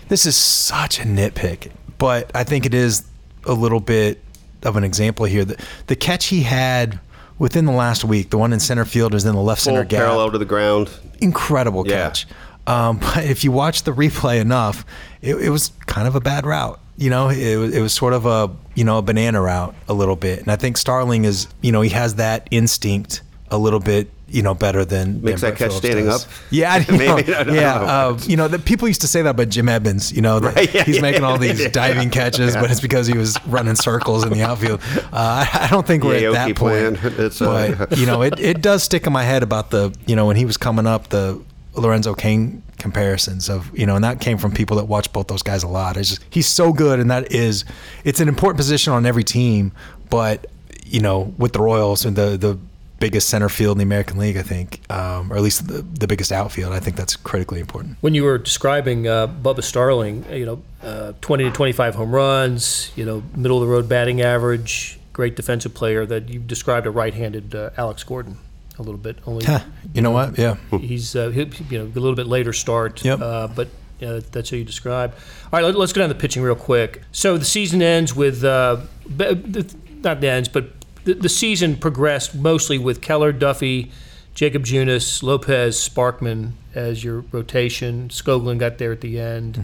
this 0.10 0.26
is 0.26 0.36
such 0.36 1.00
a 1.00 1.04
nitpick, 1.04 1.72
but 1.98 2.32
I 2.36 2.43
think 2.43 2.65
it 2.65 2.74
is 2.74 3.04
a 3.46 3.54
little 3.54 3.80
bit 3.80 4.22
of 4.63 4.76
an 4.76 4.84
example 4.84 5.26
here. 5.26 5.46
The, 5.46 5.63
the 5.88 5.96
catch 5.96 6.26
he 6.26 6.41
had 6.41 7.00
within 7.39 7.65
the 7.65 7.72
last 7.74 8.04
week, 8.04 8.30
the 8.32 8.38
one 8.38 8.54
in 8.54 8.60
center 8.60 8.86
field 8.86 9.13
is 9.13 9.24
in 9.26 9.36
the 9.36 9.41
left 9.41 9.63
Full 9.63 9.74
center 9.74 9.84
gap. 9.84 10.00
parallel 10.00 10.32
to 10.32 10.38
the 10.39 10.46
ground. 10.46 10.89
incredible 11.22 11.88
Yeah. 11.88 12.08
catch. 12.08 12.26
Um, 12.67 12.97
but 13.01 13.25
if 13.25 13.43
you 13.43 13.51
watch 13.51 13.84
the 13.84 13.91
replay 13.93 14.39
enough, 14.39 14.86
it, 15.21 15.36
it 15.36 15.49
was 15.49 15.71
kind 15.88 16.08
of 16.08 16.15
a 16.15 16.21
bad 16.21 16.45
route. 16.45 16.80
You 16.97 17.10
know, 17.10 17.30
it, 17.30 17.56
was- 17.58 17.75
it 17.75 17.82
was 17.82 17.93
sort 17.93 18.13
of 18.13 18.25
a 18.25 18.49
you 18.75 18.84
know 18.84 18.97
a 18.97 19.01
banana 19.01 19.41
route 19.41 19.73
a 19.88 19.93
little 19.93 20.15
bit, 20.15 20.39
and 20.39 20.49
I 20.49 20.56
think 20.56 20.77
Starling 20.77 21.25
is 21.25 21.47
you 21.62 21.71
know 21.71 21.82
he 21.82 21.89
has 21.89 22.15
that 22.15 22.47
instinct 22.51 23.21
a 23.49 23.58
little 23.58 23.80
bit 23.80 24.10
you 24.30 24.41
know 24.41 24.53
better 24.53 24.84
than 24.84 25.21
Makes 25.21 25.39
than 25.41 25.51
that 25.51 25.58
Brett 25.58 25.58
catch 25.58 25.67
Phillips 25.69 25.77
standing 25.77 26.06
does. 26.06 26.25
up? 26.25 26.32
Yeah, 26.49 26.73
I, 26.73 26.77
you 26.80 26.91
know, 26.97 27.15
Maybe, 27.15 27.32
don't 27.32 27.47
yeah. 27.53 27.62
know. 27.75 27.86
Uh, 27.86 28.19
you 28.23 28.36
know, 28.36 28.47
the, 28.49 28.60
people 28.60 28.88
used 28.88 28.99
to 29.01 29.08
say 29.08 29.21
that 29.21 29.30
about 29.30 29.47
Jim 29.49 29.69
Edmonds. 29.69 30.12
You 30.12 30.21
know, 30.21 30.39
that 30.39 30.56
Right, 30.56 30.73
yeah, 30.73 30.84
he's 30.84 30.95
yeah, 30.97 31.01
making 31.01 31.23
all 31.23 31.38
these 31.38 31.62
yeah. 31.62 31.69
diving 31.69 32.10
catches, 32.10 32.56
but 32.56 32.69
it's 32.69 32.82
because 32.82 33.08
he 33.08 33.15
was 33.17 33.38
running 33.45 33.75
circles 33.75 34.25
in 34.25 34.34
the 34.34 34.41
outfield. 34.43 34.82
Uh, 34.95 35.01
I, 35.13 35.60
I 35.62 35.67
don't 35.69 35.86
think 35.88 36.03
we're 36.03 36.27
at 36.27 36.34
that 36.34 36.56
point. 36.58 36.97
plan. 36.97 37.13
It's, 37.25 37.41
uh, 37.41 37.75
but 37.88 37.97
you 37.97 38.06
know, 38.06 38.21
it, 38.23 38.38
it 38.39 38.62
does 38.62 38.84
stick 38.84 39.06
in 39.08 39.13
my 39.13 39.23
head 39.23 39.43
about 39.43 39.69
the 39.69 39.95
you 40.08 40.15
know 40.15 40.25
when 40.25 40.36
he 40.36 40.43
was 40.45 40.58
coming 40.58 40.86
up 40.88 41.08
the 41.10 41.39
Lorenzo 41.82 42.13
Cain 42.13 42.63
comparisons 42.78 43.50
of 43.50 43.76
you 43.78 43.86
know, 43.86 43.96
and 43.96 44.04
that 44.04 44.22
came 44.22 44.38
from 44.38 44.52
people 44.52 44.78
that 44.78 44.86
watch 44.86 45.12
both 45.12 45.28
those 45.28 45.44
guys 45.44 45.63
a 45.63 45.68
lot. 45.68 45.98
It's 45.98 46.10
just 46.10 46.26
he's 46.30 46.48
so 46.48 46.74
good, 46.74 47.00
and 47.00 47.10
that 47.12 47.32
is 47.32 47.66
it's 48.04 48.20
an 48.20 48.28
important 48.28 48.58
position 48.58 48.94
on 48.94 49.06
every 49.06 49.24
team. 49.24 49.72
But 50.10 50.48
you 50.86 51.02
know, 51.02 51.34
with 51.38 51.54
the 51.54 51.60
Royals 51.60 52.06
and 52.06 52.16
the 52.16 52.38
the 52.38 52.58
biggest 53.00 53.30
center 53.30 53.50
field 53.50 53.76
in 53.76 53.78
the 53.78 53.84
American 53.84 54.18
League, 54.18 54.38
I 54.38 54.42
think, 54.42 54.82
um, 54.92 55.32
or 55.32 55.36
at 55.36 55.44
least 55.44 55.68
the, 55.68 55.84
the 55.84 56.08
biggest 56.08 56.32
outfield, 56.32 56.74
I 56.74 56.80
think 56.80 56.96
that's 56.96 57.16
critically 57.16 57.60
important. 57.60 57.98
When 58.02 58.16
you 58.16 58.24
were 58.24 58.40
describing 58.40 59.08
uh, 59.08 59.28
Bubba 59.28 59.63
Starling, 59.63 60.26
you 60.32 60.48
know, 60.48 60.63
uh, 60.82 61.13
20 61.22 61.44
to 61.44 61.52
25 61.52 61.94
home 61.94 62.12
runs, 62.12 62.92
you 62.96 63.06
know, 63.06 63.22
middle 63.36 63.62
of 63.62 63.68
the 63.68 63.72
road 63.72 63.88
batting 63.88 64.22
average, 64.22 65.00
great 65.13 65.36
defensive 65.36 65.74
player. 65.76 66.06
That 66.06 66.30
you 66.30 66.40
described 66.40 66.88
a 66.88 66.92
right-handed 66.92 67.54
uh, 67.54 67.70
Alex 67.78 68.04
Gordon 68.04 68.40
a 68.80 68.82
little 68.84 69.00
bit. 69.00 69.18
Only 69.26 69.46
Huh, 69.46 69.60
you 69.94 70.02
know 70.02 70.12
what? 70.12 70.38
Yeah. 70.38 70.56
he's 70.80 71.16
uh, 71.16 71.30
he, 71.30 71.50
you 71.70 71.80
know 71.80 71.86
a 71.86 72.00
little 72.00 72.16
bit 72.16 72.28
later 72.28 72.54
start. 72.54 73.04
Yep. 73.04 73.20
Uh, 73.22 73.48
but 73.48 73.68
uh, 74.02 74.22
that's 74.32 74.50
how 74.52 74.58
you 74.58 74.63
describe. 74.63 75.13
All 75.52 75.60
right, 75.60 75.63
let, 75.66 75.76
us 75.76 75.92
go 75.94 76.02
down 76.02 76.10
to 76.10 76.13
the 76.13 76.20
pitching 76.20 76.44
real 76.44 76.56
quick. 76.56 77.02
So 77.12 77.38
the 77.38 77.46
season 77.46 77.82
ends 77.82 78.16
with 78.16 78.44
uh, 78.44 78.82
be- 79.08 79.34
the- 79.34 79.76
not 80.04 80.22
the 80.22 80.30
ends, 80.30 80.48
but 80.48 80.70
the, 81.06 81.13
the 81.16 81.30
season 81.30 81.76
progressed 81.78 82.36
mostly 82.36 82.78
with 82.78 83.02
Keller, 83.02 83.32
Duffy, 83.32 83.92
Jakob 84.36 84.63
Junis, 84.66 85.24
Lopez, 85.24 85.78
Sparkman 85.78 86.52
as 86.76 87.04
your 87.04 87.22
rotation. 87.32 88.10
Skoglund 88.10 88.60
got 88.60 88.78
there 88.78 88.92
at 88.92 89.02
the 89.02 89.20
end. 89.20 89.60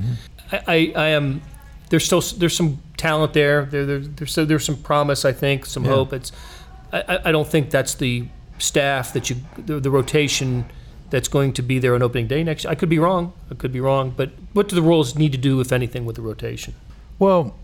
I, 0.52 0.58
I, 0.68 0.94
I 0.96 1.08
am. 1.10 1.42
There's 1.90 2.06
still 2.06 2.22
there's 2.40 2.56
some 2.56 2.82
talent 2.98 3.34
there. 3.34 3.66
There, 3.66 3.86
there 3.86 4.00
there's 4.00 4.34
so 4.34 4.46
there's 4.46 4.66
some 4.66 4.78
promise. 4.78 5.26
I 5.26 5.32
think 5.32 5.68
some 5.68 5.84
hope. 5.86 6.12
It's 6.14 6.32
I, 6.92 7.02
I- 7.08 7.20
I 7.30 7.32
don't 7.32 7.48
think 7.48 7.70
that's 7.70 7.94
the 7.94 8.26
staff 8.58 9.14
that 9.14 9.30
you 9.30 9.38
the, 9.58 9.80
the 9.80 9.90
rotation 9.92 10.66
that's 11.10 11.28
going 11.28 11.54
to 11.54 11.62
be 11.62 11.78
there 11.78 11.94
on 11.94 12.02
opening 12.02 12.28
day 12.28 12.44
next. 12.44 12.66
I 12.66 12.74
could 12.74 12.90
be 12.90 12.98
wrong. 12.98 13.34
I 13.52 13.54
could 13.54 13.72
be 13.72 13.80
wrong. 13.80 14.14
But 14.16 14.32
what 14.54 14.68
do 14.68 14.76
the 14.76 14.82
Royals 14.82 15.16
need 15.16 15.32
to 15.34 15.38
do, 15.38 15.62
if 15.62 15.72
anything, 15.72 16.06
with 16.06 16.16
the 16.16 16.24
rotation? 16.24 16.74
Well, 17.20 17.56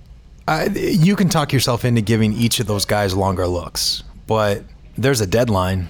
I, 0.48 0.68
you 0.68 1.16
can 1.16 1.30
talk 1.30 1.52
yourself 1.52 1.84
into 1.84 2.02
giving 2.02 2.34
each 2.34 2.60
of 2.60 2.68
those 2.68 2.86
guys 2.86 3.16
longer 3.16 3.48
looks, 3.48 4.04
but 4.28 4.64
there's 4.98 5.20
a 5.20 5.28
deadline 5.28 5.90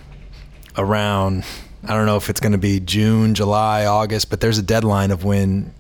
around. 0.77 1.43
I 1.83 1.95
don't 1.95 2.05
know 2.05 2.15
if 2.15 2.29
it's 2.29 2.39
going 2.39 2.53
to 2.53 2.57
be 2.57 2.79
June, 2.79 3.35
July, 3.35 3.85
August, 3.85 4.29
but 4.29 4.39
there's 4.39 4.57
a 4.57 4.63
deadline 4.63 5.11
of 5.11 5.23
when 5.23 5.73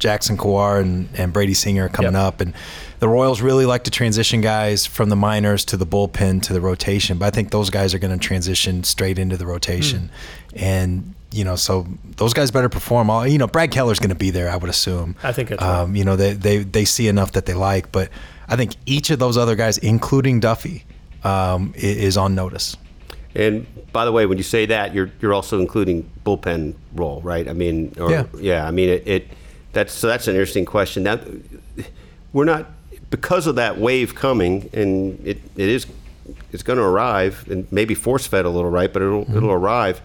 Jackson 0.00 0.36
Kowar 0.36 0.80
and, 0.80 1.08
and 1.16 1.32
Brady 1.32 1.54
Singer 1.54 1.88
coming 1.88 2.12
Yep. 2.14 2.20
up, 2.22 2.40
and 2.40 2.52
the 2.98 3.08
Royals 3.08 3.40
really 3.40 3.64
like 3.66 3.84
to 3.84 3.90
transition 3.90 4.40
guys 4.40 4.84
from 4.86 5.08
the 5.08 5.16
minors 5.16 5.64
to 5.66 5.76
the 5.76 5.86
bullpen 5.86 6.42
to 6.42 6.52
the 6.52 6.60
rotation. 6.60 7.16
But 7.18 7.26
I 7.26 7.30
think 7.30 7.50
those 7.50 7.70
guys 7.70 7.94
are 7.94 7.98
going 7.98 8.18
to 8.18 8.26
transition 8.26 8.82
straight 8.84 9.18
into 9.18 9.36
the 9.36 9.46
rotation, 9.46 10.10
and 10.56 11.14
you 11.32 11.44
know, 11.44 11.54
so 11.54 11.86
those 12.16 12.34
guys 12.34 12.50
better 12.50 12.68
perform. 12.68 13.08
All 13.08 13.24
you 13.26 13.38
know, 13.38 13.46
Brad 13.46 13.70
Keller's 13.70 14.00
going 14.00 14.08
to 14.10 14.16
be 14.16 14.30
there, 14.30 14.50
I 14.50 14.56
would 14.56 14.68
assume. 14.70 15.14
I 15.22 15.30
think 15.32 15.50
that's 15.50 15.62
right. 15.62 15.80
Um, 15.82 15.94
you 15.94 16.04
know, 16.04 16.16
they, 16.16 16.32
they 16.32 16.58
they 16.58 16.84
see 16.84 17.06
enough 17.06 17.32
that 17.32 17.46
they 17.46 17.54
like, 17.54 17.92
but 17.92 18.08
I 18.48 18.56
think 18.56 18.72
each 18.86 19.10
of 19.10 19.18
those 19.20 19.36
other 19.36 19.54
guys, 19.54 19.78
including 19.78 20.40
Duffy, 20.40 20.84
um, 21.22 21.72
is 21.76 22.16
on 22.16 22.34
notice. 22.34 22.76
And 23.32 23.64
by 23.92 24.04
the 24.04 24.10
way, 24.10 24.26
when 24.26 24.38
you 24.38 24.44
say 24.44 24.66
that, 24.66 24.92
you're 24.92 25.10
you're 25.20 25.32
also 25.32 25.60
including 25.60 26.10
bullpen 26.26 26.74
role, 26.96 27.20
right? 27.22 27.46
I 27.48 27.52
mean, 27.52 27.94
or, 28.00 28.26
Yeah. 28.40 28.66
I 28.66 28.72
mean, 28.72 28.88
it, 28.88 29.06
it 29.06 29.28
that's 29.72 29.92
so 29.92 30.06
that's 30.06 30.28
an 30.28 30.34
interesting 30.34 30.64
question. 30.64 31.04
Now, 31.04 31.20
we're 32.32 32.44
not 32.44 32.66
because 33.10 33.46
of 33.46 33.56
that 33.56 33.78
wave 33.78 34.14
coming, 34.14 34.70
and 34.72 35.20
it, 35.26 35.38
it 35.56 35.68
is 35.68 35.86
it's 36.52 36.62
going 36.62 36.78
to 36.78 36.84
arrive, 36.84 37.46
and 37.50 37.70
maybe 37.72 37.94
force 37.94 38.26
fed 38.26 38.44
a 38.44 38.50
little, 38.50 38.70
right? 38.70 38.92
But 38.92 39.02
it'll 39.02 39.36
it'll 39.36 39.52
arrive. 39.52 40.00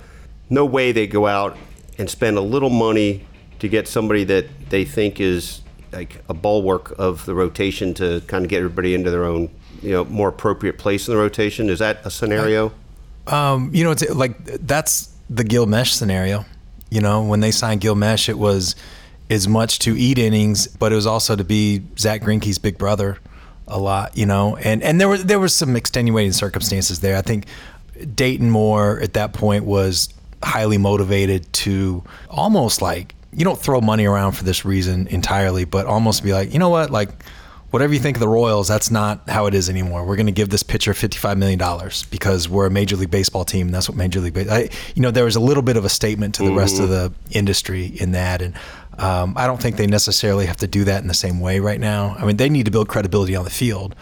No 0.49 0.65
way 0.65 0.91
they 0.91 1.07
go 1.07 1.27
out 1.27 1.57
and 1.97 2.09
spend 2.09 2.37
a 2.37 2.41
little 2.41 2.69
money 2.69 3.25
to 3.59 3.67
get 3.67 3.87
somebody 3.87 4.23
that 4.25 4.69
they 4.69 4.85
think 4.85 5.19
is 5.19 5.61
like 5.91 6.21
a 6.27 6.33
bulwark 6.33 6.93
of 6.99 7.25
the 7.25 7.33
rotation 7.33 7.93
to 7.95 8.21
kind 8.27 8.43
of 8.43 8.49
get 8.49 8.57
everybody 8.57 8.93
into 8.93 9.09
their 9.09 9.23
own, 9.23 9.49
you 9.81 9.91
know, 9.91 10.05
more 10.05 10.29
appropriate 10.29 10.77
place 10.77 11.07
in 11.07 11.13
the 11.13 11.19
rotation. 11.19 11.69
Is 11.69 11.79
that 11.79 12.05
a 12.05 12.11
scenario? 12.11 12.71
Um, 13.27 13.71
you 13.73 13.83
know, 13.83 13.91
it's 13.91 14.07
like 14.09 14.43
that's 14.43 15.13
the 15.29 15.43
Gil 15.43 15.65
Meche 15.65 15.93
scenario. 15.93 16.45
You 16.91 17.01
know, 17.01 17.23
when 17.23 17.39
they 17.39 17.51
signed 17.51 17.81
Gil 17.81 17.95
Meche, 17.95 18.29
it 18.29 18.37
was 18.37 18.75
as 19.29 19.47
much 19.47 19.79
to 19.79 19.97
eat 19.97 20.17
innings, 20.17 20.67
but 20.67 20.91
it 20.91 20.95
was 20.95 21.07
also 21.07 21.35
to 21.35 21.43
be 21.43 21.81
Zack 21.97 22.21
Greinke's 22.21 22.57
big 22.57 22.77
brother 22.77 23.17
a 23.67 23.79
lot. 23.79 24.17
You 24.17 24.25
know, 24.25 24.55
and 24.57 24.83
and 24.83 24.99
there 24.99 25.09
were 25.09 25.17
there 25.17 25.39
was 25.39 25.53
some 25.53 25.75
extenuating 25.75 26.33
circumstances 26.33 26.99
there. 26.99 27.17
I 27.17 27.21
think 27.21 27.47
Dayton 28.13 28.49
Moore 28.49 28.99
at 29.01 29.13
that 29.13 29.33
point 29.33 29.65
was 29.65 30.09
highly 30.43 30.77
motivated 30.77 31.51
to 31.51 32.03
almost 32.29 32.81
like 32.81 33.15
you 33.33 33.43
don't 33.43 33.59
throw 33.59 33.81
money 33.81 34.05
around 34.05 34.33
for 34.33 34.43
this 34.43 34.63
reason 34.63 35.07
entirely, 35.07 35.65
but 35.65 35.85
almost 35.85 36.23
be 36.23 36.33
like, 36.33 36.53
you 36.53 36.59
know 36.59 36.69
what, 36.69 36.89
like 36.89 37.09
whatever 37.75 37.93
you 37.93 37.99
think 37.99 38.15
of 38.15 38.21
the 38.21 38.27
Royals, 38.27 38.69
that's 38.69 38.89
not 38.89 39.27
how 39.29 39.47
it 39.47 39.53
is 39.53 39.69
anymore. 39.69 40.05
We're 40.05 40.15
going 40.15 40.27
to 40.27 40.31
give 40.31 40.47
this 40.47 40.63
pitcher 40.63 40.93
$55 40.93 41.37
million 41.37 41.59
because 42.09 42.47
we're 42.47 42.67
a 42.67 42.71
Major 42.71 42.95
League 42.95 43.11
Baseball 43.11 43.43
team. 43.43 43.67
And 43.67 43.75
that's 43.75 43.89
what 43.89 43.97
Major 43.97 44.21
League 44.21 44.33
Baseball, 44.33 44.61
you 44.95 45.01
know, 45.01 45.11
there 45.11 45.25
was 45.25 45.35
a 45.35 45.41
little 45.41 45.63
bit 45.63 45.75
of 45.75 45.83
a 45.83 45.89
statement 45.89 46.35
to 46.35 46.43
the 46.43 46.53
rest 46.53 46.79
of 46.79 46.89
mm-hmm. 46.89 47.13
the 47.13 47.37
industry 47.37 47.87
in 47.87 48.13
that. 48.13 48.41
And 48.41 48.53
um, 48.97 49.33
I 49.37 49.47
don't 49.47 49.61
think 49.61 49.75
they 49.77 49.87
necessarily 49.87 50.45
have 50.45 50.57
to 50.57 50.67
do 50.67 50.83
that 50.85 51.01
in 51.01 51.07
the 51.07 51.13
same 51.13 51.39
way 51.39 51.59
right 51.59 51.79
now. 51.79 52.15
I 52.17 52.25
mean, 52.25 52.37
they 52.37 52.49
need 52.49 52.65
to 52.65 52.71
build 52.71 52.87
credibility 52.87 53.35
on 53.35 53.43
the 53.43 53.49
field. 53.49 53.95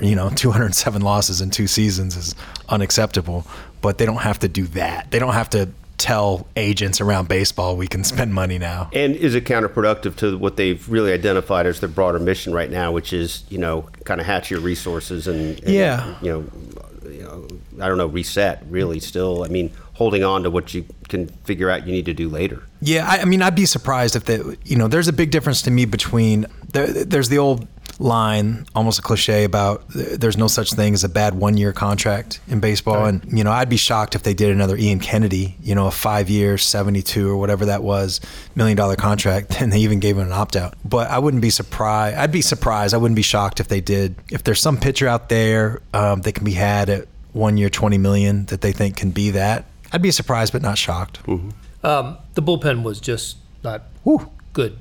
You 0.00 0.14
know, 0.16 0.30
207 0.34 1.02
losses 1.02 1.40
in 1.40 1.50
two 1.50 1.66
seasons 1.66 2.16
is 2.16 2.34
unacceptable, 2.68 3.46
but 3.80 3.98
they 3.98 4.06
don't 4.06 4.22
have 4.22 4.38
to 4.40 4.48
do 4.48 4.66
that. 4.68 5.10
They 5.10 5.18
don't 5.18 5.32
have 5.34 5.50
to 5.50 5.68
tell 5.98 6.46
agents 6.56 7.00
around 7.00 7.26
baseball 7.26 7.74
we 7.74 7.86
can 7.88 8.04
spend 8.04 8.34
money 8.34 8.58
now. 8.58 8.90
And 8.92 9.16
is 9.16 9.34
it 9.34 9.44
counterproductive 9.46 10.14
to 10.16 10.36
what 10.36 10.56
they've 10.56 10.86
really 10.90 11.10
identified 11.12 11.64
as 11.64 11.80
their 11.80 11.88
broader 11.88 12.18
mission 12.18 12.52
right 12.52 12.70
now, 12.70 12.92
which 12.92 13.14
is 13.14 13.44
you 13.48 13.56
know 13.58 13.88
kind 14.04 14.20
of 14.20 14.26
hatch 14.26 14.50
your 14.50 14.60
resources 14.60 15.26
and, 15.26 15.58
and, 15.60 15.68
Yeah. 15.74 16.14
you 16.20 16.28
know, 16.30 16.44
you 17.10 17.22
know 17.22 17.48
I 17.82 17.88
don't 17.88 17.96
know 17.96 18.08
reset 18.08 18.62
really 18.68 19.00
still 19.00 19.42
I 19.44 19.48
mean 19.48 19.70
holding 19.96 20.22
on 20.22 20.42
to 20.42 20.50
what 20.50 20.74
you 20.74 20.84
can 21.08 21.26
figure 21.44 21.70
out 21.70 21.86
you 21.86 21.92
need 21.92 22.04
to 22.04 22.12
do 22.12 22.28
later. 22.28 22.62
Yeah, 22.82 23.08
I, 23.08 23.22
I 23.22 23.24
mean, 23.24 23.40
I'd 23.40 23.54
be 23.54 23.64
surprised 23.64 24.14
if 24.14 24.24
they, 24.24 24.38
you 24.64 24.76
know, 24.76 24.88
there's 24.88 25.08
a 25.08 25.12
big 25.12 25.30
difference 25.30 25.62
to 25.62 25.70
me 25.70 25.86
between 25.86 26.46
there, 26.72 26.86
there's 26.86 27.30
the 27.30 27.38
old 27.38 27.66
line, 27.98 28.66
almost 28.74 28.98
a 28.98 29.02
cliche 29.02 29.44
about 29.44 29.82
there's 29.88 30.36
no 30.36 30.48
such 30.48 30.74
thing 30.74 30.92
as 30.92 31.02
a 31.02 31.08
bad 31.08 31.34
one 31.34 31.56
year 31.56 31.72
contract 31.72 32.40
in 32.48 32.60
baseball, 32.60 33.06
and 33.06 33.24
you 33.32 33.42
know, 33.42 33.50
I'd 33.50 33.70
be 33.70 33.78
shocked 33.78 34.14
if 34.14 34.22
they 34.22 34.34
did 34.34 34.50
another 34.50 34.76
Ian 34.76 35.00
Kennedy, 35.00 35.56
you 35.62 35.74
know, 35.74 35.86
a 35.86 35.90
five 35.90 36.28
year, 36.28 36.58
seventy 36.58 37.00
two 37.00 37.30
or 37.30 37.38
whatever 37.38 37.64
that 37.66 37.82
was, 37.82 38.20
million 38.54 38.76
dollar 38.76 38.96
contract, 38.96 39.60
and 39.62 39.72
they 39.72 39.78
even 39.78 40.00
gave 40.00 40.18
him 40.18 40.26
an 40.26 40.32
opt 40.32 40.56
out. 40.56 40.74
But 40.84 41.10
I 41.10 41.18
wouldn't 41.18 41.42
be 41.42 41.50
surprised. 41.50 42.16
I'd 42.16 42.32
be 42.32 42.42
surprised. 42.42 42.92
I 42.94 42.98
wouldn't 42.98 43.16
be 43.16 43.22
shocked 43.22 43.60
if 43.60 43.68
they 43.68 43.80
did. 43.80 44.14
If 44.30 44.44
there's 44.44 44.60
some 44.60 44.76
pitcher 44.76 45.08
out 45.08 45.28
there 45.28 45.80
um, 45.94 46.20
that 46.22 46.32
can 46.32 46.44
be 46.44 46.52
had 46.52 46.90
at 46.90 47.08
one 47.32 47.56
year, 47.56 47.70
twenty 47.70 47.98
million 47.98 48.46
that 48.46 48.60
they 48.60 48.72
think 48.72 48.96
can 48.96 49.10
be 49.10 49.30
that. 49.30 49.64
I'd 49.92 50.02
be 50.02 50.10
surprised, 50.10 50.52
but 50.52 50.62
not 50.62 50.78
shocked. 50.78 51.20
Um, 51.28 52.16
the 52.34 52.42
bullpen 52.42 52.82
was 52.82 53.00
just 53.00 53.36
not 53.62 53.82
good. 54.52 54.78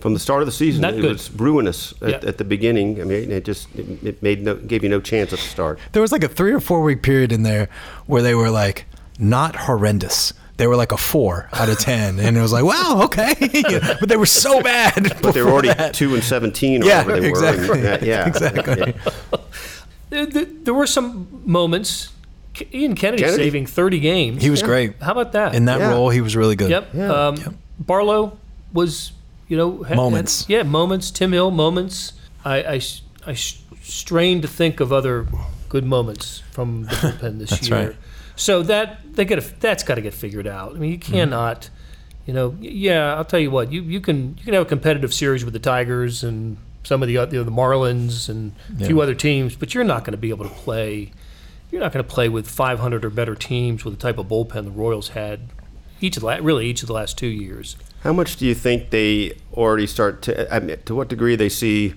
From 0.00 0.14
the 0.14 0.20
start 0.20 0.40
of 0.40 0.46
the 0.46 0.52
season, 0.52 0.80
Not 0.80 0.94
it 0.94 1.02
good. 1.02 1.12
was 1.12 1.30
ruinous 1.32 1.92
at, 2.00 2.08
Yeah. 2.08 2.28
at 2.28 2.38
the 2.38 2.44
beginning. 2.44 3.00
I 3.02 3.04
mean, 3.04 3.30
it 3.30 3.44
just 3.44 3.68
it, 3.74 4.02
it 4.02 4.22
made 4.22 4.42
no, 4.42 4.54
gave 4.54 4.82
you 4.82 4.88
no 4.88 4.98
chance 5.00 5.30
at 5.34 5.38
the 5.38 5.44
start. 5.44 5.78
There 5.92 6.00
was 6.00 6.10
like 6.10 6.24
a 6.24 6.28
three 6.28 6.52
or 6.52 6.60
four 6.60 6.80
week 6.82 7.02
period 7.02 7.32
in 7.32 7.42
there 7.42 7.68
where 8.06 8.22
they 8.22 8.34
were 8.34 8.48
like 8.50 8.86
not 9.18 9.56
horrendous. 9.56 10.32
They 10.56 10.66
were 10.66 10.76
like 10.76 10.92
a 10.92 10.96
four 10.96 11.48
out 11.52 11.68
of 11.68 11.78
ten, 11.78 12.18
and 12.18 12.36
it 12.36 12.40
was 12.40 12.52
like, 12.52 12.64
wow, 12.64 13.02
okay. 13.04 13.34
but 14.00 14.08
they 14.08 14.16
were 14.16 14.24
so 14.26 14.62
bad. 14.62 15.16
But 15.22 15.34
they 15.34 15.42
were 15.42 15.50
already 15.50 15.72
two 15.92 16.14
and 16.14 16.24
seventeen. 16.24 16.82
Or 16.82 16.86
Yeah, 16.86 17.04
whatever 17.04 17.20
they 17.20 17.28
exactly. 17.28 17.68
Were. 17.68 17.74
and, 17.74 17.86
uh, 18.02 18.06
yeah, 18.06 18.26
Exactly. 18.26 18.94
Yeah. 18.96 19.38
There, 20.10 20.26
there, 20.26 20.44
there 20.46 20.74
were 20.74 20.86
some 20.86 21.42
moments. 21.44 22.08
K- 22.54 22.66
Ian 22.74 22.94
Kennedy, 22.94 23.22
Kennedy. 23.22 23.42
saving 23.44 23.66
30 23.66 24.00
games. 24.00 24.42
He 24.42 24.50
was 24.50 24.62
great 24.62 24.94
How 25.00 25.12
about 25.12 25.32
that? 25.32 25.54
in 25.54 25.66
that 25.66 25.78
Yeah. 25.80 25.90
role. 25.90 26.10
He 26.10 26.20
was 26.20 26.34
really 26.36 26.56
good. 26.56 26.70
Yep. 26.70 26.94
Um, 26.96 27.56
Barlow 27.78 28.36
was, 28.72 29.12
you 29.48 29.56
know, 29.56 29.82
had- 29.82 29.96
Moments. 29.96 30.42
had- 30.46 30.50
yeah, 30.50 30.62
moments. 30.64 31.10
Tim 31.10 31.32
Hill, 31.32 31.50
moments. 31.50 32.12
I 32.44 32.80
I 33.26 33.34
strain 33.82 34.40
to 34.42 34.48
think 34.48 34.80
of 34.80 34.92
other 34.92 35.26
good 35.68 35.84
moments 35.84 36.42
from 36.50 36.84
the 36.84 36.90
bullpen 36.96 37.38
this 37.38 37.50
That's 37.50 37.68
year. 37.68 37.78
right. 37.88 37.96
So 38.36 38.62
that 38.62 39.00
they 39.14 39.24
got 39.24 39.40
to 39.40 39.60
that's 39.60 39.82
got 39.82 39.96
to 39.96 40.00
get 40.00 40.14
figured 40.14 40.46
out. 40.46 40.74
I 40.74 40.78
mean, 40.78 40.92
you 40.92 40.98
Mm-hmm. 40.98 41.12
cannot, 41.12 41.70
you 42.26 42.32
know, 42.34 42.56
yeah. 42.60 43.14
I'll 43.14 43.24
tell 43.24 43.40
you 43.40 43.50
what. 43.50 43.70
You 43.72 43.82
you 43.82 44.00
can 44.00 44.36
you 44.38 44.44
can 44.44 44.54
have 44.54 44.62
a 44.62 44.68
competitive 44.68 45.12
series 45.12 45.44
with 45.44 45.52
the 45.52 45.58
Tigers 45.60 46.22
and 46.24 46.56
some 46.82 47.02
of 47.02 47.06
the 47.08 47.12
you 47.14 47.18
know, 47.26 47.44
the 47.44 47.50
Marlins 47.50 48.28
and 48.30 48.52
a 48.80 48.84
few 48.86 49.00
other 49.02 49.14
teams, 49.14 49.54
but 49.54 49.74
you're 49.74 49.84
not 49.84 50.04
going 50.04 50.12
to 50.12 50.18
be 50.18 50.30
able 50.30 50.44
to 50.48 50.54
play. 50.54 51.12
You're 51.70 51.80
not 51.80 51.92
going 51.92 52.04
to 52.04 52.10
play 52.10 52.28
with 52.28 52.48
500 52.48 53.04
or 53.04 53.10
better 53.10 53.34
teams 53.34 53.84
with 53.84 53.94
the 53.94 54.00
type 54.00 54.18
of 54.18 54.26
bullpen 54.26 54.64
the 54.64 54.70
Royals 54.70 55.10
had 55.10 55.40
each 56.00 56.16
of 56.16 56.22
the 56.22 56.26
la- 56.26 56.38
really 56.40 56.66
each 56.66 56.82
of 56.82 56.88
the 56.88 56.92
last 56.92 57.16
two 57.16 57.28
years. 57.28 57.76
How 58.02 58.12
much 58.12 58.36
do 58.36 58.46
you 58.46 58.54
think 58.54 58.90
they 58.90 59.32
already 59.52 59.86
start 59.86 60.22
to? 60.22 60.52
I 60.52 60.58
mean, 60.60 60.76
to 60.86 60.94
what 60.94 61.08
degree 61.08 61.36
they 61.36 61.48
see, 61.48 61.94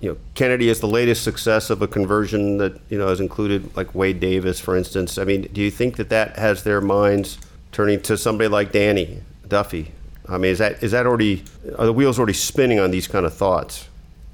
you 0.00 0.10
know, 0.10 0.16
Kennedy 0.34 0.70
as 0.70 0.80
the 0.80 0.88
latest 0.88 1.22
success 1.22 1.70
of 1.70 1.82
a 1.82 1.86
conversion 1.86 2.58
that 2.58 2.80
you 2.88 2.98
know 2.98 3.08
has 3.08 3.20
included 3.20 3.76
like 3.76 3.94
Wade 3.94 4.20
Davis, 4.20 4.58
for 4.58 4.76
instance. 4.76 5.18
I 5.18 5.24
mean, 5.24 5.42
do 5.52 5.60
you 5.60 5.70
think 5.70 5.96
that 5.96 6.08
that 6.08 6.36
has 6.36 6.64
their 6.64 6.80
minds 6.80 7.38
turning 7.72 8.00
to 8.02 8.16
somebody 8.16 8.48
like 8.48 8.72
Danny 8.72 9.20
Duffy? 9.46 9.92
I 10.28 10.38
mean, 10.38 10.52
is 10.52 10.58
that 10.58 10.82
is 10.82 10.92
that 10.92 11.06
already 11.06 11.44
are 11.78 11.86
the 11.86 11.92
wheels 11.92 12.18
already 12.18 12.32
spinning 12.32 12.80
on 12.80 12.90
these 12.90 13.06
kind 13.06 13.26
of 13.26 13.34
thoughts? 13.34 13.88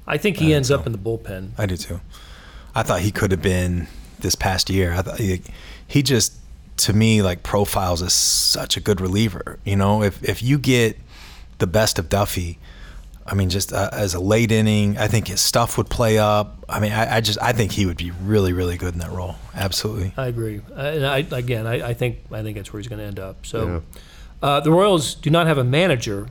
I 0.07 0.17
think 0.17 0.37
he 0.37 0.53
ends 0.53 0.71
up 0.71 0.85
in 0.85 0.93
the 0.93 0.97
bullpen. 0.97 1.51
I 1.57 1.65
do 1.65 1.77
too. 1.77 1.99
I 2.73 2.83
thought 2.83 3.01
he 3.01 3.11
could 3.11 3.31
have 3.31 3.41
been 3.41 3.87
this 4.21 4.35
past 4.35 4.69
year. 4.69 4.93
I 4.93 5.01
thought 5.01 5.19
he, 5.19 5.41
he 5.87 6.03
just 6.03 6.33
to 6.77 6.93
me 6.93 7.21
like 7.21 7.43
profiles 7.43 8.01
as 8.01 8.13
such 8.13 8.77
a 8.77 8.79
good 8.79 9.01
reliever. 9.01 9.59
You 9.63 9.75
know, 9.75 10.03
if 10.03 10.23
if 10.23 10.41
you 10.41 10.57
get 10.57 10.97
the 11.59 11.67
best 11.67 11.99
of 11.99 12.09
Duffy, 12.09 12.57
I 13.25 13.35
mean, 13.35 13.49
just 13.49 13.71
uh, 13.71 13.89
as 13.91 14.13
a 14.13 14.19
late 14.19 14.51
inning, 14.51 14.97
I 14.97 15.07
think 15.07 15.27
his 15.27 15.41
stuff 15.41 15.77
would 15.77 15.89
play 15.89 16.17
up. 16.17 16.65
I 16.67 16.79
mean, 16.79 16.91
I, 16.91 17.17
I 17.17 17.21
just 17.21 17.39
I 17.41 17.53
think 17.53 17.71
he 17.71 17.85
would 17.85 17.97
be 17.97 18.11
really 18.11 18.53
really 18.53 18.77
good 18.77 18.93
in 18.93 18.99
that 18.99 19.11
role. 19.11 19.35
Absolutely. 19.55 20.13
I 20.17 20.27
agree. 20.27 20.61
Uh, 20.75 20.81
and 20.81 21.05
I, 21.05 21.17
again, 21.31 21.67
I, 21.67 21.89
I 21.89 21.93
think 21.93 22.19
I 22.31 22.41
think 22.41 22.57
that's 22.57 22.73
where 22.73 22.79
he's 22.79 22.87
going 22.87 22.99
to 22.99 23.05
end 23.05 23.19
up. 23.19 23.45
So, 23.45 23.83
uh, 24.41 24.59
the 24.61 24.71
Royals 24.71 25.15
do 25.15 25.29
not 25.29 25.47
have 25.47 25.57
a 25.57 25.63
manager 25.63 26.27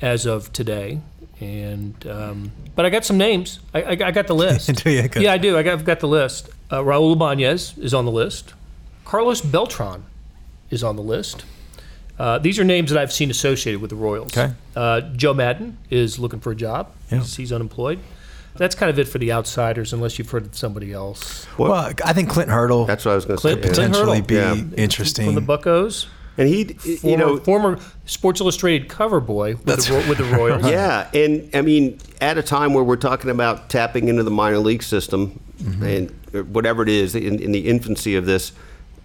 as 0.00 0.26
of 0.26 0.52
today, 0.52 1.00
and 1.40 2.06
um, 2.06 2.52
but 2.76 2.86
I 2.86 2.90
got 2.90 3.04
some 3.04 3.18
names. 3.18 3.58
I, 3.74 3.82
I, 3.82 3.90
I 3.90 4.10
got 4.12 4.28
the 4.28 4.34
list. 4.36 4.72
Do 4.84 4.90
you? 4.90 5.08
Good. 5.08 5.22
Yeah, 5.22 5.32
I 5.32 5.38
do. 5.38 5.56
I 5.56 5.62
got, 5.64 5.72
I've 5.72 5.84
got 5.84 6.00
the 6.00 6.08
list. 6.08 6.50
Uh, 6.70 6.82
Raul 6.82 7.12
Ibanez 7.14 7.76
is 7.78 7.94
on 7.94 8.04
the 8.04 8.10
list. 8.10 8.54
Carlos 9.04 9.40
Beltran 9.40 10.04
is 10.70 10.84
on 10.84 10.96
the 10.96 11.02
list. 11.02 11.44
Uh, 12.18 12.38
these 12.38 12.58
are 12.58 12.64
names 12.64 12.90
that 12.90 12.98
I've 13.00 13.12
seen 13.12 13.30
associated 13.30 13.80
with 13.80 13.90
the 13.90 13.96
Royals. 13.96 14.36
Okay. 14.36 14.52
Uh, 14.76 15.00
Joe 15.00 15.32
Maddon 15.32 15.78
is 15.88 16.18
looking 16.18 16.40
for 16.40 16.50
a 16.50 16.56
job. 16.56 16.92
Yeah. 17.10 17.18
He's, 17.18 17.36
he's 17.36 17.52
unemployed. 17.52 18.00
That's 18.56 18.74
kind 18.74 18.90
of 18.90 18.98
it 18.98 19.06
for 19.06 19.18
the 19.18 19.30
outsiders, 19.32 19.92
unless 19.92 20.18
you've 20.18 20.28
heard 20.28 20.46
of 20.46 20.56
somebody 20.56 20.92
else. 20.92 21.46
Well, 21.56 21.92
I 22.04 22.12
think 22.12 22.28
Clint 22.28 22.50
Hurdle 22.50 22.86
That's 22.86 23.04
what 23.04 23.12
I 23.12 23.14
was 23.14 23.24
going 23.24 23.36
to 23.38 23.40
Clint- 23.40 23.62
say. 23.62 23.68
yeah. 23.68 23.74
Clint 23.74 23.92
potentially 23.94 24.18
Hurdle. 24.20 24.64
be 24.66 24.70
Yeah. 24.74 24.82
interesting. 24.82 25.26
From 25.26 25.36
the 25.36 25.40
Buckos. 25.40 26.08
And 26.38 26.48
he, 26.48 26.64
Former, 26.64 27.10
you 27.10 27.16
know, 27.16 27.36
former 27.38 27.80
Sports 28.06 28.40
Illustrated 28.40 28.88
cover 28.88 29.18
boy 29.20 29.56
with, 29.56 29.86
the, 29.86 30.06
with 30.08 30.18
the 30.18 30.24
Royals. 30.24 30.64
Yeah, 30.64 31.10
and 31.12 31.50
I 31.52 31.62
mean, 31.62 31.98
at 32.20 32.38
a 32.38 32.42
time 32.42 32.74
where 32.74 32.84
we're 32.84 32.96
talking 32.96 33.28
about 33.30 33.68
tapping 33.68 34.06
into 34.06 34.22
the 34.22 34.30
minor 34.30 34.58
league 34.58 34.84
system 34.84 35.40
mm-hmm. 35.60 35.82
and 35.82 36.20
uh, 36.32 36.44
whatever 36.44 36.84
it 36.84 36.88
is 36.88 37.16
in, 37.16 37.40
in 37.40 37.50
the 37.50 37.68
infancy 37.68 38.14
of 38.14 38.24
this, 38.24 38.52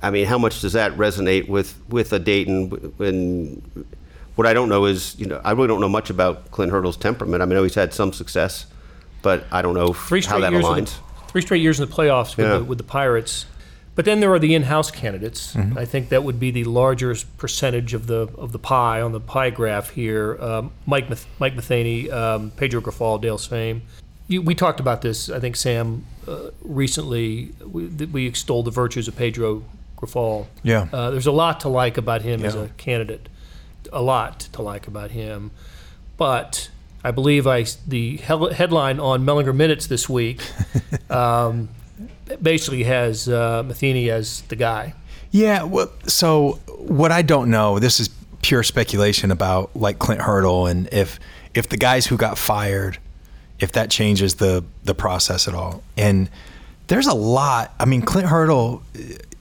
I 0.03 0.11
mean, 0.11 0.27
how 0.27 0.37
much 0.37 0.61
does 0.61 0.73
that 0.73 0.91
resonate 0.93 1.47
with 1.47 1.75
with 1.89 2.13
a 2.13 2.19
Dayton? 2.19 2.69
When 2.97 3.61
what 4.35 4.45
I 4.45 4.53
don't 4.53 4.69
know 4.69 4.85
is, 4.85 5.17
you 5.17 5.25
know, 5.25 5.41
I 5.43 5.51
really 5.51 5.67
don't 5.67 5.81
know 5.81 5.89
much 5.89 6.09
about 6.09 6.51
Clint 6.51 6.71
Hurdle's 6.71 6.97
temperament. 6.97 7.41
I 7.41 7.45
mean, 7.45 7.53
I 7.53 7.55
know 7.55 7.63
he's 7.63 7.75
had 7.75 7.93
some 7.93 8.13
success, 8.13 8.67
but 9.21 9.45
I 9.51 9.61
don't 9.61 9.73
know 9.73 9.93
Three 9.93 10.21
how 10.21 10.39
that 10.39 10.53
aligns. 10.53 10.97
The, 10.97 11.31
three 11.31 11.41
straight 11.41 11.61
years 11.61 11.79
in 11.79 11.87
the 11.87 11.95
playoffs 11.95 12.37
with, 12.37 12.45
Yeah. 12.45 12.57
the, 12.59 12.63
with 12.63 12.77
the 12.77 12.83
Pirates. 12.83 13.45
But 13.95 14.06
then 14.06 14.21
there 14.21 14.34
are 14.34 14.39
the 14.39 14.56
in-house 14.56 14.89
candidates. 14.89 15.56
I 15.56 15.86
think 15.86 16.10
that 16.10 16.23
would 16.23 16.39
be 16.39 16.49
the 16.49 16.63
largest 16.63 17.38
percentage 17.38 17.93
of 17.93 18.08
the 18.08 18.27
of 18.38 18.51
the 18.51 18.60
pie 18.60 19.01
on 19.01 19.12
the 19.12 19.19
pie 19.19 19.51
graph 19.51 19.91
here. 19.91 20.41
Um, 20.41 20.71
Mike 20.86 21.08
Mike 21.39 21.56
Matheny, 21.56 22.10
um, 22.10 22.51
Pedro 22.51 22.82
Grifol, 22.82 23.21
Dale 23.21 23.38
Sveum. 23.38 23.82
You, 24.27 24.41
we 24.41 24.56
talked 24.56 24.79
about 24.79 25.01
this, 25.01 25.29
I 25.29 25.39
think, 25.39 25.56
Sam, 25.56 26.06
uh, 26.27 26.49
recently. 26.62 27.51
We, 27.63 27.88
we 27.88 28.25
extolled 28.25 28.65
the 28.65 28.71
virtues 28.71 29.08
of 29.08 29.15
Pedro 29.15 29.63
Grifol. 29.97 30.47
Yeah. 30.63 30.88
Uh, 30.91 31.12
there's 31.12 31.27
a 31.27 31.32
lot 31.32 31.60
to 31.62 31.69
like 31.69 31.97
about 31.97 32.21
him 32.21 32.43
as 32.43 32.56
a 32.56 32.69
candidate, 32.77 33.29
a 33.91 34.01
lot 34.01 34.39
to 34.53 34.62
like 34.62 34.88
about 34.88 35.12
him. 35.12 35.51
But 36.17 36.69
I 37.03 37.12
believe 37.12 37.45
I 37.45 37.65
the 37.88 38.17
headline 38.17 38.99
on 38.99 39.25
Mellinger 39.25 39.56
Minutes 39.56 39.88
this 39.88 40.08
week 40.08 40.41
um, 41.10 41.70
basically 42.41 42.83
has 42.83 43.27
uh, 43.29 43.63
Matheny 43.63 44.09
as 44.09 44.41
the 44.43 44.55
guy. 44.55 44.93
Yeah. 45.31 45.63
Well, 45.63 45.91
so 46.05 46.59
what 46.77 47.11
I 47.11 47.21
don't 47.21 47.49
know, 47.49 47.79
this 47.79 47.99
is 47.99 48.09
pure 48.41 48.63
speculation 48.63 49.31
about 49.31 49.75
like 49.75 49.99
Clint 49.99 50.21
Hurdle 50.21 50.67
and 50.67 50.87
if 50.91 51.19
if 51.53 51.69
the 51.69 51.77
guys 51.77 52.05
who 52.05 52.17
got 52.17 52.37
fired, 52.37 52.97
if 53.59 53.71
that 53.73 53.89
changes 53.89 54.35
the 54.35 54.63
the 54.83 54.93
process 54.93 55.47
at 55.47 55.55
all. 55.55 55.83
And 55.97 56.29
there's 56.87 57.07
a 57.07 57.13
lot. 57.13 57.73
I 57.79 57.85
mean, 57.85 58.01
Clint 58.01 58.27
Hurdle, 58.27 58.83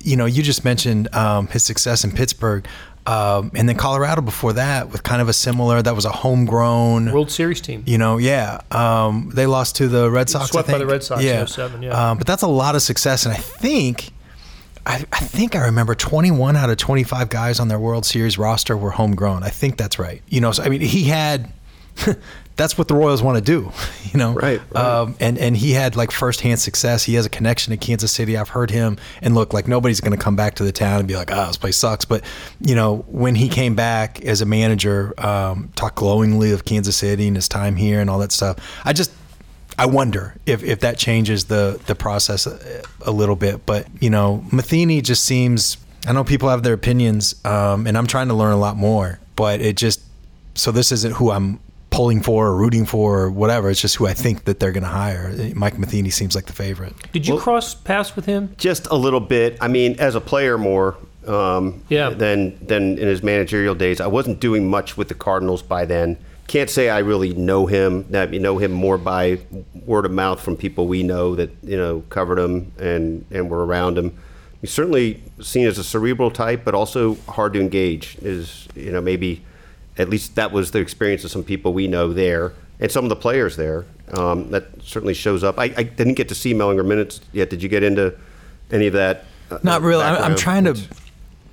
you 0.01 0.17
know, 0.17 0.27
you 0.27 0.43
just 0.43 0.65
mentioned 0.65 1.15
um, 1.15 1.49
his 1.49 1.65
success 1.65 2.05
in 2.05 2.13
Pittsburgh. 2.13 2.67
Um, 3.07 3.51
and 3.55 3.69
then 3.69 3.77
Colorado 3.77 4.23
before 4.23 4.53
that 4.53 4.91
with 4.91 5.03
kind 5.03 5.21
of 5.21 5.29
a 5.29 5.33
similar 5.33 5.83
that 5.83 5.97
was 5.97 6.05
a 6.05 6.13
homegrown 6.13 7.11
World 7.13 7.31
Series 7.33 7.61
team. 7.61 7.83
you 7.87 7.99
know, 7.99 8.19
yeah. 8.19 8.61
Um, 8.71 9.31
they 9.35 9.47
lost 9.47 9.77
to 9.77 9.89
the 9.89 10.09
Red 10.11 10.31
Sox. 10.31 10.45
I 10.45 10.49
Swept 10.53 10.69
by 10.69 10.79
the. 10.79 10.87
Red 10.87 11.03
Sox, 11.03 11.23
Yeah. 11.23 11.45
07, 11.45 11.83
yeah. 11.83 12.11
Um, 12.11 12.19
but 12.19 12.27
that's 12.27 12.43
a 12.43 12.49
lot 12.49 12.77
of 12.77 12.83
success, 12.83 13.27
and 13.27 13.35
I 13.35 13.39
think 13.39 14.11
I, 14.87 15.05
I 15.13 15.19
think 15.21 15.57
I 15.57 15.65
remember 15.65 15.95
21 15.95 16.57
out 16.57 16.71
of 16.71 16.77
25 16.77 17.29
guys 17.29 17.59
on 17.61 17.69
their 17.69 17.79
World 17.79 18.05
Series 18.07 18.39
roster 18.39 18.77
were 18.77 18.91
homegrown. 18.91 19.43
I 19.43 19.49
think 19.51 19.77
that's 19.79 19.99
right. 19.99 20.23
You 20.29 20.41
know, 20.41 20.53
so 20.53 20.63
I 20.63 20.69
mean, 20.69 20.81
he 20.81 21.05
had. 21.05 21.53
that's 22.57 22.77
what 22.77 22.89
the 22.89 22.95
Royals 22.95 23.23
want 23.23 23.39
to 23.39 23.45
do, 23.45 23.73
you 24.13 24.19
know. 24.19 24.33
Right, 24.33 24.61
right. 24.73 24.85
Um, 24.85 25.17
and 25.21 25.39
and 25.39 25.57
he 25.57 25.73
had 25.73 25.97
like 25.97 26.11
firsthand 26.11 26.61
success. 26.61 27.05
He 27.05 27.15
has 27.15 27.27
a 27.27 27.31
connection 27.31 27.71
to 27.73 27.77
Kansas 27.77 28.13
City. 28.13 28.37
I've 28.37 28.51
heard 28.51 28.71
him, 28.71 28.99
and 29.21 29.35
look, 29.35 29.53
like 29.53 29.69
nobody's 29.69 30.01
going 30.01 30.17
to 30.17 30.23
come 30.23 30.37
back 30.37 30.55
to 30.57 30.65
the 30.65 30.73
town 30.73 31.01
and 31.01 31.09
be 31.09 31.17
like, 31.17 31.31
"Oh, 31.33 31.47
this 31.47 31.57
place 31.57 31.77
sucks." 31.77 32.05
But 32.05 32.25
you 32.61 32.75
know, 32.75 33.05
when 33.09 33.35
he 33.35 33.49
came 33.49 33.75
back 33.75 34.23
as 34.25 34.41
a 34.41 34.47
manager, 34.47 35.15
um, 35.19 35.71
talked 35.77 35.97
glowingly 35.97 36.53
of 36.53 36.65
Kansas 36.65 36.97
City 36.97 37.27
and 37.27 37.37
his 37.37 37.49
time 37.49 37.77
here 37.77 38.01
and 38.01 38.11
all 38.11 38.19
that 38.19 38.33
stuff. 38.33 38.59
I 38.85 38.93
just 38.93 39.13
I 39.79 39.87
wonder 39.87 40.35
if, 40.47 40.63
if 40.63 40.81
that 40.81 40.99
changes 40.99 41.47
the 41.47 41.81
the 41.87 41.95
process 41.95 42.47
a, 42.47 42.83
a 43.07 43.11
little 43.11 43.37
bit. 43.37 43.65
But 43.67 43.87
you 44.01 44.11
know, 44.11 44.45
Matheny 44.53 45.01
just 45.01 45.25
seems. 45.25 45.79
I 46.07 46.13
know 46.13 46.25
people 46.25 46.49
have 46.49 46.65
their 46.65 46.75
opinions, 46.75 47.37
um, 47.45 47.87
and 47.87 47.97
I'm 47.97 48.09
trying 48.09 48.27
to 48.29 48.35
learn 48.35 48.53
a 48.53 48.59
lot 48.59 48.77
more. 48.77 49.21
But 49.37 49.61
it 49.61 49.77
just 49.77 50.03
so 50.55 50.73
this 50.73 50.93
isn't 50.93 51.15
who 51.15 51.31
I'm 51.31 51.61
pulling 51.93 52.21
for 52.23 52.47
or 52.49 52.57
rooting 52.57 52.87
for 52.87 53.21
or 53.21 53.31
whatever. 53.31 53.71
It's 53.71 53.81
just 53.81 53.97
who 53.97 54.07
I 54.07 54.15
think 54.15 54.45
that 54.45 54.59
they're 54.59 54.73
going 54.73 54.83
to 54.83 54.89
hire. 54.89 55.33
Mike 55.55 55.79
Matheny 55.79 56.11
seems 56.11 56.35
like 56.35 56.47
the 56.47 56.53
favorite. 56.53 56.95
Did 57.13 57.27
you 57.29 57.35
Well- 57.35 57.43
cross 57.43 57.75
paths 57.75 58.17
with 58.17 58.27
him? 58.27 58.55
Just 58.57 58.87
a 58.91 58.97
little 58.97 59.21
bit. 59.21 59.57
I 59.61 59.69
mean, 59.69 59.97
as 59.99 60.15
a 60.15 60.21
player 60.21 60.59
more 60.59 60.97
um, 61.29 61.83
Yeah. 61.89 62.11
than 62.11 62.59
than 62.67 62.99
in 62.99 63.07
his 63.07 63.23
managerial 63.23 63.77
days. 63.77 64.01
I 64.01 64.09
wasn't 64.09 64.41
doing 64.41 64.69
much 64.69 64.97
with 64.97 65.07
the 65.07 65.15
Cardinals 65.15 65.63
by 65.63 65.85
then. 65.85 66.17
Can't 66.49 66.69
say 66.69 66.89
I 66.91 66.99
really 66.99 67.33
know 67.33 67.67
him. 67.67 68.05
That 68.11 68.35
you 68.35 68.41
know 68.41 68.59
him 68.59 68.73
more 68.73 68.99
by 68.99 69.39
word 69.87 70.05
of 70.05 70.11
mouth 70.11 70.41
from 70.41 70.57
people 70.57 70.89
we 70.89 71.05
know 71.05 71.37
that 71.37 71.51
you 71.63 71.77
know 71.77 72.03
covered 72.09 72.41
him 72.41 72.73
and 72.77 73.25
and 73.31 73.49
were 73.49 73.65
around 73.65 73.99
him. 73.99 74.11
He's 74.61 74.73
certainly 74.73 75.23
seen 75.41 75.65
as 75.69 75.79
a 75.79 75.85
cerebral 75.85 76.33
type, 76.33 76.63
but 76.65 76.75
also 76.75 77.17
hard 77.29 77.53
to 77.53 77.61
engage. 77.61 78.17
Is 78.21 78.67
you 78.75 78.91
know 78.91 79.01
maybe 79.01 79.43
at 79.99 80.09
least 80.09 80.35
that 80.37 80.53
was 80.53 80.71
the 80.71 80.79
experience 80.81 81.25
of 81.25 81.31
some 81.31 81.45
people 81.45 81.73
we 81.73 81.87
know 81.89 82.13
there 82.13 82.53
and 82.81 82.91
some 82.91 83.05
of 83.05 83.09
the 83.11 83.17
players 83.17 83.57
there. 83.57 83.85
Um, 84.13 84.51
that 84.51 84.65
certainly 84.83 85.15
shows 85.15 85.43
up. 85.43 85.59
I, 85.59 85.73
I 85.77 85.83
didn't 85.85 86.15
get 86.15 86.29
to 86.29 86.35
see 86.35 86.53
Mellinger 86.53 86.85
minutes 86.87 87.21
yet. 87.33 87.49
Did 87.51 87.63
you 87.63 87.69
get 87.69 87.83
into 87.83 88.15
any 88.71 88.87
of 88.89 88.93
that? 88.95 89.25
uh, 89.51 89.59
Not 89.63 89.81
really. 89.83 90.05
I'm, 90.05 90.23
I'm 90.33 90.37
trying 90.37 90.65
to 90.65 90.77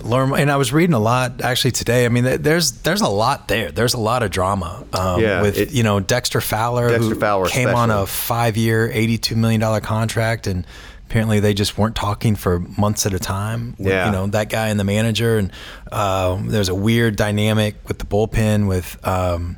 learn, 0.01 0.33
and 0.33 0.51
I 0.51 0.57
was 0.57 0.73
reading 0.73 0.93
a 0.93 0.99
lot 0.99 1.41
actually 1.41 1.71
today. 1.71 2.05
I 2.05 2.09
mean, 2.09 2.23
there's 2.41 2.71
there's 2.81 3.01
a 3.01 3.07
lot 3.07 3.47
there. 3.47 3.71
There's 3.71 3.93
a 3.93 3.99
lot 3.99 4.23
of 4.23 4.31
drama. 4.31 4.85
Um, 4.93 5.21
Yeah, 5.21 5.41
with 5.41 5.57
it- 5.57 5.71
you 5.71 5.83
know 5.83 5.99
Dexter 6.01 6.41
Fowler, 6.41 6.89
Dexter 6.89 7.13
who 7.13 7.19
Fowler 7.19 7.47
came 7.47 7.69
on 7.69 7.91
a 7.91 8.05
five-year, 8.05 8.89
eighty-two 8.93 9.35
million 9.37 9.61
dollar 9.61 9.79
contract, 9.81 10.47
and 10.47 10.65
apparently 11.09 11.39
they 11.39 11.53
just 11.53 11.77
weren't 11.77 11.95
talking 11.95 12.35
for 12.35 12.59
months 12.77 13.05
at 13.05 13.13
a 13.13 13.19
time. 13.19 13.75
Yeah. 13.79 14.05
you 14.05 14.11
know 14.11 14.27
that 14.27 14.49
guy 14.49 14.67
and 14.69 14.79
the 14.79 14.83
manager, 14.83 15.37
and 15.37 15.51
um, 15.91 16.47
there's 16.49 16.69
a 16.69 16.75
weird 16.75 17.15
dynamic 17.15 17.75
with 17.87 17.97
the 17.99 18.05
bullpen 18.05 18.67
with. 18.67 18.97
Um, 19.07 19.57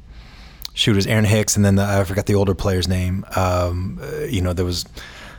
shooters 0.73 1.05
Aaron 1.05 1.25
Hicks 1.25 1.57
and 1.57 1.65
then 1.65 1.75
the, 1.75 1.83
I 1.83 2.01
forgot 2.05 2.27
the 2.27 2.35
older 2.35 2.55
player's 2.55 2.87
name. 2.87 3.25
Um, 3.35 3.99
uh, 4.01 4.19
you 4.21 4.41
know, 4.41 4.53
there 4.53 4.63
was 4.65 4.85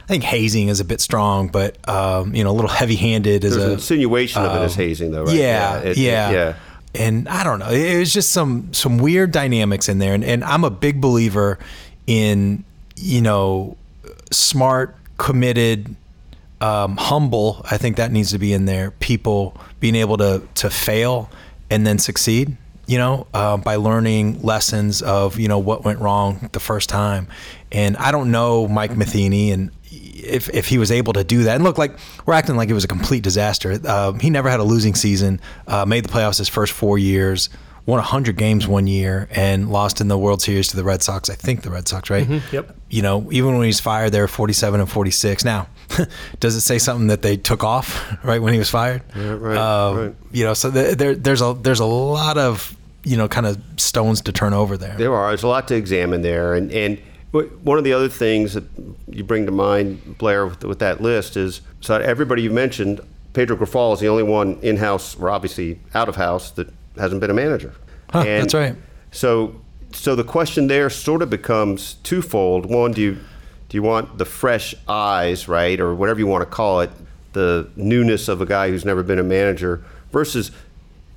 I 0.05 0.07
think 0.07 0.25
hazing 0.25 0.69
is 0.69 0.79
a 0.79 0.85
bit 0.85 1.01
strong, 1.01 1.49
but 1.49 1.79
um, 1.89 2.35
you 2.35 2.45
know, 2.45 2.51
a 2.51 2.53
little 2.53 2.71
heavy-handed 2.71 3.41
There's 3.41 3.57
a 3.57 3.65
an 3.65 3.73
insinuation 3.73 4.43
of 4.43 4.55
it 4.61 4.65
as 4.67 4.75
um, 4.77 4.79
hazing, 4.79 5.11
though, 5.11 5.25
right? 5.25 5.35
Yeah, 5.35 5.79
it- 5.79 5.87
it- 5.93 5.97
yeah, 5.97 6.31
yeah. 6.31 6.55
And 6.95 7.27
I 7.31 7.43
don't 7.45 7.59
know. 7.61 7.71
It 7.71 7.99
was 7.99 8.13
just 8.13 8.31
some 8.31 8.75
some 8.75 8.99
weird 8.99 9.31
dynamics 9.33 9.89
in 9.89 9.99
there, 9.99 10.13
and, 10.13 10.23
and 10.23 10.45
I'm 10.45 10.65
a 10.65 10.71
big 10.71 11.01
believer 11.01 11.59
in 12.07 12.63
you 12.97 13.23
know 13.23 13.79
smart, 14.31 14.95
committed, 15.23 15.95
um, 16.61 16.97
humble. 16.97 17.65
I 17.71 17.79
think 17.79 17.97
that 17.97 18.11
needs 18.11 18.33
to 18.33 18.39
be 18.39 18.53
in 18.53 18.65
there. 18.65 18.91
People 18.91 19.57
being 19.79 19.95
able 19.95 20.17
to 20.19 20.43
to 20.57 20.69
fail 20.69 21.31
and 21.71 21.87
then 21.87 21.99
succeed. 21.99 22.57
You 22.87 22.99
know, 22.99 23.29
uh, 23.33 23.57
by 23.57 23.77
learning 23.77 24.43
lessons 24.43 25.01
of 25.01 25.39
you 25.39 25.47
know 25.47 25.61
what 25.61 25.85
went 25.85 26.01
wrong 26.01 26.51
the 26.53 26.61
first 26.61 26.89
time. 26.89 27.29
And 27.71 27.97
I 27.97 28.11
don't 28.11 28.33
know 28.33 28.67
Mike 28.67 28.97
Matheny, 28.97 29.53
and 29.53 29.71
if 29.93 30.51
if 30.51 30.67
he 30.67 30.79
was 30.79 30.91
able 30.91 31.13
to 31.13 31.23
do 31.23 31.45
that, 31.45 31.55
and 31.55 31.63
look 31.63 31.79
like 31.79 31.97
we're 32.27 32.35
acting 32.35 32.57
like 32.57 32.69
it 32.69 32.75
was 32.75 32.85
a 32.85 32.89
complete 32.89 33.23
disaster. 33.23 33.79
Um, 33.89 34.19
he 34.19 34.29
never 34.29 34.51
had 34.51 34.59
a 34.59 34.65
losing 34.65 34.97
season. 34.97 35.41
Uh, 35.69 35.87
made 35.87 36.05
the 36.05 36.09
playoffs 36.09 36.39
his 36.39 36.49
first 36.49 36.73
four 36.73 36.99
years. 36.99 37.49
Won 37.85 37.99
100 37.99 38.37
games 38.37 38.69
one 38.69 38.87
year 38.87 39.29
and 39.33 39.71
lost 39.71 40.01
in 40.01 40.07
the 40.07 40.17
World 40.17 40.41
Series 40.41 40.69
to 40.69 40.77
the 40.77 40.85
Red 40.85 41.03
Sox. 41.03 41.29
I 41.29 41.35
think 41.35 41.63
the 41.63 41.71
Red 41.71 41.89
Sox, 41.89 42.11
right? 42.11 42.29
Yep. 42.53 42.77
you 42.89 43.03
know, 43.03 43.29
even 43.33 43.57
when 43.57 43.67
he's 43.67 43.81
fired, 43.81 44.11
they're 44.13 44.29
47 44.29 44.79
and 44.81 44.89
46. 44.89 45.45
Now, 45.45 45.67
does 46.41 46.55
it 46.55 46.61
say 46.61 46.79
something 46.79 47.09
that 47.09 47.23
they 47.23 47.37
took 47.37 47.65
off 47.65 48.17
right 48.25 48.41
when 48.41 48.53
he 48.53 48.59
was 48.61 48.71
fired? 48.71 49.03
Yeah, 49.17 49.33
right, 49.33 49.57
Um, 49.57 49.97
right. 49.99 50.15
You 50.31 50.45
know, 50.45 50.55
so 50.55 50.71
there, 50.71 50.95
there, 50.95 51.15
there's 51.17 51.43
a 51.43 51.55
there's 51.61 51.81
a 51.81 51.85
lot 51.85 52.39
of 52.39 52.77
you 53.03 53.17
know 53.17 53.27
kind 53.27 53.47
of 53.47 53.61
stones 53.79 54.21
to 54.23 54.33
turn 54.33 54.55
over 54.55 54.77
there. 54.77 54.97
There 54.97 55.13
are. 55.15 55.29
There's 55.31 55.43
a 55.43 55.49
lot 55.49 55.67
to 55.69 55.75
examine 55.75 56.23
there, 56.23 56.55
and 56.55 56.71
and 56.71 56.99
one 57.33 57.79
of 57.79 57.85
the 57.85 57.95
other 57.95 58.09
things 58.09 58.55
that 58.55 58.65
you 59.09 59.25
bring 59.25 59.47
to 59.47 59.53
mind, 59.53 60.19
Blair, 60.19 60.47
with, 60.47 60.63
with 60.65 60.79
that 60.81 61.01
list 61.01 61.37
is 61.37 61.63
so 61.81 61.97
everybody 61.97 62.43
you 62.43 62.51
mentioned, 62.51 63.01
Pedro 63.33 63.57
Grifol 63.57 63.95
is 63.95 64.01
the 64.01 64.09
only 64.09 64.23
one 64.23 64.59
in 64.63 64.77
house, 64.77 65.17
or 65.19 65.31
obviously 65.31 65.81
out 65.95 66.09
of 66.09 66.15
house, 66.17 66.51
that 66.53 66.69
hasn't 66.99 67.21
been 67.21 67.31
a 67.31 67.35
manager. 67.35 67.73
Huh, 68.11 68.25
that's 68.25 68.55
right. 68.55 68.77
So 69.11 69.61
so 69.93 70.15
the 70.17 70.25
question 70.25 70.67
there 70.69 70.89
sort 70.91 71.23
of 71.23 71.31
becomes 71.31 71.95
twofold. 72.03 72.67
One, 72.67 72.93
do 72.93 73.01
you 73.01 73.13
do 73.69 73.77
you 73.79 73.83
want 73.83 74.19
the 74.19 74.25
fresh 74.25 74.75
eyes, 74.89 75.49
right, 75.49 75.79
or 75.81 75.95
whatever 75.95 76.19
you 76.19 76.27
want 76.27 76.43
to 76.43 76.47
call 76.55 76.81
it, 76.81 76.91
the 77.33 77.69
newness 77.77 78.29
of 78.29 78.41
a 78.41 78.47
guy 78.47 78.69
who's 78.69 78.85
never 78.85 79.03
been 79.03 79.19
a 79.19 79.23
manager 79.23 79.83
versus 80.13 80.51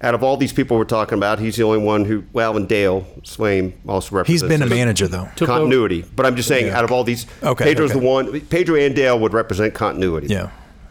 out 0.01 0.13
of 0.13 0.23
all 0.23 0.37
these 0.37 0.53
people 0.53 0.77
we're 0.77 0.83
talking 0.83 1.17
about, 1.17 1.39
he's 1.39 1.55
the 1.55 1.63
only 1.63 1.79
one 1.79 2.03
who, 2.05 2.23
well, 2.33 2.55
and 2.57 2.67
Dale 2.67 3.07
Sveum 3.21 3.73
also 3.87 4.15
represents. 4.15 4.41
He's 4.41 4.49
been 4.49 4.61
a 4.61 4.69
manager 4.69 5.07
though. 5.07 5.27
Continuity. 5.37 6.03
But 6.15 6.25
I'm 6.25 6.35
just 6.35 6.47
saying, 6.49 6.67
Yeah. 6.67 6.77
out 6.77 6.83
of 6.83 6.91
all 6.91 7.03
these, 7.03 7.25
Okay, 7.41 7.63
Pedro's 7.63 7.91
okay. 7.91 7.99
the 7.99 8.05
one. 8.05 8.41
Pedro 8.41 8.75
and 8.75 8.93
Dale 8.95 9.17
would 9.19 9.33
represent 9.33 9.73
continuity. 9.73 10.27
Yeah. 10.27 10.49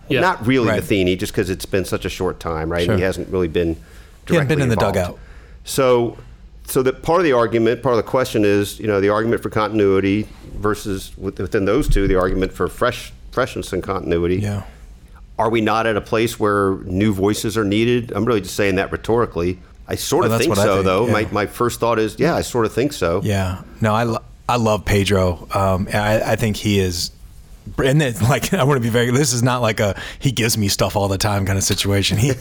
Yeah. 0.08 0.20
Not 0.20 0.46
really 0.46 0.68
Right. 0.68 0.76
Matheny, 0.76 1.16
just 1.16 1.32
because 1.32 1.48
it's 1.50 1.66
been 1.66 1.84
such 1.84 2.04
a 2.04 2.08
short 2.08 2.40
time, 2.40 2.70
right? 2.72 2.84
Sure. 2.86 2.96
He 2.96 3.02
hasn't 3.02 3.28
really 3.28 3.48
been. 3.48 3.76
He 4.28 4.34
hadn't 4.34 4.48
been 4.48 4.60
in 4.60 4.68
the 4.68 4.76
dugout. 4.76 5.18
So, 5.64 6.18
so 6.66 6.82
that 6.82 7.02
part 7.02 7.20
of 7.20 7.24
the 7.24 7.32
argument, 7.32 7.82
part 7.82 7.94
of 7.94 8.04
the 8.04 8.10
question 8.10 8.44
is, 8.44 8.78
you 8.78 8.86
know, 8.86 9.00
the 9.00 9.08
argument 9.10 9.42
for 9.42 9.50
continuity 9.50 10.28
versus 10.54 11.16
within 11.16 11.64
those 11.64 11.88
two, 11.88 12.08
the 12.08 12.16
argument 12.16 12.52
for 12.52 12.68
fresh 12.68 13.12
freshness 13.30 13.72
and 13.72 13.82
continuity. 13.82 14.36
Yeah. 14.36 14.64
Are 15.38 15.50
we 15.50 15.60
not 15.60 15.86
at 15.86 15.96
a 15.96 16.00
place 16.00 16.38
where 16.38 16.76
new 16.84 17.12
voices 17.12 17.58
are 17.58 17.64
needed? 17.64 18.12
I'm 18.12 18.24
really 18.24 18.40
just 18.40 18.54
saying 18.54 18.76
that 18.76 18.92
rhetorically. 18.92 19.58
I 19.88 19.96
sort 19.96 20.24
of 20.26 20.38
think 20.38 20.54
so, 20.54 20.74
think, 20.76 20.84
though. 20.84 21.06
yeah. 21.06 21.12
My, 21.12 21.24
my 21.32 21.46
first 21.46 21.80
thought 21.80 21.98
is, 21.98 22.18
yeah, 22.18 22.34
I 22.34 22.42
sort 22.42 22.64
of 22.66 22.72
think 22.72 22.92
so. 22.92 23.20
Yeah. 23.22 23.62
No, 23.80 23.92
I, 23.94 24.04
lo- 24.04 24.22
I 24.48 24.56
love 24.56 24.84
Pedro. 24.84 25.46
Um, 25.52 25.88
I, 25.92 26.22
I 26.32 26.36
think 26.36 26.56
he 26.56 26.78
is. 26.78 27.10
And 27.82 28.00
then, 28.00 28.14
like, 28.22 28.54
I 28.54 28.62
want 28.64 28.76
to 28.76 28.80
be 28.82 28.88
very. 28.88 29.10
This 29.10 29.32
is 29.32 29.42
not 29.42 29.60
like 29.60 29.80
a 29.80 30.00
he 30.20 30.32
gives 30.32 30.56
me 30.56 30.68
stuff 30.68 30.96
all 30.96 31.08
the 31.08 31.18
time 31.18 31.44
kind 31.44 31.58
of 31.58 31.64
situation. 31.64 32.16
He 32.16 32.32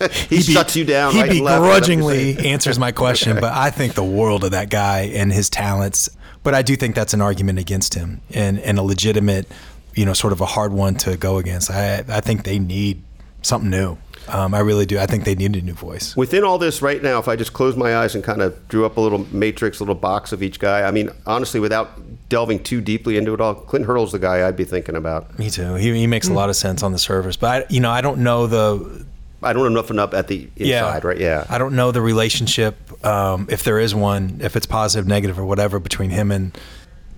He 0.28 0.40
shuts 0.42 0.76
you 0.76 0.84
down 0.84 1.12
He 1.12 1.20
right 1.20 1.30
and 1.30 1.40
left, 1.40 1.60
whatever 1.60 1.92
you 1.92 1.98
begrudgingly 1.98 2.38
answers 2.50 2.78
my 2.78 2.92
question, 2.92 3.34
but 3.40 3.52
I 3.52 3.70
think 3.70 3.94
the 3.94 4.04
world 4.04 4.44
of 4.44 4.50
that 4.52 4.70
guy 4.70 5.10
and 5.14 5.32
his 5.32 5.48
talents. 5.50 6.08
But 6.42 6.54
I 6.54 6.62
do 6.62 6.76
think 6.76 6.94
that's 6.94 7.14
an 7.14 7.20
argument 7.20 7.58
against 7.58 7.94
him 7.94 8.20
and 8.32 8.58
and 8.60 8.78
a 8.78 8.82
legitimate, 8.82 9.48
you 9.94 10.04
know, 10.04 10.12
sort 10.12 10.32
of 10.32 10.40
a 10.40 10.46
hard 10.46 10.72
one 10.72 10.94
to 10.96 11.16
go 11.16 11.38
against. 11.38 11.70
I 11.70 12.04
I 12.08 12.20
think 12.20 12.44
they 12.44 12.58
need 12.58 13.02
something 13.42 13.70
new. 13.70 13.98
Um, 14.28 14.54
I 14.54 14.58
really 14.58 14.86
do. 14.86 14.98
I 14.98 15.06
think 15.06 15.24
they 15.24 15.34
need 15.34 15.54
a 15.56 15.60
new 15.60 15.72
voice. 15.72 16.16
Within 16.16 16.42
all 16.42 16.58
this 16.58 16.82
right 16.82 17.00
now, 17.00 17.18
if 17.18 17.28
I 17.28 17.36
just 17.36 17.52
close 17.52 17.76
my 17.76 17.96
eyes 17.96 18.14
and 18.14 18.24
kind 18.24 18.42
of 18.42 18.66
drew 18.68 18.84
up 18.84 18.96
a 18.96 19.00
little 19.00 19.24
matrix, 19.32 19.78
a 19.78 19.84
little 19.84 19.94
box 19.94 20.32
of 20.32 20.42
each 20.42 20.58
guy, 20.58 20.82
I 20.82 20.90
mean, 20.90 21.10
honestly, 21.26 21.60
without 21.60 22.28
delving 22.28 22.62
too 22.62 22.80
deeply 22.80 23.16
into 23.16 23.34
it 23.34 23.40
all, 23.40 23.54
Clint 23.54 23.86
Hurdle's 23.86 24.12
the 24.12 24.18
guy 24.18 24.46
I'd 24.46 24.56
be 24.56 24.64
thinking 24.64 24.96
about. 24.96 25.38
Me 25.38 25.48
too. 25.48 25.74
He, 25.74 25.92
he 25.94 26.06
makes 26.08 26.28
a 26.28 26.32
lot 26.32 26.50
of 26.50 26.56
sense 26.56 26.82
on 26.82 26.90
the 26.92 26.98
surface, 26.98 27.36
but 27.36 27.50
I, 27.50 27.72
you 27.72 27.80
know, 27.80 27.90
I 27.90 28.00
don't 28.00 28.18
know 28.18 28.46
the 28.48 29.06
I 29.42 29.52
don't 29.52 29.62
know 29.64 29.80
nothing 29.80 29.98
up 29.98 30.14
at 30.14 30.28
the 30.28 30.48
inside, 30.56 31.04
right? 31.04 31.18
Yeah. 31.18 31.44
I 31.48 31.58
don't 31.58 31.76
know 31.76 31.92
the 31.92 32.00
relationship, 32.00 32.76
um, 33.04 33.46
if 33.50 33.64
there 33.64 33.78
is 33.78 33.94
one, 33.94 34.38
if 34.40 34.56
it's 34.56 34.66
positive, 34.66 35.06
negative, 35.06 35.38
or 35.38 35.44
whatever 35.44 35.78
between 35.78 36.10
him 36.10 36.30
and 36.32 36.56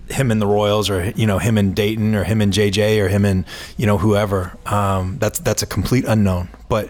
him 0.09 0.31
and 0.31 0.41
the 0.41 0.47
Royals, 0.47 0.89
or 0.89 1.11
you 1.15 1.25
know, 1.25 1.37
him 1.37 1.57
and 1.57 1.75
Dayton, 1.75 2.15
or 2.15 2.23
him 2.23 2.41
and 2.41 2.51
JJ, 2.51 2.99
or 2.99 3.07
him 3.07 3.25
and 3.25 3.45
you 3.77 3.85
know 3.85 3.97
whoever. 3.97 4.57
Um, 4.65 5.17
that's 5.19 5.39
that's 5.39 5.63
a 5.63 5.65
complete 5.65 6.05
unknown. 6.05 6.49
But 6.67 6.89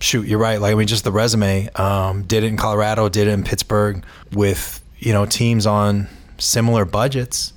shoot, 0.00 0.26
you're 0.26 0.38
right. 0.38 0.60
Like 0.60 0.72
I 0.72 0.74
mean, 0.74 0.86
just 0.86 1.04
the 1.04 1.12
resume. 1.12 1.68
Um, 1.74 2.22
did 2.22 2.44
it 2.44 2.48
in 2.48 2.56
Colorado, 2.56 3.08
did 3.08 3.28
it 3.28 3.32
in 3.32 3.42
Pittsburgh 3.44 4.04
with 4.32 4.82
you 4.98 5.12
know 5.12 5.26
teams 5.26 5.66
on 5.66 6.08
similar 6.38 6.84
budgets. 6.84 7.52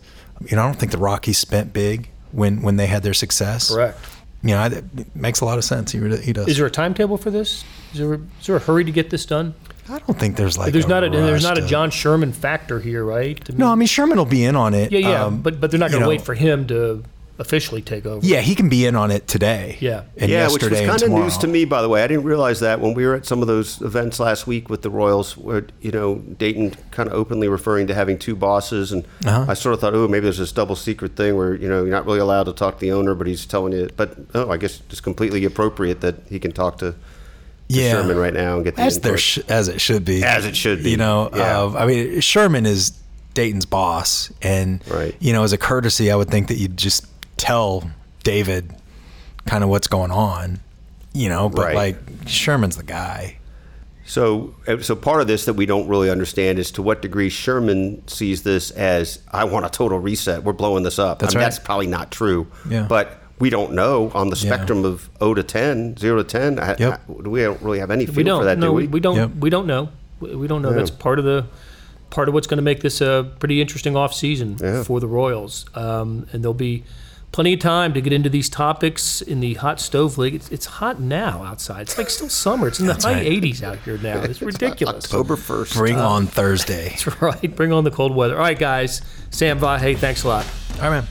You 0.45 0.55
know, 0.55 0.63
I 0.63 0.65
don't 0.65 0.79
think 0.79 0.91
the 0.91 0.97
Rockies 0.97 1.37
spent 1.37 1.73
big 1.73 2.09
when 2.31 2.61
when 2.61 2.77
they 2.77 2.87
had 2.87 3.03
their 3.03 3.13
success. 3.13 3.73
Correct. 3.73 3.97
You 4.41 4.49
know, 4.51 4.63
it 4.65 5.15
makes 5.15 5.41
a 5.41 5.45
lot 5.45 5.57
of 5.57 5.63
sense. 5.65 5.91
He, 5.91 5.99
really- 5.99 6.21
he 6.21 6.31
does. 6.33 6.47
Is 6.47 6.57
there 6.57 6.65
a 6.65 6.71
timetable 6.71 7.17
for 7.17 7.29
this? 7.29 7.63
Is 7.93 7.99
there, 7.99 8.13
is 8.13 8.45
there 8.47 8.55
a 8.55 8.59
hurry 8.59 8.85
to 8.85 8.91
get 8.91 9.09
this 9.09 9.25
done? 9.25 9.53
I 9.89 9.97
don't 9.99 10.19
think 10.19 10.37
there's 10.37 10.55
like 10.57 10.71
there's 10.71 10.87
not 10.87 11.03
a 11.03 11.09
there's 11.09 11.41
not 11.43 11.57
a 11.57 11.65
John 11.65 11.89
Sherman 11.89 12.31
factor 12.31 12.79
here, 12.79 13.03
right? 13.03 13.41
I 13.49 13.51
mean- 13.51 13.59
No, 13.59 13.71
I 13.71 13.75
mean 13.75 13.87
Sherman 13.87 14.17
will 14.19 14.25
be 14.25 14.43
in 14.45 14.55
on 14.55 14.73
it. 14.75 14.91
yeah, 14.91 14.99
yeah, 14.99 15.23
um, 15.25 15.41
but 15.41 15.59
but 15.59 15.71
they're 15.71 15.79
not 15.79 15.89
going 15.89 16.03
to 16.03 16.09
wait 16.09 16.21
for 16.21 16.35
him 16.35 16.67
to. 16.67 17.03
Officially 17.39 17.81
take 17.81 18.05
over. 18.05 18.23
Yeah, 18.25 18.41
he 18.41 18.53
can 18.53 18.69
be 18.69 18.85
in 18.85 18.95
on 18.95 19.09
it 19.11 19.27
today. 19.27 19.77
Yeah. 19.79 20.03
and 20.17 20.29
yeah, 20.29 20.43
which 20.51 20.61
was 20.61 20.71
yesterday 20.71 20.85
kind 20.87 21.01
of 21.03 21.09
news 21.11 21.37
to 21.39 21.47
me, 21.47 21.65
by 21.65 21.81
the 21.81 21.89
way. 21.89 22.03
I 22.03 22.07
didn't 22.07 22.25
realize 22.25 22.59
that 22.59 22.79
when 22.81 22.93
we 22.93 23.05
were 23.05 23.15
at 23.15 23.25
some 23.25 23.41
of 23.41 23.47
those 23.47 23.81
events 23.81 24.19
last 24.19 24.45
week 24.45 24.69
with 24.69 24.81
the 24.81 24.89
Royals, 24.89 25.37
where 25.37 25.65
you 25.81 25.91
know 25.91 26.15
Dayton 26.15 26.75
kind 26.91 27.07
of 27.07 27.15
openly 27.15 27.47
referring 27.47 27.87
to 27.87 27.93
having 27.95 28.19
two 28.19 28.35
bosses, 28.35 28.91
and 28.91 29.05
Uh-huh. 29.25 29.45
I 29.47 29.53
sort 29.53 29.73
of 29.73 29.79
thought, 29.81 29.93
oh, 29.95 30.07
maybe 30.07 30.25
there's 30.25 30.37
this 30.37 30.51
double 30.51 30.75
secret 30.75 31.15
thing 31.15 31.35
where 31.37 31.55
you 31.55 31.67
know 31.69 31.81
you're 31.83 31.91
not 31.91 32.05
really 32.05 32.19
allowed 32.19 32.43
to 32.43 32.53
talk 32.53 32.75
to 32.75 32.81
the 32.81 32.91
owner, 32.91 33.15
but 33.15 33.25
he's 33.25 33.45
telling 33.45 33.73
you. 33.73 33.89
But 33.95 34.17
oh, 34.35 34.51
I 34.51 34.57
guess 34.57 34.81
it's 34.89 35.01
completely 35.01 35.45
appropriate 35.45 36.01
that 36.01 36.15
he 36.29 36.39
can 36.39 36.51
talk 36.51 36.77
to, 36.79 36.91
to 36.91 36.97
Yeah. 37.69 37.91
Sherman 37.93 38.17
right 38.17 38.33
now 38.33 38.55
and 38.57 38.65
get 38.65 38.75
the 38.75 38.81
as 38.81 38.97
input. 38.97 39.09
there 39.09 39.17
sh- 39.17 39.39
as 39.47 39.67
it 39.69 39.79
should 39.79 40.03
be, 40.03 40.23
As 40.23 40.45
it 40.45 40.55
should 40.57 40.83
be, 40.83 40.91
You 40.91 40.97
know, 40.97 41.29
yeah. 41.33 41.61
uh, 41.61 41.73
I 41.77 41.85
mean, 41.85 42.19
Sherman 42.19 42.65
is 42.65 42.91
Dayton's 43.35 43.65
boss, 43.65 44.31
and 44.41 44.81
Right. 44.89 45.15
you 45.19 45.31
know, 45.31 45.43
as 45.43 45.53
a 45.53 45.57
courtesy, 45.57 46.11
I 46.11 46.15
would 46.15 46.29
think 46.29 46.47
that 46.49 46.57
you'd 46.57 46.75
just 46.75 47.05
tell 47.39 47.89
Dayton 48.23 48.75
kind 49.45 49.63
of 49.63 49.69
what's 49.69 49.87
going 49.87 50.11
on. 50.11 50.59
You 51.13 51.29
know, 51.29 51.49
but 51.49 51.65
Right. 51.65 51.75
like 51.75 51.97
Sherman's 52.27 52.77
the 52.77 52.83
guy. 52.83 53.37
So, 54.05 54.53
uh, 54.67 54.77
so 54.79 54.95
part 54.95 55.21
of 55.21 55.27
this 55.27 55.45
that 55.45 55.53
we 55.53 55.65
don't 55.65 55.87
really 55.87 56.09
understand 56.09 56.57
is 56.59 56.71
to 56.71 56.81
what 56.81 57.01
degree 57.01 57.29
Sherman 57.29 58.07
sees 58.07 58.43
this 58.43 58.71
as 58.71 59.19
I 59.31 59.43
want 59.43 59.65
a 59.65 59.69
total 59.69 59.99
reset. 59.99 60.43
We're 60.43 60.53
blowing 60.53 60.83
this 60.83 60.97
up. 60.99 61.19
That's 61.19 61.33
I 61.35 61.37
mean, 61.37 61.43
right. 61.43 61.45
That's 61.51 61.59
probably 61.59 61.87
not 61.87 62.11
true. 62.11 62.47
Yeah. 62.69 62.85
But 62.87 63.21
we 63.39 63.49
don't 63.49 63.73
know 63.73 64.11
on 64.15 64.29
the 64.29 64.35
Yeah. 64.35 64.53
spectrum 64.55 64.83
of 64.85 65.09
0 65.19 65.35
to 65.35 65.43
10, 65.43 65.95
0 65.97 66.17
to 66.17 66.23
10. 66.23 66.59
I, 66.59 66.75
Yep. 66.77 67.01
I- 67.09 67.11
we 67.11 67.41
don't 67.41 67.61
really 67.61 67.79
have 67.79 67.91
any 67.91 68.05
feel 68.05 68.15
we 68.15 68.23
don't. 68.23 68.41
for 68.41 68.45
that, 68.45 68.57
no, 68.59 68.67
do 68.67 68.73
we? 68.73 68.87
we 68.87 68.99
don't. 68.99 69.15
Yep. 69.15 69.31
We 69.39 69.49
don't 69.49 69.67
know. 69.67 69.89
We 70.19 70.35
we 70.35 70.47
don't 70.47 70.61
know. 70.61 70.73
That's 70.73 70.91
part 70.91 71.17
of 71.19 71.25
the 71.25 71.45
part 72.09 72.27
of 72.27 72.33
what's 72.33 72.47
going 72.47 72.57
to 72.57 72.63
make 72.63 72.81
this 72.81 73.01
a 73.01 73.27
pretty 73.39 73.61
interesting 73.61 73.95
off 73.95 74.13
season 74.13 74.57
Yeah. 74.59 74.83
for 74.83 74.99
the 74.99 75.07
Royals. 75.07 75.65
Um, 75.75 76.25
and 76.33 76.43
there'll 76.43 76.53
be 76.55 76.83
plenty 77.32 77.53
of 77.53 77.59
time 77.59 77.93
to 77.93 78.01
get 78.01 78.13
into 78.13 78.30
these 78.30 78.49
topics 78.49 79.21
in 79.21 79.39
the 79.39 79.55
hot 79.55 79.80
stove 79.80 80.17
league. 80.17 80.36
It's, 80.36 80.49
it's 80.49 80.65
hot 80.65 80.99
now 80.99 81.43
outside. 81.43 81.84
It's 81.84 81.97
like 81.97 82.09
still 82.09 82.30
summer. 82.30 82.67
It's 82.67 82.80
in 82.80 82.88
the 82.88 82.95
high 82.95 83.13
right. 83.13 83.43
80s 83.43 83.63
out 83.63 83.77
here 83.80 83.97
now. 83.97 84.21
It's 84.21 84.41
ridiculous. 84.43 85.05
October 85.05 85.36
1st. 85.36 85.73
Bring 85.75 85.97
uh, 85.97 86.07
on 86.07 86.27
Thursday. 86.27 86.89
That's 86.89 87.21
right. 87.21 87.55
Bring 87.55 87.71
on 87.71 87.84
the 87.84 87.91
cold 87.91 88.15
weather. 88.15 88.36
All 88.36 88.41
right, 88.41 88.57
guys. 88.57 89.01
Sam 89.30 89.59
Vahe, 89.59 89.97
thanks 89.97 90.23
a 90.23 90.27
lot. 90.27 90.45
All 90.75 90.89
right, 90.89 91.01
man. 91.01 91.07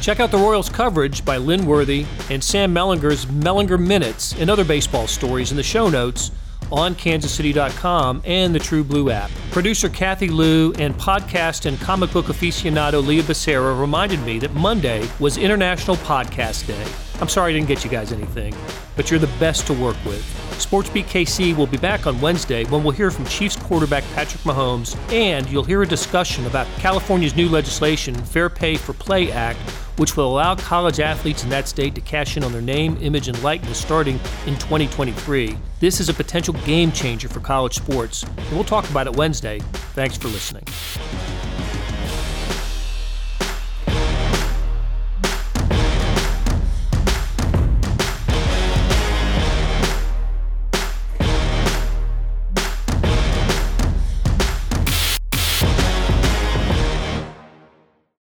Check 0.00 0.18
out 0.18 0.30
the 0.30 0.38
Royals 0.38 0.68
coverage 0.68 1.24
by 1.24 1.36
Lynn 1.36 1.64
Worthy 1.64 2.06
and 2.28 2.42
Sam 2.42 2.74
Mellinger's 2.74 3.26
Mellinger 3.26 3.80
Minutes 3.80 4.34
and 4.38 4.50
other 4.50 4.64
baseball 4.64 5.06
stories 5.06 5.50
in 5.50 5.56
the 5.56 5.62
show 5.62 5.88
notes 5.88 6.32
on 6.70 6.94
kansascity.com 6.94 8.22
and 8.24 8.54
the 8.54 8.58
True 8.58 8.84
Blue 8.84 9.10
app. 9.10 9.30
Producer 9.50 9.88
Kathy 9.88 10.28
Liu 10.28 10.72
and 10.78 10.94
podcast 10.94 11.66
and 11.66 11.80
comic 11.80 12.12
book 12.12 12.26
aficionado 12.26 13.04
Leah 13.04 13.22
Becerra 13.22 13.78
reminded 13.78 14.20
me 14.20 14.38
that 14.38 14.54
Monday 14.54 15.08
was 15.18 15.36
International 15.36 15.96
Podcast 15.96 16.66
Day. 16.66 16.86
I'm 17.20 17.28
sorry 17.28 17.52
I 17.52 17.54
didn't 17.54 17.68
get 17.68 17.84
you 17.84 17.90
guys 17.90 18.12
anything, 18.12 18.54
but 18.96 19.10
you're 19.10 19.20
the 19.20 19.28
best 19.38 19.66
to 19.68 19.72
work 19.74 19.96
with. 20.04 20.22
SportsBeat 20.58 21.04
KC 21.04 21.56
will 21.56 21.66
be 21.66 21.76
back 21.76 22.06
on 22.06 22.20
Wednesday 22.20 22.64
when 22.64 22.82
we'll 22.82 22.92
hear 22.92 23.10
from 23.10 23.24
Chiefs 23.26 23.56
quarterback 23.56 24.04
Patrick 24.14 24.42
Mahomes, 24.42 24.96
and 25.12 25.48
you'll 25.48 25.62
hear 25.62 25.82
a 25.82 25.86
discussion 25.86 26.46
about 26.46 26.66
California's 26.78 27.36
new 27.36 27.48
legislation, 27.48 28.14
Fair 28.14 28.48
Pay 28.50 28.76
for 28.76 28.92
Play 28.92 29.30
Act, 29.30 29.58
which 30.02 30.16
will 30.16 30.32
allow 30.32 30.56
college 30.56 30.98
athletes 30.98 31.44
in 31.44 31.48
that 31.48 31.68
state 31.68 31.94
to 31.94 32.00
cash 32.00 32.36
in 32.36 32.42
on 32.42 32.50
their 32.50 32.60
name, 32.60 32.98
image, 33.02 33.28
and 33.28 33.40
likeness 33.40 33.78
starting 33.78 34.16
in 34.46 34.58
2023. 34.58 35.56
This 35.78 36.00
is 36.00 36.08
a 36.08 36.14
potential 36.14 36.54
game 36.64 36.90
changer 36.90 37.28
for 37.28 37.38
college 37.38 37.76
sports, 37.76 38.24
and 38.24 38.50
we'll 38.50 38.64
talk 38.64 38.90
about 38.90 39.06
it 39.06 39.14
Wednesday. 39.14 39.60
Thanks 39.94 40.16
for 40.16 40.26
listening. 40.26 40.64